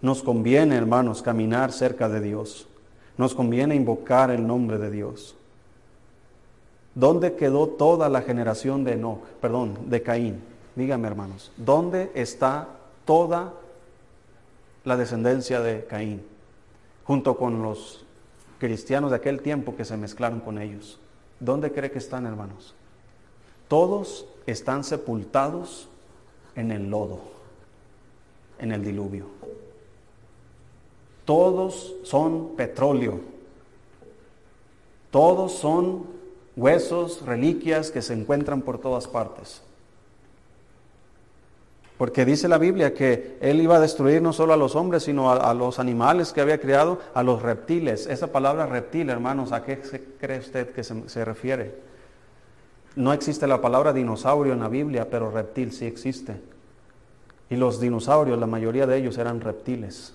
Nos 0.02 0.24
conviene, 0.24 0.76
hermanos, 0.76 1.22
caminar 1.22 1.72
cerca 1.72 2.10
de 2.10 2.19
Dios. 2.19 2.67
Nos 3.15 3.36
conviene 3.36 3.76
invocar 3.76 4.32
el 4.32 4.48
nombre 4.48 4.80
de 4.80 4.89
Dios. 4.89 5.36
¿Dónde 6.96 7.36
quedó 7.36 7.67
toda 7.67 8.10
la 8.10 8.24
generación 8.24 8.84
de 8.84 8.93
Enoch, 8.93 9.24
perdón, 9.39 9.78
de 9.86 10.02
Caín? 10.02 10.41
Dígame, 10.76 11.08
hermanos, 11.08 11.52
¿dónde 11.58 12.12
está 12.15 12.69
toda 13.06 13.54
la 14.84 14.98
descendencia 14.98 15.62
de 15.62 15.86
Caín? 15.86 16.26
Junto 17.04 17.38
con 17.38 17.62
los 17.62 18.04
cristianos 18.63 19.12
de 19.12 19.17
aquel 19.17 19.41
tiempo 19.41 19.76
que 19.76 19.84
se 19.84 19.97
mezclaron 19.97 20.39
con 20.39 20.58
ellos. 20.58 20.97
¿Dónde 21.41 21.73
cree 21.73 21.91
que 21.91 21.97
están, 21.97 22.26
hermanos? 22.26 22.73
Todos 23.67 24.26
están 24.45 24.86
sepultados 24.86 25.89
en 26.56 26.71
el 26.71 26.89
lodo, 26.89 27.19
en 28.60 28.71
el 28.71 28.82
diluvio. 28.82 29.26
Todos 31.26 31.93
son 32.04 32.56
petróleo. 32.56 33.19
Todos 35.12 35.52
son 35.52 36.06
huesos, 36.56 37.21
reliquias 37.26 37.91
que 37.91 38.02
se 38.02 38.13
encuentran 38.13 38.62
por 38.62 38.78
todas 38.78 39.10
partes. 39.10 39.62
Porque 41.98 42.26
dice 42.26 42.48
la 42.48 42.58
Biblia 42.58 42.94
que 42.94 43.38
Él 43.40 43.62
iba 43.62 43.78
a 43.78 43.80
destruir 43.80 44.22
no 44.22 44.34
solo 44.34 44.54
a 44.54 44.58
los 44.58 44.76
hombres, 44.76 45.04
sino 45.04 45.32
a, 45.32 45.54
los 45.54 45.80
animales 45.80 46.34
que 46.34 46.42
había 46.42 46.60
creado, 46.60 47.00
a 47.14 47.24
los 47.24 47.42
reptiles. 47.42 48.08
Esa 48.08 48.28
palabra 48.28 48.66
reptil, 48.66 49.10
hermanos, 49.10 49.52
¿a 49.52 49.64
qué 49.64 49.80
cree 50.20 50.40
usted 50.40 50.72
que 50.72 50.84
se, 50.84 51.08
se 51.08 51.24
refiere? 51.24 51.76
No 52.96 53.14
existe 53.14 53.48
la 53.48 53.62
palabra 53.62 53.94
dinosaurio 53.94 54.54
en 54.54 54.60
la 54.60 54.70
Biblia, 54.70 55.08
pero 55.10 55.32
reptil 55.32 55.72
sí 55.72 55.86
existe. 55.86 56.36
Y 57.50 57.56
los 57.56 57.80
dinosaurios, 57.80 58.40
la 58.40 58.48
mayoría 58.48 58.88
de 58.88 58.98
ellos 58.98 59.18
eran 59.18 59.42
reptiles. 59.42 60.14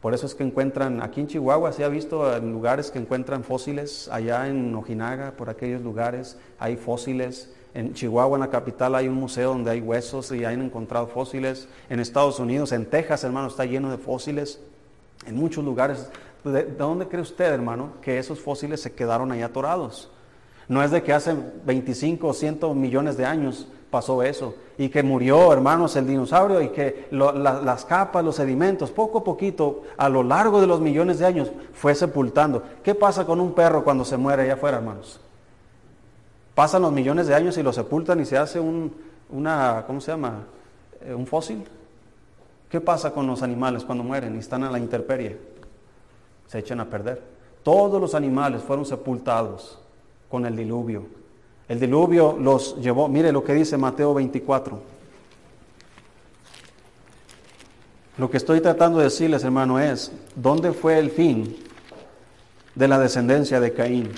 Por 0.00 0.14
eso 0.14 0.26
es 0.26 0.34
que 0.34 0.44
encuentran, 0.44 1.02
aquí 1.02 1.20
en 1.20 1.26
Chihuahua 1.26 1.72
se 1.72 1.84
ha 1.84 1.88
visto 1.88 2.34
en 2.34 2.52
lugares 2.52 2.90
que 2.90 2.98
encuentran 2.98 3.44
fósiles, 3.44 4.08
allá 4.12 4.46
en 4.46 4.74
Ojinaga, 4.74 5.32
por 5.32 5.50
aquellos 5.50 5.82
lugares, 5.82 6.38
hay 6.58 6.76
fósiles 6.76 7.52
en 7.76 7.92
Chihuahua, 7.92 8.36
en 8.36 8.40
la 8.40 8.48
capital, 8.48 8.94
hay 8.94 9.06
un 9.06 9.16
museo 9.16 9.50
donde 9.50 9.70
hay 9.70 9.82
huesos 9.82 10.32
y 10.32 10.46
han 10.46 10.62
encontrado 10.62 11.08
fósiles. 11.08 11.68
En 11.90 12.00
Estados 12.00 12.40
Unidos, 12.40 12.72
en 12.72 12.86
Texas, 12.86 13.22
hermano, 13.22 13.48
está 13.48 13.66
lleno 13.66 13.90
de 13.90 13.98
fósiles. 13.98 14.60
En 15.26 15.36
muchos 15.36 15.62
lugares. 15.62 16.08
¿De, 16.42 16.62
dónde 16.64 17.06
cree 17.06 17.20
usted, 17.20 17.52
hermano, 17.52 17.90
que 18.00 18.18
esos 18.18 18.40
fósiles 18.40 18.80
se 18.80 18.92
quedaron 18.92 19.30
ahí 19.30 19.42
atorados? 19.42 20.10
No 20.68 20.82
es 20.82 20.90
de 20.90 21.02
que 21.02 21.12
hace 21.12 21.36
25 21.66 22.26
o 22.26 22.32
100 22.32 22.80
millones 22.80 23.18
de 23.18 23.26
años 23.26 23.68
pasó 23.90 24.22
eso. 24.22 24.54
Y 24.78 24.88
que 24.88 25.02
murió, 25.02 25.52
hermanos, 25.52 25.96
el 25.96 26.06
dinosaurio 26.06 26.62
y 26.62 26.70
que 26.70 27.08
las 27.10 27.84
capas, 27.84 28.24
los 28.24 28.36
sedimentos, 28.36 28.90
poco 28.90 29.18
a 29.18 29.24
poquito, 29.24 29.82
a 29.98 30.08
lo 30.08 30.22
largo 30.22 30.62
de 30.62 30.66
los 30.66 30.80
millones 30.80 31.18
de 31.18 31.26
años, 31.26 31.52
fue 31.74 31.94
sepultando. 31.94 32.62
¿Qué 32.82 32.94
pasa 32.94 33.26
con 33.26 33.38
un 33.38 33.52
perro 33.52 33.84
cuando 33.84 34.06
se 34.06 34.16
muere 34.16 34.44
allá 34.44 34.54
afuera, 34.54 34.78
hermanos? 34.78 35.20
Pasan 36.56 36.80
los 36.80 36.90
millones 36.90 37.26
de 37.26 37.34
años 37.34 37.58
y 37.58 37.62
lo 37.62 37.70
sepultan 37.70 38.18
y 38.18 38.24
se 38.24 38.38
hace 38.38 38.58
un, 38.58 38.90
una, 39.28 39.84
¿cómo 39.86 40.00
se 40.00 40.10
llama? 40.10 40.46
Eh, 41.02 41.12
un 41.12 41.26
fósil. 41.26 41.62
¿Qué 42.70 42.80
pasa 42.80 43.12
con 43.12 43.26
los 43.26 43.42
animales 43.42 43.84
cuando 43.84 44.02
mueren 44.02 44.34
y 44.34 44.38
están 44.38 44.64
a 44.64 44.70
la 44.70 44.78
intemperie? 44.78 45.38
Se 46.46 46.60
echan 46.60 46.80
a 46.80 46.86
perder. 46.86 47.22
Todos 47.62 48.00
los 48.00 48.14
animales 48.14 48.62
fueron 48.62 48.86
sepultados 48.86 49.78
con 50.30 50.46
el 50.46 50.56
diluvio. 50.56 51.04
El 51.68 51.78
diluvio 51.78 52.34
los 52.40 52.80
llevó, 52.80 53.06
mire 53.06 53.32
lo 53.32 53.44
que 53.44 53.52
dice 53.52 53.76
Mateo 53.76 54.14
24. 54.14 54.80
Lo 58.16 58.30
que 58.30 58.38
estoy 58.38 58.62
tratando 58.62 58.96
de 58.96 59.04
decirles, 59.04 59.44
hermano, 59.44 59.78
es, 59.78 60.10
¿dónde 60.34 60.72
fue 60.72 60.98
el 60.98 61.10
fin 61.10 61.54
de 62.74 62.88
la 62.88 62.98
descendencia 62.98 63.60
de 63.60 63.74
Caín? 63.74 64.10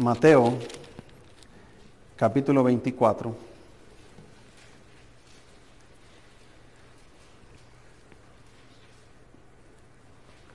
Mateo, 0.00 0.54
capítulo 2.16 2.64
24. 2.64 3.34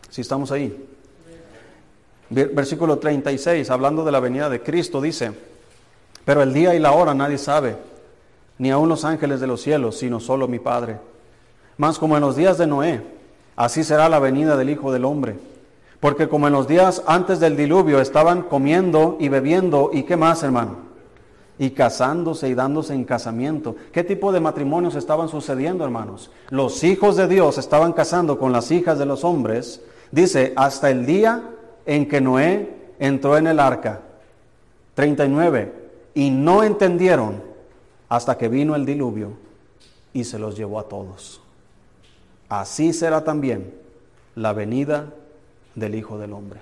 Si 0.10 0.22
estamos 0.22 0.52
ahí. 0.52 0.88
Versículo 2.28 2.98
36, 2.98 3.70
hablando 3.70 4.04
de 4.04 4.12
la 4.12 4.20
venida 4.20 4.50
de 4.50 4.64
Cristo, 4.64 5.00
dice, 5.00 5.32
pero 6.26 6.42
el 6.42 6.52
día 6.52 6.74
y 6.74 6.80
la 6.80 6.94
hora 6.94 7.14
nadie 7.14 7.38
sabe, 7.38 7.78
ni 8.58 8.72
aun 8.72 8.90
los 8.90 9.06
ángeles 9.06 9.40
de 9.42 9.46
los 9.46 9.62
cielos, 9.62 10.00
sino 10.00 10.20
solo 10.20 10.48
mi 10.48 10.58
Padre. 10.58 10.98
Mas 11.78 12.00
como 12.00 12.16
en 12.16 12.22
los 12.22 12.36
días 12.36 12.58
de 12.58 12.66
Noé, 12.66 13.04
así 13.56 13.84
será 13.84 14.10
la 14.10 14.18
venida 14.18 14.58
del 14.58 14.72
Hijo 14.72 14.92
del 14.92 15.06
Hombre. 15.06 15.36
Porque 16.00 16.28
como 16.28 16.48
en 16.48 16.54
los 16.54 16.68
días 16.68 17.02
antes 17.08 17.40
del 17.40 17.56
diluvio 17.58 18.00
estaban 18.00 18.44
comiendo 18.44 19.18
y 19.20 19.30
bebiendo, 19.30 19.92
¿y 19.94 20.04
qué 20.04 20.18
más, 20.18 20.44
hermano? 20.44 20.78
Y 21.58 21.72
casándose 21.72 22.50
y 22.50 22.54
dándose 22.54 22.94
en 22.94 23.06
casamiento. 23.06 23.76
¿Qué 23.92 24.04
tipo 24.04 24.32
de 24.32 24.42
matrimonios 24.42 24.96
estaban 24.96 25.30
sucediendo, 25.30 25.86
hermanos? 25.86 26.30
Los 26.50 26.84
hijos 26.84 27.16
de 27.16 27.28
Dios 27.28 27.58
estaban 27.58 27.94
casando 27.94 28.38
con 28.38 28.52
las 28.52 28.72
hijas 28.72 29.00
de 29.00 29.06
los 29.06 29.24
hombres. 29.24 29.82
Dice, 30.12 30.54
hasta 30.56 30.90
el 30.90 31.06
día 31.06 31.50
en 31.86 32.08
que 32.08 32.20
Noé 32.20 32.76
entró 33.00 33.38
en 33.38 33.48
el 33.48 33.60
arca. 33.60 34.02
39. 34.96 35.74
Y 36.14 36.30
no 36.30 36.64
entendieron 36.64 37.42
hasta 38.10 38.38
que 38.38 38.50
vino 38.50 38.76
el 38.76 38.86
diluvio 38.86 39.34
y 40.14 40.24
se 40.24 40.40
los 40.40 40.56
llevó 40.56 40.80
a 40.80 40.88
todos. 40.88 41.42
Así 42.50 42.94
será 42.94 43.24
también 43.24 43.74
la 44.36 44.54
venida 44.54 45.14
del 45.76 45.96
Hijo 45.96 46.18
del 46.18 46.34
Hombre. 46.34 46.62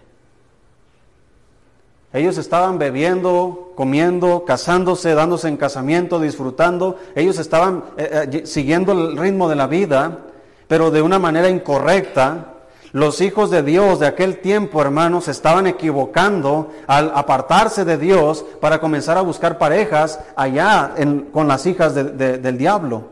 Ellos 2.13 2.38
estaban 2.38 2.78
bebiendo, 2.78 3.71
comiendo, 3.76 4.45
casándose, 4.45 5.15
dándose 5.15 5.47
en 5.47 5.58
casamiento, 5.58 6.19
disfrutando. 6.19 6.99
Ellos 7.15 7.39
estaban 7.39 7.86
eh, 7.97 8.30
eh, 8.32 8.45
siguiendo 8.45 8.91
el 8.91 9.17
ritmo 9.17 9.49
de 9.49 9.56
la 9.56 9.65
vida, 9.65 10.19
pero 10.67 10.91
de 10.91 11.02
una 11.02 11.17
manera 11.17 11.49
incorrecta. 11.49 12.49
Los 12.91 13.19
hijos 13.21 13.49
de 13.49 13.63
Dios 13.63 13.99
de 13.99 14.06
aquel 14.06 14.38
tiempo, 14.41 14.80
hermanos, 14.80 15.28
estaban 15.28 15.65
equivocando 15.65 16.69
al 16.86 17.12
apartarse 17.15 17.84
de 17.84 17.97
Dios 17.97 18.45
para 18.62 18.80
comenzar 18.80 19.17
a 19.17 19.21
buscar 19.21 19.58
parejas 19.58 20.19
allá 20.36 20.93
con 21.32 21.47
las 21.47 21.65
hijas 21.65 21.95
del 21.95 22.58
diablo. 22.60 23.06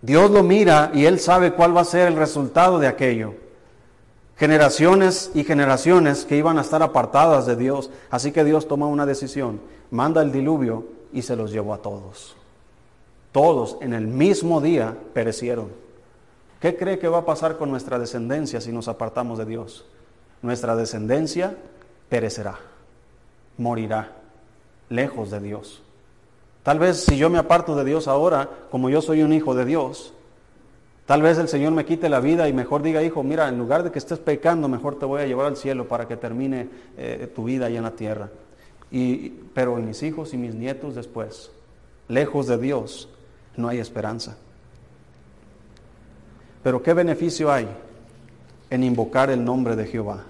Dios 0.00 0.30
lo 0.30 0.44
mira 0.44 0.92
y 0.94 1.06
Él 1.06 1.18
sabe 1.18 1.52
cuál 1.52 1.76
va 1.76 1.80
a 1.80 1.84
ser 1.84 2.06
el 2.06 2.14
resultado 2.14 2.78
de 2.78 2.86
aquello 2.86 3.34
generaciones 4.40 5.30
y 5.34 5.44
generaciones 5.44 6.24
que 6.24 6.38
iban 6.38 6.56
a 6.56 6.62
estar 6.62 6.82
apartadas 6.82 7.44
de 7.44 7.56
Dios. 7.56 7.90
Así 8.08 8.32
que 8.32 8.42
Dios 8.42 8.66
toma 8.66 8.86
una 8.86 9.04
decisión, 9.04 9.60
manda 9.90 10.22
el 10.22 10.32
diluvio 10.32 10.86
y 11.12 11.20
se 11.20 11.36
los 11.36 11.52
llevó 11.52 11.74
a 11.74 11.82
todos. 11.82 12.36
Todos 13.32 13.76
en 13.82 13.92
el 13.92 14.06
mismo 14.06 14.62
día 14.62 14.96
perecieron. 15.12 15.68
¿Qué 16.58 16.74
cree 16.74 16.98
que 16.98 17.08
va 17.08 17.18
a 17.18 17.26
pasar 17.26 17.58
con 17.58 17.70
nuestra 17.70 17.98
descendencia 17.98 18.62
si 18.62 18.72
nos 18.72 18.88
apartamos 18.88 19.38
de 19.38 19.44
Dios? 19.44 19.84
Nuestra 20.40 20.74
descendencia 20.74 21.54
perecerá, 22.08 22.58
morirá, 23.58 24.16
lejos 24.88 25.30
de 25.30 25.40
Dios. 25.40 25.82
Tal 26.62 26.78
vez 26.78 27.04
si 27.04 27.18
yo 27.18 27.28
me 27.28 27.38
aparto 27.38 27.76
de 27.76 27.84
Dios 27.84 28.08
ahora, 28.08 28.48
como 28.70 28.88
yo 28.88 29.02
soy 29.02 29.22
un 29.22 29.34
hijo 29.34 29.54
de 29.54 29.66
Dios, 29.66 30.14
Tal 31.10 31.22
vez 31.22 31.38
el 31.38 31.48
Señor 31.48 31.72
me 31.72 31.84
quite 31.84 32.08
la 32.08 32.20
vida 32.20 32.48
y 32.48 32.52
mejor 32.52 32.82
diga, 32.82 33.02
hijo, 33.02 33.24
mira, 33.24 33.48
en 33.48 33.58
lugar 33.58 33.82
de 33.82 33.90
que 33.90 33.98
estés 33.98 34.20
pecando, 34.20 34.68
mejor 34.68 34.96
te 34.96 35.06
voy 35.06 35.20
a 35.20 35.26
llevar 35.26 35.46
al 35.46 35.56
cielo 35.56 35.88
para 35.88 36.06
que 36.06 36.16
termine 36.16 36.68
eh, 36.96 37.28
tu 37.34 37.42
vida 37.42 37.66
allá 37.66 37.78
en 37.78 37.82
la 37.82 37.96
tierra. 37.96 38.30
Y, 38.92 39.30
pero 39.52 39.74
mis 39.74 40.04
hijos 40.04 40.32
y 40.34 40.36
mis 40.36 40.54
nietos 40.54 40.94
después, 40.94 41.50
lejos 42.06 42.46
de 42.46 42.58
Dios, 42.58 43.08
no 43.56 43.66
hay 43.66 43.80
esperanza. 43.80 44.36
Pero 46.62 46.80
¿qué 46.80 46.94
beneficio 46.94 47.50
hay 47.50 47.66
en 48.70 48.84
invocar 48.84 49.30
el 49.30 49.44
nombre 49.44 49.74
de 49.74 49.86
Jehová? 49.86 50.26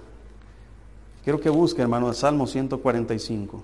Quiero 1.23 1.39
que 1.39 1.51
busque, 1.51 1.83
hermano, 1.83 2.09
el 2.09 2.15
Salmo 2.15 2.47
145. 2.47 3.61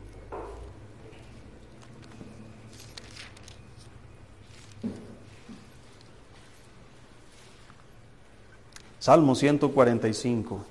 Salmo 9.08 9.36
145. 9.36 10.66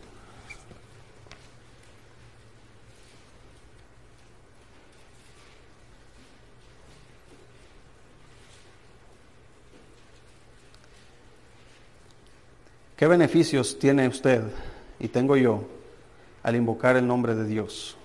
¿Qué 12.94 13.07
beneficios 13.07 13.79
tiene 13.79 14.07
usted 14.07 14.42
y 15.01 15.09
tengo 15.09 15.38
yo 15.38 15.64
al 16.42 16.57
invocar 16.57 16.96
el 16.96 17.07
nombre 17.07 17.35
de 17.35 17.46
Dios? 17.46 17.96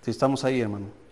Si 0.00 0.10
estamos 0.10 0.44
ahí, 0.44 0.62
hermano. 0.62 1.05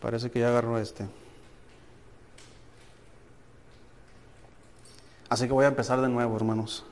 Parece 0.00 0.30
que 0.30 0.40
ya 0.40 0.48
agarró 0.48 0.78
este. 0.78 1.06
Así 5.28 5.46
que 5.46 5.52
voy 5.52 5.64
a 5.64 5.68
empezar 5.68 6.00
de 6.00 6.08
nuevo, 6.08 6.36
hermanos. 6.36 6.84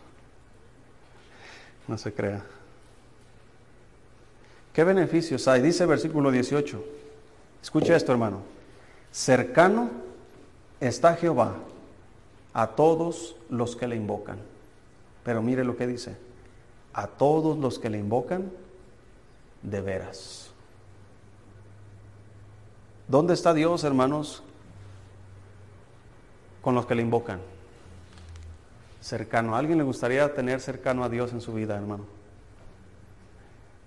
No 1.86 1.98
se 1.98 2.12
crea. 2.12 2.42
¿Qué 4.72 4.82
beneficios 4.82 5.46
hay? 5.46 5.62
Dice 5.62 5.86
versículo 5.86 6.30
18. 6.32 6.84
Escucha 7.62 7.94
esto, 7.94 8.10
hermano. 8.10 8.42
Cercano 9.12 9.90
está 10.80 11.14
Jehová 11.14 11.54
a 12.52 12.68
todos 12.68 13.36
los 13.48 13.76
que 13.76 13.86
le 13.86 13.96
invocan. 13.96 14.38
Pero 15.22 15.42
mire 15.42 15.64
lo 15.64 15.76
que 15.76 15.86
dice. 15.86 16.16
A 16.92 17.06
todos 17.06 17.56
los 17.58 17.78
que 17.78 17.90
le 17.90 17.98
invocan, 17.98 18.50
de 19.62 19.80
veras. 19.80 20.43
¿Dónde 23.06 23.34
está 23.34 23.52
Dios, 23.52 23.84
hermanos? 23.84 24.42
Con 26.62 26.74
los 26.74 26.86
que 26.86 26.94
le 26.94 27.02
invocan. 27.02 27.40
Cercano. 29.00 29.54
¿A 29.54 29.58
alguien 29.58 29.78
le 29.78 29.84
gustaría 29.84 30.34
tener 30.34 30.60
cercano 30.60 31.04
a 31.04 31.10
Dios 31.10 31.32
en 31.32 31.42
su 31.42 31.52
vida, 31.52 31.76
hermano? 31.76 32.04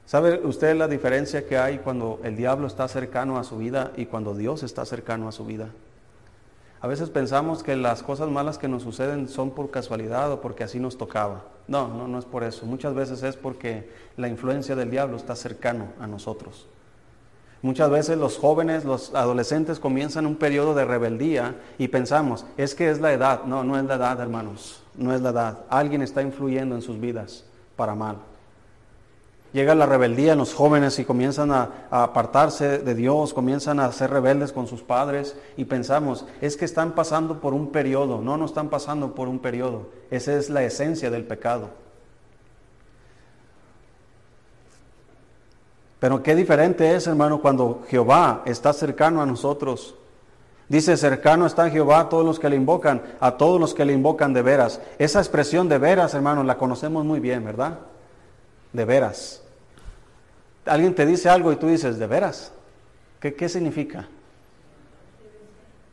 ¿Sabe 0.05 0.39
usted 0.45 0.75
la 0.75 0.87
diferencia 0.87 1.47
que 1.47 1.57
hay 1.57 1.79
cuando 1.79 2.21
el 2.23 2.37
diablo 2.37 2.67
está 2.67 2.87
cercano 2.87 3.39
a 3.39 3.43
su 3.43 3.57
vida 3.57 3.91
y 3.97 4.05
cuando 4.05 4.35
Dios 4.35 4.63
está 4.63 4.85
cercano 4.85 5.27
a 5.27 5.31
su 5.31 5.45
vida? 5.45 5.69
A 6.79 6.87
veces 6.87 7.09
pensamos 7.09 7.63
que 7.63 7.75
las 7.75 8.03
cosas 8.03 8.29
malas 8.29 8.59
que 8.59 8.67
nos 8.67 8.83
suceden 8.83 9.27
son 9.27 9.51
por 9.51 9.71
casualidad 9.71 10.31
o 10.31 10.41
porque 10.41 10.63
así 10.63 10.79
nos 10.79 10.97
tocaba. 10.97 11.45
No, 11.67 11.87
no, 11.87 12.07
no 12.07 12.19
es 12.19 12.25
por 12.25 12.43
eso. 12.43 12.67
Muchas 12.67 12.93
veces 12.93 13.23
es 13.23 13.35
porque 13.35 13.89
la 14.15 14.27
influencia 14.27 14.75
del 14.75 14.91
diablo 14.91 15.17
está 15.17 15.35
cercano 15.35 15.87
a 15.99 16.05
nosotros. 16.05 16.67
Muchas 17.61 17.89
veces 17.89 18.17
los 18.17 18.37
jóvenes, 18.37 18.85
los 18.85 19.15
adolescentes 19.15 19.79
comienzan 19.79 20.25
un 20.25 20.35
periodo 20.35 20.75
de 20.75 20.85
rebeldía 20.85 21.55
y 21.77 21.87
pensamos, 21.87 22.45
es 22.55 22.75
que 22.75 22.89
es 22.91 22.99
la 22.99 23.13
edad. 23.13 23.45
No, 23.45 23.63
no 23.63 23.77
es 23.77 23.85
la 23.85 23.95
edad, 23.95 24.19
hermanos. 24.21 24.83
No 24.95 25.13
es 25.13 25.21
la 25.21 25.29
edad. 25.29 25.59
Alguien 25.69 26.01
está 26.01 26.21
influyendo 26.21 26.75
en 26.75 26.81
sus 26.81 26.99
vidas 26.99 27.43
para 27.75 27.95
mal. 27.95 28.17
Llega 29.53 29.73
la 29.75 29.85
rebeldía 29.85 30.33
en 30.33 30.39
los 30.39 30.53
jóvenes 30.53 30.99
y 30.99 31.05
comienzan 31.05 31.51
a, 31.51 31.87
apartarse 31.89 32.79
de 32.79 32.95
Dios, 32.95 33.33
comienzan 33.33 33.79
a 33.79 33.91
ser 33.91 34.11
rebeldes 34.11 34.51
con 34.51 34.67
sus 34.67 34.83
padres 34.83 35.35
y 35.55 35.65
pensamos, 35.65 36.25
es 36.41 36.57
que 36.57 36.65
están 36.65 36.91
pasando 36.93 37.39
por 37.39 37.53
un 37.53 37.71
periodo. 37.71 38.21
No, 38.21 38.37
no 38.37 38.45
están 38.45 38.69
pasando 38.69 39.15
por 39.15 39.27
un 39.27 39.39
periodo. 39.39 39.87
Esa 40.11 40.33
es 40.33 40.49
la 40.49 40.63
esencia 40.63 41.09
del 41.09 41.23
pecado. 41.23 41.69
Pero 45.99 46.21
qué 46.21 46.35
diferente 46.35 46.95
es, 46.95 47.07
hermano, 47.07 47.41
cuando 47.41 47.83
Jehová 47.89 48.43
está 48.45 48.73
cercano 48.73 49.21
a 49.21 49.25
nosotros. 49.25 49.95
Dice, 50.69 50.97
cercano 50.97 51.45
está 51.45 51.69
Jehová 51.69 52.01
a 52.01 52.09
todos 52.09 52.25
los 52.25 52.39
que 52.39 52.49
le 52.49 52.55
invocan, 52.55 53.01
a 53.19 53.37
todos 53.37 53.59
los 53.59 53.73
que 53.73 53.85
le 53.85 53.93
invocan 53.93 54.33
de 54.33 54.41
veras. 54.41 54.81
Esa 54.99 55.19
expresión 55.19 55.69
de 55.69 55.77
veras, 55.77 56.13
hermano, 56.13 56.43
la 56.43 56.57
conocemos 56.57 57.05
muy 57.05 57.19
bien, 57.19 57.43
¿verdad? 57.45 57.79
de 58.73 58.85
veras. 58.85 59.41
Alguien 60.65 60.93
te 60.93 61.05
dice 61.05 61.29
algo 61.29 61.51
y 61.51 61.55
tú 61.55 61.67
dices, 61.67 61.97
¿de 61.97 62.07
veras? 62.07 62.51
¿Qué, 63.19 63.33
qué 63.33 63.49
significa? 63.49 64.07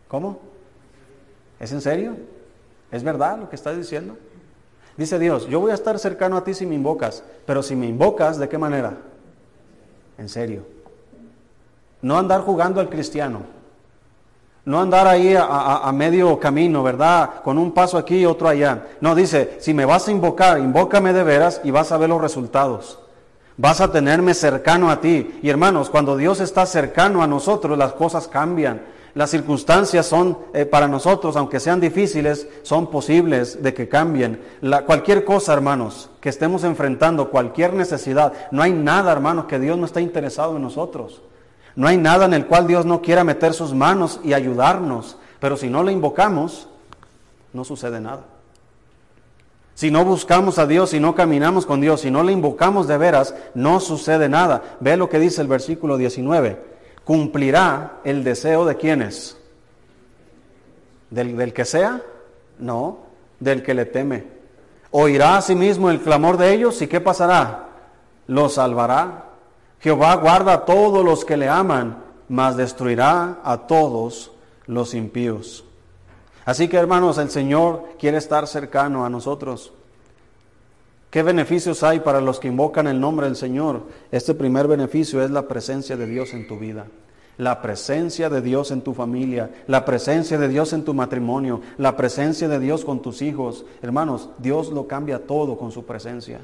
¿Cómo? 0.09 0.41
¿Es 1.61 1.73
en 1.73 1.81
serio? 1.81 2.17
¿Es 2.91 3.03
verdad 3.03 3.39
lo 3.39 3.49
que 3.49 3.57
estás 3.57 3.77
diciendo? 3.77 4.17
Dice 4.97 5.19
Dios, 5.19 5.49
yo 5.49 5.61
voy 5.61 5.71
a 5.71 5.75
estar 5.75 5.99
cercano 5.99 6.37
a 6.37 6.45
ti 6.45 6.55
si 6.55 6.67
me 6.67 6.75
invocas, 6.75 7.25
pero 7.47 7.63
si 7.63 7.75
me 7.75 7.87
invocas, 7.87 8.39
¿de 8.39 8.49
qué 8.49 8.59
manera? 8.59 8.99
En 10.19 10.29
serio. 10.29 10.67
No 12.03 12.19
andar 12.19 12.43
jugando 12.43 12.81
al 12.81 12.89
cristiano. 12.89 13.43
No 14.65 14.81
andar 14.81 15.07
ahí 15.07 15.35
a, 15.39 15.91
medio 15.93 16.41
camino, 16.41 16.83
¿verdad? 16.83 17.43
Con 17.43 17.59
un 17.59 17.73
paso 17.73 17.99
aquí 17.99 18.19
y 18.19 18.27
otro 18.27 18.49
allá. 18.49 18.87
No, 19.01 19.15
dice, 19.15 19.59
si 19.61 19.75
me 19.75 19.85
vas 19.85 20.09
a 20.09 20.11
invocar, 20.11 20.59
invócame 20.59 21.13
de 21.13 21.23
veras 21.23 21.61
y 21.65 21.71
vas 21.71 21.93
a 21.93 21.99
ver 21.99 22.09
los 22.09 22.21
resultados. 22.21 22.99
Vas 23.59 23.83
a 23.83 23.93
tenerme 23.93 24.33
cercano 24.33 24.91
a 24.91 25.01
ti. 25.01 25.39
Y 25.43 25.51
hermanos, 25.51 25.91
cuando 25.91 26.17
Dios 26.17 26.41
está 26.41 26.65
cercano 26.65 27.23
a 27.23 27.27
nosotros, 27.27 27.77
las 27.77 27.93
cosas 27.93 28.27
cambian. 28.27 28.94
Las 29.15 29.31
circunstancias 29.31 30.07
son 30.07 30.39
eh, 30.53 30.67
para 30.67 30.89
nosotros, 30.89 31.37
aunque 31.37 31.61
sean 31.61 31.79
difíciles, 31.79 32.49
son 32.63 32.89
posibles 32.89 33.63
de 33.63 33.73
que 33.73 33.89
cambien. 33.89 34.43
Cualquier 34.87 35.25
cosa, 35.25 35.53
hermanos, 35.53 36.11
que 36.21 36.29
estemos 36.29 36.65
enfrentando, 36.65 37.31
cualquier 37.31 37.75
necesidad, 37.75 38.33
no 38.51 38.63
hay 38.63 38.73
nada, 38.73 39.13
hermanos, 39.13 39.45
que 39.45 39.61
Dios 39.61 39.79
no 39.79 39.87
esté 39.87 40.01
interesado 40.01 40.57
en 40.57 40.63
nosotros. 40.63 41.23
No 41.77 41.87
hay 41.87 41.97
nada 41.97 42.25
en 42.25 42.35
el 42.35 42.47
cual 42.47 42.67
Dios 42.67 42.87
no 42.87 43.03
quiera 43.03 43.23
meter 43.23 43.55
sus 43.55 43.73
manos 43.73 44.21
y 44.25 44.33
ayudarnos, 44.33 45.17
pero 45.39 45.57
si 45.57 45.71
no 45.71 45.85
le 45.85 45.93
invocamos, 45.93 46.69
no 47.53 47.65
sucede 47.65 48.01
nada. 48.01 48.25
Si 49.75 49.93
no 49.93 50.05
buscamos 50.05 50.59
a 50.59 50.67
Dios, 50.67 50.91
si 50.91 51.01
no 51.01 51.15
caminamos 51.15 51.67
con 51.67 51.81
Dios, 51.81 52.01
si 52.01 52.11
no 52.11 52.23
le 52.25 52.33
invocamos 52.33 52.89
de 52.89 52.99
veras, 52.99 53.35
no 53.55 53.79
sucede 53.81 54.29
nada. 54.29 54.63
Ve 54.81 54.97
lo 54.97 55.09
que 55.09 55.19
dice 55.21 55.41
el 55.41 55.49
versículo 55.49 55.97
19. 55.97 56.74
¿Cumplirá 57.05 58.01
el 58.05 58.25
deseo 58.25 58.65
de 58.65 58.77
quiénes? 58.77 59.37
¿Del, 61.11 61.37
¿Del, 61.37 61.53
que 61.53 61.65
sea? 61.65 62.03
No, 62.59 62.99
del 63.41 63.63
que 63.63 63.75
le 63.75 63.85
teme. 63.85 64.25
¿Oirá 64.91 65.37
a 65.37 65.43
sí 65.43 65.55
mismo 65.55 65.91
el 65.91 66.01
clamor 66.01 66.37
de 66.37 66.55
ellos 66.55 66.81
y 66.81 66.87
qué 66.87 67.01
pasará? 67.01 67.69
Lo 68.27 68.49
salvará. 68.49 69.25
Jehová 69.81 70.15
guarda 70.17 70.55
a 70.55 70.65
todos 70.65 71.05
los 71.05 71.25
que 71.25 71.37
le 71.37 71.49
aman, 71.49 72.03
mas 72.29 72.57
destruirá 72.57 73.41
a 73.45 73.67
todos 73.67 74.31
los 74.67 74.95
impíos. 74.95 75.65
Así 76.45 76.69
que 76.69 76.77
hermanos, 76.77 77.19
el 77.19 77.31
Señor 77.31 77.89
quiere 77.99 78.19
estar 78.19 78.47
cercano 78.47 79.05
a 79.05 79.11
nosotros. 79.11 79.73
¿Qué 81.15 81.23
beneficios 81.23 81.85
hay 81.85 82.01
para 82.01 82.21
los 82.21 82.41
que 82.41 82.49
invocan 82.49 82.89
el 82.89 82.99
nombre 82.99 83.27
del 83.27 83.37
Señor? 83.37 83.83
Este 84.11 84.35
primer 84.35 84.67
beneficio 84.67 85.23
es 85.23 85.31
la 85.31 85.47
presencia 85.47 85.97
de 85.97 86.09
Dios 86.09 86.35
en 86.35 86.49
tu 86.49 86.59
vida, 86.59 86.89
la 87.39 87.63
presencia 87.63 88.29
de 88.29 88.43
Dios 88.43 88.73
en 88.73 88.81
tu 88.81 88.95
familia, 88.95 89.49
la 89.69 89.85
presencia 89.85 90.39
de 90.39 90.49
Dios 90.49 90.73
en 90.73 90.85
tu 90.85 90.93
matrimonio, 90.93 91.61
la 91.79 91.97
presencia 91.97 92.49
de 92.49 92.59
Dios 92.59 92.85
con 92.85 93.01
tus 93.01 93.23
hijos. 93.23 93.65
Hermanos, 93.81 94.31
Dios 94.39 94.71
lo 94.71 94.89
cambia 94.89 95.25
todo 95.25 95.57
con 95.57 95.71
su 95.71 95.85
presencia. 95.85 96.41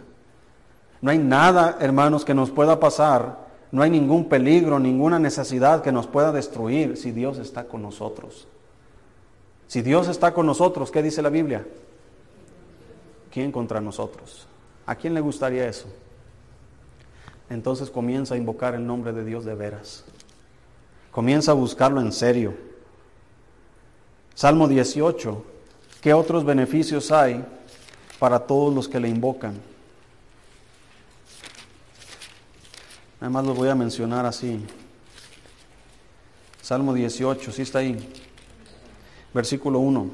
No 1.02 1.10
hay 1.10 1.18
nada, 1.18 1.78
hermanos, 1.80 2.24
que 2.24 2.34
nos 2.34 2.52
pueda 2.52 2.78
pasar, 2.78 3.48
no 3.72 3.82
hay 3.82 3.90
ningún 3.90 4.28
peligro, 4.28 4.78
ninguna 4.78 5.18
necesidad 5.18 5.82
que 5.82 5.90
nos 5.90 6.06
pueda 6.06 6.30
destruir 6.30 6.96
si 6.96 7.10
Dios 7.10 7.38
está 7.38 7.64
con 7.64 7.82
nosotros. 7.82 8.46
Si 9.66 9.82
Dios 9.82 10.06
está 10.06 10.32
con 10.32 10.46
nosotros, 10.46 10.92
¿qué 10.92 11.02
dice 11.02 11.22
la 11.22 11.28
Biblia? 11.28 11.66
¿Quién 13.32 13.50
contra 13.50 13.80
nosotros? 13.80 14.46
¿A 14.90 14.96
quién 14.96 15.14
le 15.14 15.20
gustaría 15.20 15.68
eso? 15.68 15.86
Entonces 17.48 17.88
comienza 17.88 18.34
a 18.34 18.36
invocar 18.36 18.74
el 18.74 18.84
nombre 18.84 19.12
de 19.12 19.24
Dios 19.24 19.44
de 19.44 19.54
veras. 19.54 20.02
Comienza 21.12 21.52
a 21.52 21.54
buscarlo 21.54 22.00
en 22.00 22.10
serio. 22.10 22.54
Salmo 24.34 24.66
18. 24.66 25.44
¿Qué 26.00 26.12
otros 26.12 26.44
beneficios 26.44 27.12
hay 27.12 27.44
para 28.18 28.40
todos 28.40 28.74
los 28.74 28.88
que 28.88 28.98
le 28.98 29.08
invocan? 29.08 29.60
Nada 33.20 33.30
más 33.30 33.44
lo 33.44 33.54
voy 33.54 33.68
a 33.68 33.76
mencionar 33.76 34.26
así. 34.26 34.60
Salmo 36.62 36.94
18, 36.94 37.52
sí 37.52 37.62
está 37.62 37.78
ahí. 37.78 38.12
Versículo 39.32 39.78
1. 39.78 40.10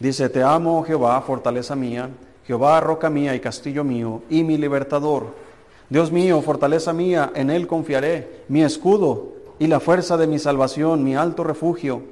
Dice, 0.00 0.28
te 0.28 0.42
amo, 0.42 0.82
Jehová, 0.82 1.22
fortaleza 1.22 1.76
mía, 1.76 2.10
Jehová, 2.46 2.80
roca 2.80 3.10
mía 3.10 3.34
y 3.34 3.40
castillo 3.40 3.84
mío, 3.84 4.22
y 4.30 4.44
mi 4.44 4.56
libertador. 4.56 5.34
Dios 5.88 6.12
mío, 6.12 6.40
fortaleza 6.42 6.92
mía, 6.92 7.32
en 7.34 7.50
Él 7.50 7.66
confiaré, 7.66 8.44
mi 8.48 8.62
escudo 8.62 9.34
y 9.58 9.66
la 9.66 9.80
fuerza 9.80 10.16
de 10.16 10.26
mi 10.26 10.38
salvación, 10.38 11.02
mi 11.02 11.16
alto 11.16 11.44
refugio. 11.44 12.02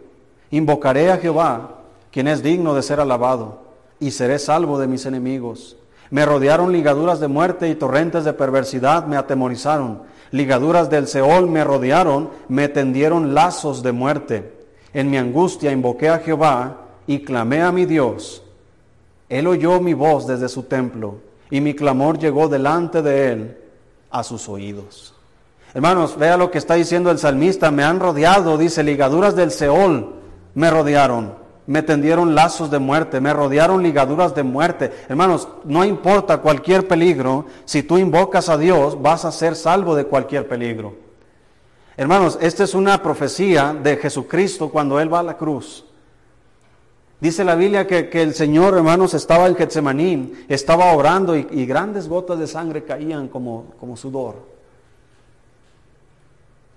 Invocaré 0.50 1.10
a 1.10 1.18
Jehová, 1.18 1.80
quien 2.10 2.28
es 2.28 2.42
digno 2.42 2.74
de 2.74 2.82
ser 2.82 3.00
alabado, 3.00 3.62
y 4.00 4.10
seré 4.10 4.38
salvo 4.38 4.78
de 4.78 4.86
mis 4.86 5.06
enemigos. 5.06 5.76
Me 6.10 6.24
rodearon 6.24 6.72
ligaduras 6.72 7.18
de 7.18 7.28
muerte 7.28 7.68
y 7.68 7.74
torrentes 7.74 8.24
de 8.24 8.32
perversidad 8.32 9.06
me 9.06 9.16
atemorizaron. 9.16 10.02
Ligaduras 10.30 10.90
del 10.90 11.08
Seol 11.08 11.48
me 11.48 11.64
rodearon, 11.64 12.30
me 12.48 12.68
tendieron 12.68 13.34
lazos 13.34 13.82
de 13.82 13.92
muerte. 13.92 14.52
En 14.92 15.10
mi 15.10 15.16
angustia 15.16 15.72
invoqué 15.72 16.08
a 16.08 16.18
Jehová 16.18 16.76
y 17.06 17.20
clamé 17.24 17.62
a 17.62 17.72
mi 17.72 17.84
Dios. 17.84 18.43
Él 19.34 19.46
oyó 19.46 19.80
mi 19.80 19.94
voz 19.94 20.26
desde 20.26 20.48
su 20.48 20.64
templo 20.64 21.16
y 21.50 21.60
mi 21.60 21.74
clamor 21.74 22.18
llegó 22.18 22.48
delante 22.48 23.02
de 23.02 23.32
él 23.32 23.58
a 24.10 24.22
sus 24.22 24.48
oídos. 24.48 25.14
Hermanos, 25.74 26.16
vea 26.16 26.36
lo 26.36 26.50
que 26.50 26.58
está 26.58 26.74
diciendo 26.74 27.10
el 27.10 27.18
salmista. 27.18 27.70
Me 27.70 27.82
han 27.82 27.98
rodeado, 27.98 28.56
dice, 28.56 28.82
ligaduras 28.82 29.34
del 29.34 29.50
Seol 29.50 30.14
me 30.54 30.70
rodearon 30.70 31.44
me 31.66 31.82
tendieron 31.82 32.34
lazos 32.34 32.70
de 32.70 32.78
muerte, 32.78 33.20
me 33.20 33.32
rodearon 33.32 33.82
ligaduras 33.82 34.34
de 34.34 34.42
muerte. 34.42 34.92
Hermanos, 35.08 35.48
no 35.64 35.84
importa 35.84 36.38
cualquier 36.38 36.86
peligro, 36.86 37.46
si 37.64 37.82
tú 37.82 37.96
invocas 37.96 38.48
a 38.48 38.58
Dios, 38.58 39.00
vas 39.00 39.24
a 39.24 39.32
ser 39.32 39.56
salvo 39.56 39.94
de 39.94 40.04
cualquier 40.04 40.46
peligro. 40.46 40.94
Hermanos, 41.96 42.38
esta 42.40 42.64
es 42.64 42.74
una 42.74 43.02
profecía 43.02 43.74
de 43.82 43.96
Jesucristo 43.96 44.68
cuando 44.68 45.00
Él 45.00 45.12
va 45.12 45.20
a 45.20 45.24
la 45.24 45.36
cruz. 45.36 45.83
Dice 47.24 47.42
la 47.42 47.54
Biblia 47.54 47.86
que, 47.86 48.10
el 48.20 48.34
Señor, 48.34 48.74
hermanos, 48.74 49.14
estaba 49.14 49.46
en 49.46 49.56
Getsemaní, 49.56 50.44
estaba 50.46 50.92
orando 50.92 51.34
y, 51.34 51.64
grandes 51.64 52.06
gotas 52.06 52.38
de 52.38 52.46
sangre 52.46 52.84
caían 52.84 53.28
como, 53.28 53.72
como 53.80 53.96
sudor. 53.96 54.34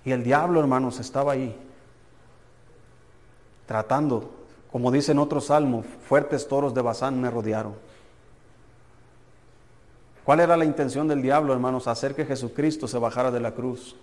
Y 0.06 0.14
el 0.14 0.24
diablo, 0.24 0.62
hermanos, 0.62 1.02
estaba 1.02 1.34
ahí, 1.34 1.54
tratando 3.66 4.32
como 4.72 4.90
dice 4.90 5.12
en 5.12 5.20
otro 5.20 5.42
salmo, 5.42 5.84
fuertes 6.08 6.48
toros 6.48 6.74
de 6.74 6.82
Bazán 6.82 7.20
me 7.20 7.30
rodearon. 7.30 7.74
¿Cuál 10.24 10.40
era 10.40 10.56
la 10.56 10.64
intención 10.64 11.10
del 11.10 11.22
diablo, 11.22 11.52
hermanos? 11.52 11.90
Hacer 11.90 12.16
que 12.16 12.26
Jesucristo 12.26 12.88
se 12.88 12.98
bajara 12.98 13.32
de 13.32 13.42
la 13.42 13.52
cruz. 13.52 13.98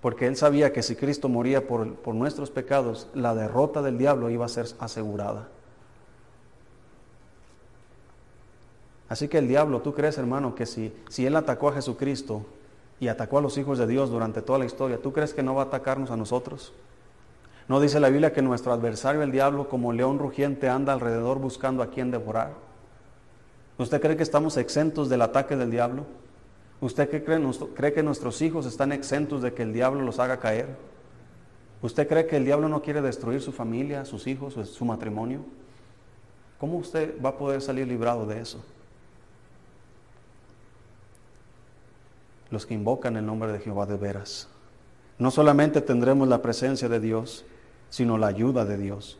Porque 0.00 0.28
él 0.28 0.36
sabía 0.36 0.72
que 0.72 0.82
si 0.82 0.96
Cristo 0.96 1.28
moría 1.28 1.66
por, 1.66 1.94
por 1.96 2.14
nuestros 2.14 2.50
pecados, 2.50 3.08
la 3.12 3.34
derrota 3.34 3.82
del 3.82 3.98
diablo 3.98 4.30
iba 4.30 4.46
a 4.46 4.48
ser 4.48 4.68
asegurada. 4.78 5.48
Así 9.08 9.28
que 9.28 9.38
el 9.38 9.48
diablo, 9.48 9.80
¿tú 9.80 9.94
crees, 9.94 10.18
hermano, 10.18 10.54
que 10.54 10.66
si, 10.66 10.92
si 11.08 11.26
él 11.26 11.36
atacó 11.36 11.68
a 11.68 11.74
Jesucristo 11.74 12.46
y 13.00 13.08
atacó 13.08 13.38
a 13.38 13.42
los 13.42 13.58
hijos 13.58 13.78
de 13.78 13.86
Dios 13.86 14.10
durante 14.10 14.42
toda 14.42 14.58
la 14.58 14.64
historia, 14.64 15.00
¿tú 15.00 15.12
crees 15.12 15.34
que 15.34 15.42
no 15.42 15.54
va 15.54 15.62
a 15.62 15.66
atacarnos 15.66 16.10
a 16.10 16.16
nosotros? 16.16 16.72
¿No 17.68 17.80
dice 17.80 18.00
la 18.00 18.10
Biblia 18.10 18.32
que 18.32 18.42
nuestro 18.42 18.72
adversario, 18.72 19.22
el 19.22 19.32
diablo, 19.32 19.68
como 19.68 19.92
león 19.92 20.18
rugiente, 20.18 20.68
anda 20.68 20.92
alrededor 20.92 21.38
buscando 21.38 21.82
a 21.82 21.88
quien 21.88 22.10
devorar? 22.10 22.52
¿Usted 23.78 24.00
cree 24.00 24.16
que 24.16 24.22
estamos 24.22 24.56
exentos 24.56 25.08
del 25.08 25.22
ataque 25.22 25.56
del 25.56 25.70
diablo? 25.70 26.04
¿Usted 26.80 27.08
cree, 27.08 27.42
cree 27.74 27.92
que 27.92 28.02
nuestros 28.02 28.42
hijos 28.42 28.66
están 28.66 28.92
exentos 28.92 29.42
de 29.42 29.54
que 29.54 29.62
el 29.62 29.72
diablo 29.72 30.02
los 30.02 30.18
haga 30.18 30.38
caer? 30.38 30.76
¿Usted 31.82 32.06
cree 32.06 32.26
que 32.26 32.36
el 32.36 32.44
diablo 32.44 32.68
no 32.68 32.82
quiere 32.82 33.02
destruir 33.02 33.40
su 33.40 33.52
familia, 33.52 34.04
sus 34.04 34.26
hijos, 34.26 34.54
su 34.68 34.84
matrimonio? 34.84 35.40
¿Cómo 36.58 36.78
usted 36.78 37.20
va 37.22 37.30
a 37.30 37.38
poder 37.38 37.60
salir 37.60 37.86
librado 37.86 38.26
de 38.26 38.40
eso? 38.40 38.64
Los 42.54 42.66
que 42.66 42.74
invocan 42.74 43.16
el 43.16 43.26
nombre 43.26 43.50
de 43.50 43.58
Jehová 43.58 43.84
de 43.84 43.96
veras. 43.96 44.46
No 45.18 45.32
solamente 45.32 45.80
tendremos 45.80 46.28
la 46.28 46.40
presencia 46.40 46.88
de 46.88 47.00
Dios, 47.00 47.44
sino 47.90 48.16
la 48.16 48.28
ayuda 48.28 48.64
de 48.64 48.78
Dios. 48.78 49.18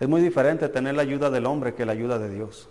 Es 0.00 0.08
muy 0.08 0.22
diferente 0.22 0.70
tener 0.70 0.94
la 0.94 1.02
ayuda 1.02 1.28
del 1.28 1.44
hombre 1.44 1.74
que 1.74 1.84
la 1.84 1.92
ayuda 1.92 2.18
de 2.18 2.30
Dios, 2.30 2.70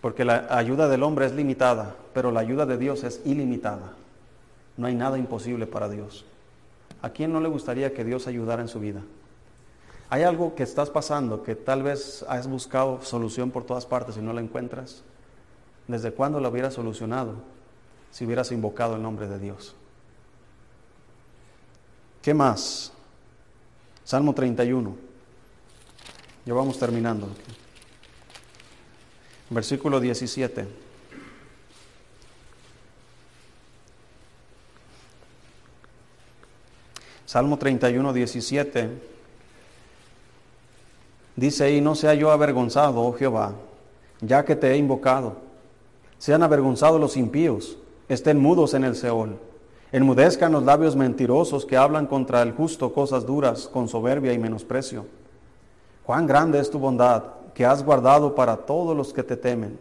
porque 0.00 0.24
la 0.24 0.46
ayuda 0.50 0.88
del 0.88 1.02
hombre 1.02 1.26
es 1.26 1.32
limitada, 1.32 1.96
pero 2.14 2.30
la 2.30 2.38
ayuda 2.38 2.64
de 2.64 2.78
Dios 2.78 3.02
es 3.02 3.20
ilimitada. 3.24 3.94
No 4.76 4.86
hay 4.86 4.94
nada 4.94 5.18
imposible 5.18 5.66
para 5.66 5.88
Dios. 5.88 6.24
¿A 7.02 7.10
quién 7.10 7.32
no 7.32 7.40
le 7.40 7.48
gustaría 7.48 7.92
que 7.92 8.04
Dios 8.04 8.28
ayudara 8.28 8.62
en 8.62 8.68
su 8.68 8.78
vida? 8.78 9.02
¿Hay 10.10 10.22
algo 10.22 10.54
que 10.54 10.62
estás 10.62 10.90
pasando 10.90 11.42
que 11.42 11.56
tal 11.56 11.82
vez 11.82 12.24
has 12.28 12.46
buscado 12.46 13.02
solución 13.02 13.50
por 13.50 13.64
todas 13.64 13.84
partes 13.84 14.16
y 14.16 14.20
no 14.20 14.32
la 14.32 14.40
encuentras? 14.40 15.02
¿Desde 15.88 16.12
cuándo 16.12 16.38
la 16.38 16.50
hubieras 16.50 16.74
solucionado 16.74 17.57
si 18.10 18.24
hubieras 18.24 18.52
invocado 18.52 18.96
el 18.96 19.02
nombre 19.02 19.28
de 19.28 19.38
Dios? 19.38 19.74
¿Qué 22.22 22.34
más? 22.34 22.92
Salmo 24.04 24.34
31. 24.34 24.96
Ya 26.44 26.54
vamos 26.54 26.78
terminando. 26.78 27.28
Versículo 29.50 30.00
17. 30.00 30.66
Salmo 37.28 37.58
31, 37.58 38.12
17. 38.14 38.88
Dice 41.36 41.64
ahí, 41.64 41.80
no 41.80 41.94
sea 41.94 42.14
yo 42.14 42.30
avergonzado, 42.30 43.02
oh 43.02 43.12
Jehová, 43.12 43.52
ya 44.20 44.44
que 44.44 44.56
te 44.56 44.72
he 44.72 44.76
invocado. 44.76 45.36
Sean 46.18 46.42
avergonzados 46.42 46.98
los 46.98 47.16
impíos, 47.16 47.76
estén 48.08 48.38
mudos 48.38 48.74
en 48.74 48.84
el 48.84 48.96
Seol. 48.96 49.38
Enmudezcan 49.90 50.52
los 50.52 50.64
labios 50.64 50.96
mentirosos 50.96 51.64
que 51.64 51.76
hablan 51.76 52.06
contra 52.06 52.42
el 52.42 52.52
justo 52.52 52.92
cosas 52.92 53.24
duras 53.24 53.68
con 53.68 53.88
soberbia 53.88 54.32
y 54.32 54.38
menosprecio. 54.38 55.06
Cuán 56.04 56.26
grande 56.26 56.58
es 56.58 56.70
tu 56.70 56.78
bondad 56.78 57.24
que 57.54 57.64
has 57.64 57.82
guardado 57.82 58.34
para 58.34 58.56
todos 58.56 58.96
los 58.96 59.12
que 59.12 59.22
te 59.22 59.36
temen, 59.36 59.78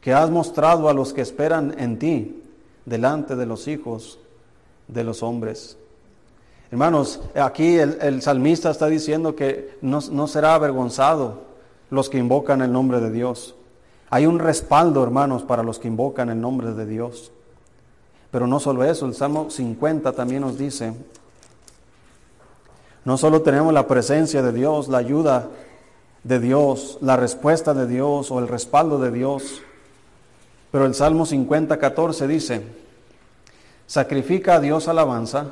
que 0.00 0.12
has 0.12 0.30
mostrado 0.30 0.88
a 0.88 0.94
los 0.94 1.12
que 1.12 1.20
esperan 1.20 1.74
en 1.78 1.98
ti 1.98 2.42
delante 2.84 3.36
de 3.36 3.46
los 3.46 3.68
hijos 3.68 4.18
de 4.88 5.04
los 5.04 5.22
hombres. 5.22 5.76
Hermanos, 6.70 7.20
aquí 7.34 7.76
el, 7.76 8.22
salmista 8.22 8.70
está 8.70 8.86
diciendo 8.86 9.36
que 9.36 9.76
no, 9.82 10.00
no 10.10 10.26
será 10.26 10.54
avergonzado 10.54 11.42
los 11.90 12.08
que 12.08 12.16
invocan 12.18 12.62
el 12.62 12.72
nombre 12.72 13.00
de 13.00 13.10
Dios. 13.10 13.54
Hay 14.08 14.26
un 14.26 14.38
respaldo, 14.38 15.02
hermanos, 15.02 15.42
para 15.42 15.62
los 15.62 15.78
que 15.78 15.88
invocan 15.88 16.30
el 16.30 16.40
nombre 16.40 16.72
de 16.72 16.86
Dios. 16.86 17.32
Pero 18.32 18.46
no 18.46 18.58
solo 18.58 18.82
eso, 18.82 19.04
el 19.04 19.14
Salmo 19.14 19.50
50 19.50 20.12
también 20.12 20.40
nos 20.40 20.56
dice, 20.58 20.94
no 23.04 23.18
solo 23.18 23.42
tenemos 23.42 23.74
la 23.74 23.86
presencia 23.86 24.42
de 24.42 24.52
Dios, 24.52 24.88
la 24.88 24.98
ayuda 24.98 25.50
de 26.24 26.40
Dios, 26.40 26.96
la 27.02 27.16
respuesta 27.18 27.74
de 27.74 27.86
Dios 27.86 28.30
o 28.30 28.38
el 28.38 28.48
respaldo 28.48 28.98
de 28.98 29.10
Dios, 29.10 29.60
pero 30.70 30.86
el 30.86 30.94
Salmo 30.94 31.26
50, 31.26 31.78
14 31.78 32.26
dice, 32.26 32.62
sacrifica 33.86 34.54
a 34.54 34.60
Dios 34.60 34.88
alabanza 34.88 35.48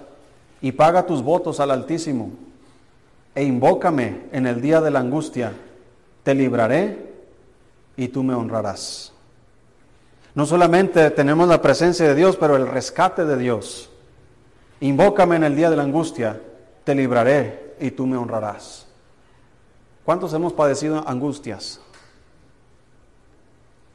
y 0.62 0.72
paga 0.72 1.04
tus 1.04 1.22
votos 1.22 1.60
al 1.60 1.72
Altísimo 1.72 2.30
e 3.34 3.44
invócame 3.44 4.22
en 4.32 4.46
el 4.46 4.62
día 4.62 4.80
de 4.80 4.90
la 4.90 5.00
angustia, 5.00 5.52
te 6.22 6.34
libraré 6.34 7.10
y 7.98 8.08
tú 8.08 8.22
me 8.22 8.34
honrarás. 8.34 9.12
No 10.34 10.46
solamente 10.46 11.10
tenemos 11.10 11.48
la 11.48 11.60
presencia 11.60 12.06
de 12.06 12.14
Dios, 12.14 12.36
pero 12.36 12.56
el 12.56 12.66
rescate 12.66 13.24
de 13.24 13.36
Dios. 13.36 13.90
Invócame 14.80 15.36
en 15.36 15.44
el 15.44 15.56
día 15.56 15.70
de 15.70 15.76
la 15.76 15.82
angustia, 15.82 16.40
te 16.84 16.94
libraré 16.94 17.74
y 17.80 17.90
tú 17.90 18.06
me 18.06 18.16
honrarás. 18.16 18.86
¿Cuántos 20.04 20.32
hemos 20.32 20.52
padecido 20.52 21.06
angustias? 21.06 21.80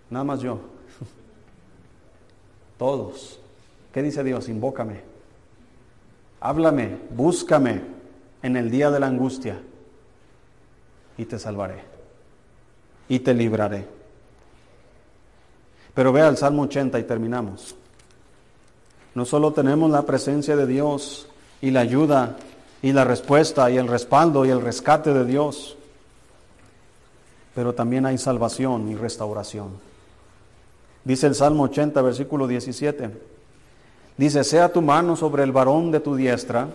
Nada 0.09 0.25
más 0.25 0.41
yo. 0.41 0.59
Todos. 2.77 3.39
¿Qué 3.93 4.01
dice 4.03 4.23
Dios? 4.23 4.49
Invócame. 4.49 5.01
Háblame, 6.41 6.97
búscame 7.09 7.81
en 8.43 8.57
el 8.57 8.69
día 8.69 8.91
de 8.91 8.99
la 8.99 9.07
angustia 9.07 9.59
y 11.17 11.25
te 11.25 11.39
salvaré 11.39 11.95
y 13.07 13.19
te 13.19 13.33
libraré. 13.33 13.87
Pero 15.95 16.11
vea 16.11 16.27
el 16.27 16.37
Salmo 16.37 16.63
80 16.63 16.99
y 16.99 17.03
terminamos. 17.03 17.75
No 19.15 19.25
solo 19.25 19.53
tenemos 19.53 19.89
la 19.89 20.03
presencia 20.03 20.57
de 20.57 20.67
Dios 20.67 21.27
y 21.61 21.71
la 21.71 21.79
ayuda 21.79 22.35
y 22.81 22.91
la 22.91 23.05
respuesta 23.05 23.71
y 23.71 23.77
el 23.77 23.87
respaldo 23.87 24.45
y 24.45 24.49
el 24.49 24.61
rescate 24.61 25.13
de 25.13 25.25
Dios, 25.25 25.77
pero 27.55 27.73
también 27.73 28.05
hay 28.05 28.17
salvación 28.17 28.89
y 28.89 28.95
restauración. 28.95 29.69
Dice 31.05 31.27
el 31.27 31.35
Salmo 31.35 31.63
80, 31.63 32.01
versículo 32.01 32.45
17. 32.45 33.09
Dice, 34.17 34.43
sea 34.43 34.71
tu 34.73 34.81
mano 34.81 35.15
sobre 35.15 35.43
el 35.43 35.53
varón 35.53 35.91
de 35.91 36.01
tu 36.01 36.15
diestra, 36.15 36.67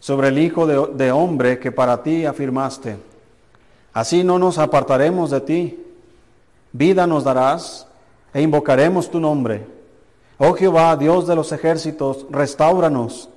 sobre 0.00 0.28
el 0.28 0.38
hijo 0.38 0.66
de, 0.66 0.94
de 0.94 1.12
hombre 1.12 1.58
que 1.58 1.72
para 1.72 2.02
ti 2.02 2.24
afirmaste. 2.24 2.96
Así 3.92 4.24
no 4.24 4.38
nos 4.38 4.56
apartaremos 4.56 5.30
de 5.30 5.40
ti. 5.42 5.84
Vida 6.72 7.06
nos 7.06 7.24
darás 7.24 7.86
e 8.36 8.42
invocaremos 8.42 9.10
tu 9.10 9.18
nombre. 9.18 9.66
Oh 10.36 10.52
Jehová, 10.52 10.94
Dios 10.98 11.26
de 11.26 11.34
los 11.34 11.52
ejércitos, 11.52 12.26
restauranos. 12.28 13.30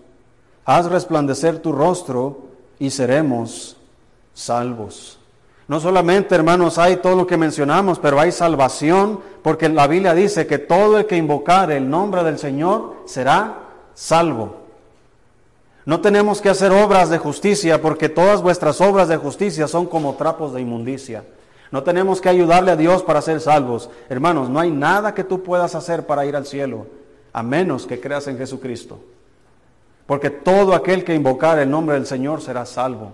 Haz 0.66 0.88
resplandecer 0.88 1.60
tu 1.60 1.72
rostro 1.72 2.40
y 2.80 2.90
seremos 2.90 3.78
salvos. 4.34 5.18
No 5.70 5.80
solamente, 5.80 6.36
hermanos, 6.36 6.78
hay 6.78 6.98
todo 6.98 7.16
lo 7.16 7.26
que 7.26 7.38
mencionamos, 7.38 7.98
pero 7.98 8.20
hay 8.20 8.34
salvación, 8.34 9.22
porque 9.42 9.70
la 9.70 9.88
Biblia 9.88 10.14
dice 10.14 10.46
que 10.46 10.58
todo 10.58 10.98
el 10.98 11.06
que 11.06 11.16
invocar 11.16 11.72
el 11.72 11.90
nombre 11.90 12.22
del 12.26 12.38
Señor 12.38 12.98
será 13.06 13.56
salvo. 13.94 14.58
No 15.86 16.02
tenemos 16.02 16.42
que 16.42 16.50
hacer 16.50 16.74
obras 16.74 17.10
de 17.10 17.20
justicia, 17.20 17.82
porque 17.82 18.10
todas 18.10 18.42
vuestras 18.42 18.82
obras 18.82 19.08
de 19.08 19.16
justicia 19.16 19.70
son 19.70 19.86
como 19.86 20.16
trapos 20.16 20.54
de 20.54 20.60
inmundicia. 20.60 21.24
No 21.72 21.84
tenemos 21.84 22.20
que 22.20 22.30
ayudarle 22.30 22.72
a 22.72 22.76
Dios 22.76 23.04
para 23.04 23.22
ser 23.22 23.40
salvos. 23.42 23.90
Hermanos, 24.10 24.50
no 24.50 24.60
hay 24.60 24.72
nada 24.72 25.14
que 25.14 25.24
tú 25.24 25.44
puedas 25.44 25.76
hacer 25.76 26.06
para 26.06 26.26
ir 26.26 26.36
al 26.36 26.46
cielo, 26.46 26.88
a 27.32 27.44
menos 27.44 27.86
que 27.86 28.00
creas 28.00 28.28
en 28.28 28.38
Jesucristo. 28.38 29.00
Porque 30.08 30.32
todo 30.32 30.74
aquel 30.74 31.04
que 31.04 31.14
invocar 31.14 31.60
el 31.60 31.70
nombre 31.70 31.96
del 31.96 32.08
Señor 32.08 32.42
será 32.42 32.66
salvo. 32.66 33.14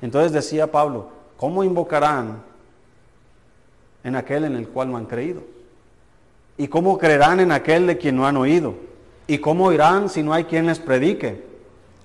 Entonces 0.00 0.32
decía 0.32 0.72
Pablo, 0.72 1.08
¿cómo 1.36 1.62
invocarán 1.62 2.42
en 4.02 4.16
aquel 4.16 4.44
en 4.44 4.56
el 4.56 4.68
cual 4.68 4.90
no 4.90 4.96
han 4.96 5.06
creído? 5.06 5.42
¿Y 6.58 6.66
cómo 6.68 6.98
creerán 6.98 7.38
en 7.38 7.52
aquel 7.52 7.86
de 7.86 7.98
quien 7.98 8.16
no 8.16 8.26
han 8.26 8.36
oído? 8.36 8.74
¿Y 9.28 9.38
cómo 9.38 9.72
irán 9.72 10.08
si 10.08 10.22
no 10.22 10.32
hay 10.32 10.44
quien 10.44 10.66
les 10.66 10.80
predique? 10.80 11.44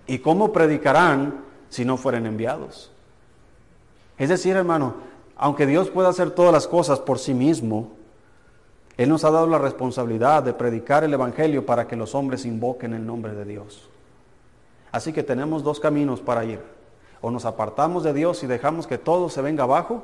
¿Y 0.05 0.19
cómo 0.19 0.51
predicarán 0.51 1.41
si 1.69 1.85
no 1.85 1.97
fueren 1.97 2.25
enviados? 2.25 2.91
Es 4.17 4.29
decir, 4.29 4.55
hermano, 4.55 4.95
aunque 5.41 5.65
Dios 5.65 5.89
pueda 5.89 6.09
hacer 6.09 6.29
todas 6.29 6.53
las 6.53 6.67
cosas 6.67 6.99
por 6.99 7.17
sí 7.17 7.33
mismo, 7.33 7.93
Él 8.95 9.09
nos 9.09 9.25
ha 9.25 9.31
dado 9.31 9.47
la 9.47 9.57
responsabilidad 9.57 10.43
de 10.43 10.53
predicar 10.53 11.03
el 11.03 11.15
Evangelio 11.15 11.65
para 11.65 11.87
que 11.87 11.95
los 11.95 12.13
hombres 12.13 12.45
invoquen 12.45 12.93
el 12.93 13.07
nombre 13.07 13.33
de 13.33 13.43
Dios. 13.45 13.89
Así 14.91 15.11
que 15.11 15.23
tenemos 15.23 15.63
dos 15.63 15.79
caminos 15.79 16.21
para 16.21 16.45
ir. 16.45 16.59
O 17.21 17.31
nos 17.31 17.45
apartamos 17.45 18.03
de 18.03 18.13
Dios 18.13 18.43
y 18.43 18.47
dejamos 18.47 18.85
que 18.85 18.99
todo 18.99 19.29
se 19.29 19.41
venga 19.41 19.63
abajo, 19.63 20.03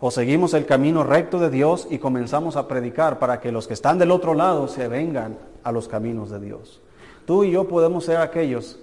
o 0.00 0.10
seguimos 0.10 0.54
el 0.54 0.64
camino 0.64 1.04
recto 1.04 1.38
de 1.38 1.50
Dios 1.50 1.86
y 1.90 1.98
comenzamos 1.98 2.56
a 2.56 2.66
predicar 2.66 3.18
para 3.18 3.40
que 3.40 3.52
los 3.52 3.68
que 3.68 3.74
están 3.74 3.98
del 3.98 4.10
otro 4.10 4.32
lado 4.32 4.68
se 4.68 4.88
vengan 4.88 5.36
a 5.64 5.70
los 5.70 5.86
caminos 5.86 6.30
de 6.30 6.40
Dios. 6.40 6.80
Tú 7.26 7.44
y 7.44 7.50
yo 7.50 7.68
podemos 7.68 8.06
ser 8.06 8.16
aquellos 8.16 8.78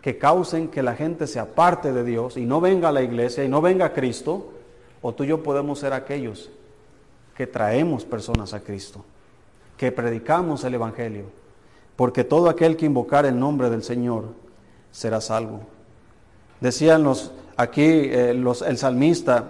que 0.00 0.16
causen 0.16 0.68
que 0.68 0.84
la 0.84 0.94
gente 0.94 1.26
se 1.26 1.40
aparte 1.40 1.92
de 1.92 2.04
Dios 2.04 2.36
y 2.36 2.44
no 2.44 2.60
venga 2.60 2.90
a 2.90 2.92
la 2.92 3.02
iglesia 3.02 3.42
y 3.42 3.48
no 3.48 3.60
venga 3.60 3.86
a 3.86 3.92
Cristo, 3.92 4.53
o 5.06 5.12
tú 5.12 5.24
y 5.24 5.26
yo 5.26 5.42
podemos 5.42 5.80
ser 5.80 5.92
aquellos 5.92 6.48
que 7.36 7.46
traemos 7.46 8.06
personas 8.06 8.54
a 8.54 8.60
Cristo, 8.60 9.04
que 9.76 9.92
predicamos 9.92 10.64
el 10.64 10.72
Evangelio, 10.72 11.26
porque 11.94 12.24
todo 12.24 12.48
aquel 12.48 12.74
que 12.74 12.86
invocar 12.86 13.26
el 13.26 13.38
nombre 13.38 13.68
del 13.68 13.82
Señor 13.82 14.28
será 14.92 15.20
salvo. 15.20 15.60
Decían 16.58 17.02
los, 17.02 17.32
aquí 17.58 17.82
eh, 17.82 18.32
los, 18.32 18.62
el 18.62 18.78
salmista, 18.78 19.44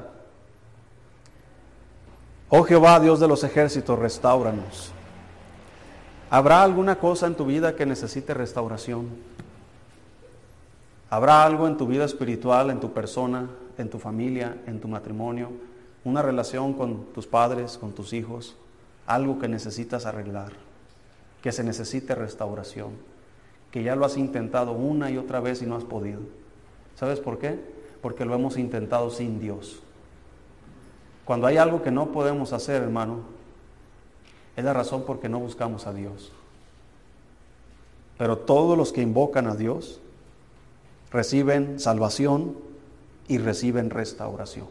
oh 2.48 2.64
Jehová, 2.64 2.98
Dios 2.98 3.20
de 3.20 3.28
los 3.28 3.44
ejércitos, 3.44 3.96
restauranos. 3.96 4.90
¿Habrá 6.30 6.64
alguna 6.64 6.98
cosa 6.98 7.28
en 7.28 7.36
tu 7.36 7.46
vida 7.46 7.76
que 7.76 7.86
necesite 7.86 8.34
restauración? 8.34 9.08
¿Habrá 11.10 11.44
algo 11.44 11.68
en 11.68 11.76
tu 11.76 11.86
vida 11.86 12.04
espiritual, 12.04 12.70
en 12.70 12.80
tu 12.80 12.92
persona, 12.92 13.48
en 13.78 13.90
tu 13.90 13.98
familia, 13.98 14.56
en 14.66 14.80
tu 14.80 14.88
matrimonio, 14.88 15.50
una 16.04 16.22
relación 16.22 16.74
con 16.74 17.06
tus 17.12 17.26
padres, 17.26 17.78
con 17.78 17.92
tus 17.92 18.12
hijos, 18.12 18.56
algo 19.06 19.38
que 19.38 19.48
necesitas 19.48 20.06
arreglar, 20.06 20.52
que 21.42 21.52
se 21.52 21.64
necesite 21.64 22.14
restauración, 22.14 22.92
que 23.70 23.82
ya 23.82 23.96
lo 23.96 24.04
has 24.04 24.16
intentado 24.16 24.72
una 24.72 25.10
y 25.10 25.18
otra 25.18 25.40
vez 25.40 25.62
y 25.62 25.66
no 25.66 25.76
has 25.76 25.84
podido. 25.84 26.20
¿Sabes 26.96 27.20
por 27.20 27.38
qué? 27.38 27.58
Porque 28.02 28.24
lo 28.24 28.34
hemos 28.34 28.56
intentado 28.56 29.10
sin 29.10 29.40
Dios. 29.40 29.82
Cuando 31.24 31.46
hay 31.46 31.56
algo 31.56 31.82
que 31.82 31.90
no 31.90 32.12
podemos 32.12 32.52
hacer, 32.52 32.82
hermano, 32.82 33.20
es 34.56 34.64
la 34.64 34.72
razón 34.72 35.04
por 35.04 35.20
que 35.20 35.28
no 35.28 35.40
buscamos 35.40 35.86
a 35.86 35.92
Dios. 35.92 36.32
Pero 38.18 38.38
todos 38.38 38.78
los 38.78 38.92
que 38.92 39.02
invocan 39.02 39.46
a 39.46 39.56
Dios 39.56 40.00
reciben 41.10 41.80
salvación 41.80 42.56
y 43.28 43.38
reciben 43.38 43.90
restauración. 43.90 44.66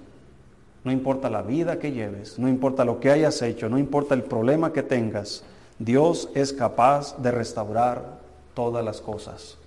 No 0.84 0.92
importa 0.92 1.30
la 1.30 1.42
vida 1.42 1.80
que 1.80 1.92
lleves, 1.92 2.38
no 2.38 2.50
importa 2.50 2.84
lo 2.84 3.00
que 3.00 3.10
hayas 3.10 3.42
hecho, 3.42 3.70
no 3.70 3.78
importa 3.78 4.16
el 4.16 4.24
problema 4.24 4.74
que 4.74 4.84
tengas, 4.84 5.44
Dios 5.80 6.30
es 6.36 6.54
capaz 6.54 7.18
de 7.22 7.32
restaurar 7.32 8.20
todas 8.54 8.84
las 8.84 9.00
cosas. 9.00 9.58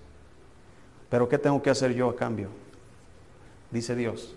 Pero 1.09 1.29
¿qué 1.29 1.39
tengo 1.39 1.63
que 1.63 1.71
hacer 1.71 1.95
yo 1.95 2.11
a 2.11 2.17
cambio? 2.17 2.49
Dice 3.71 3.97
Dios, 3.97 4.35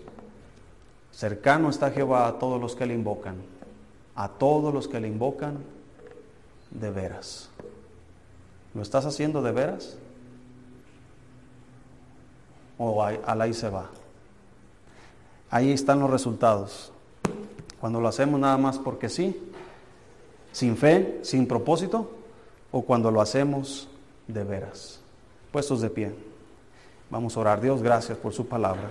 cercano 1.12 1.68
está 1.70 1.90
Jehová 1.90 2.26
a 2.26 2.38
todos 2.38 2.60
los 2.60 2.74
que 2.74 2.86
le 2.86 2.94
invocan, 2.94 3.36
a 4.14 4.28
todos 4.28 4.72
los 4.72 4.88
que 4.88 5.00
le 5.00 5.08
invocan 5.08 5.58
de 6.70 6.90
veras. 6.90 7.50
¿Lo 8.74 8.82
estás 8.82 9.04
haciendo 9.04 9.42
de 9.42 9.52
veras? 9.52 9.96
¿O 12.78 13.02
al 13.02 13.40
ahí 13.40 13.52
se 13.52 13.68
va? 13.68 13.90
Ahí 15.50 15.72
están 15.72 16.00
los 16.00 16.10
resultados. 16.10 16.92
Cuando 17.80 18.00
lo 18.00 18.08
hacemos 18.08 18.38
nada 18.38 18.56
más 18.56 18.78
porque 18.78 19.08
sí, 19.08 19.36
sin 20.52 20.76
fe, 20.76 21.18
sin 21.22 21.46
propósito, 21.46 22.10
o 22.70 22.82
cuando 22.82 23.10
lo 23.10 23.20
hacemos 23.20 23.88
de 24.28 24.44
veras. 24.44 25.00
Puestos 25.50 25.80
de 25.80 25.90
pie. 25.90 26.14
Vamos 27.10 27.36
a 27.36 27.40
orar. 27.40 27.60
Dios, 27.60 27.82
gracias 27.82 28.16
por 28.16 28.32
su 28.32 28.46
palabra. 28.46 28.90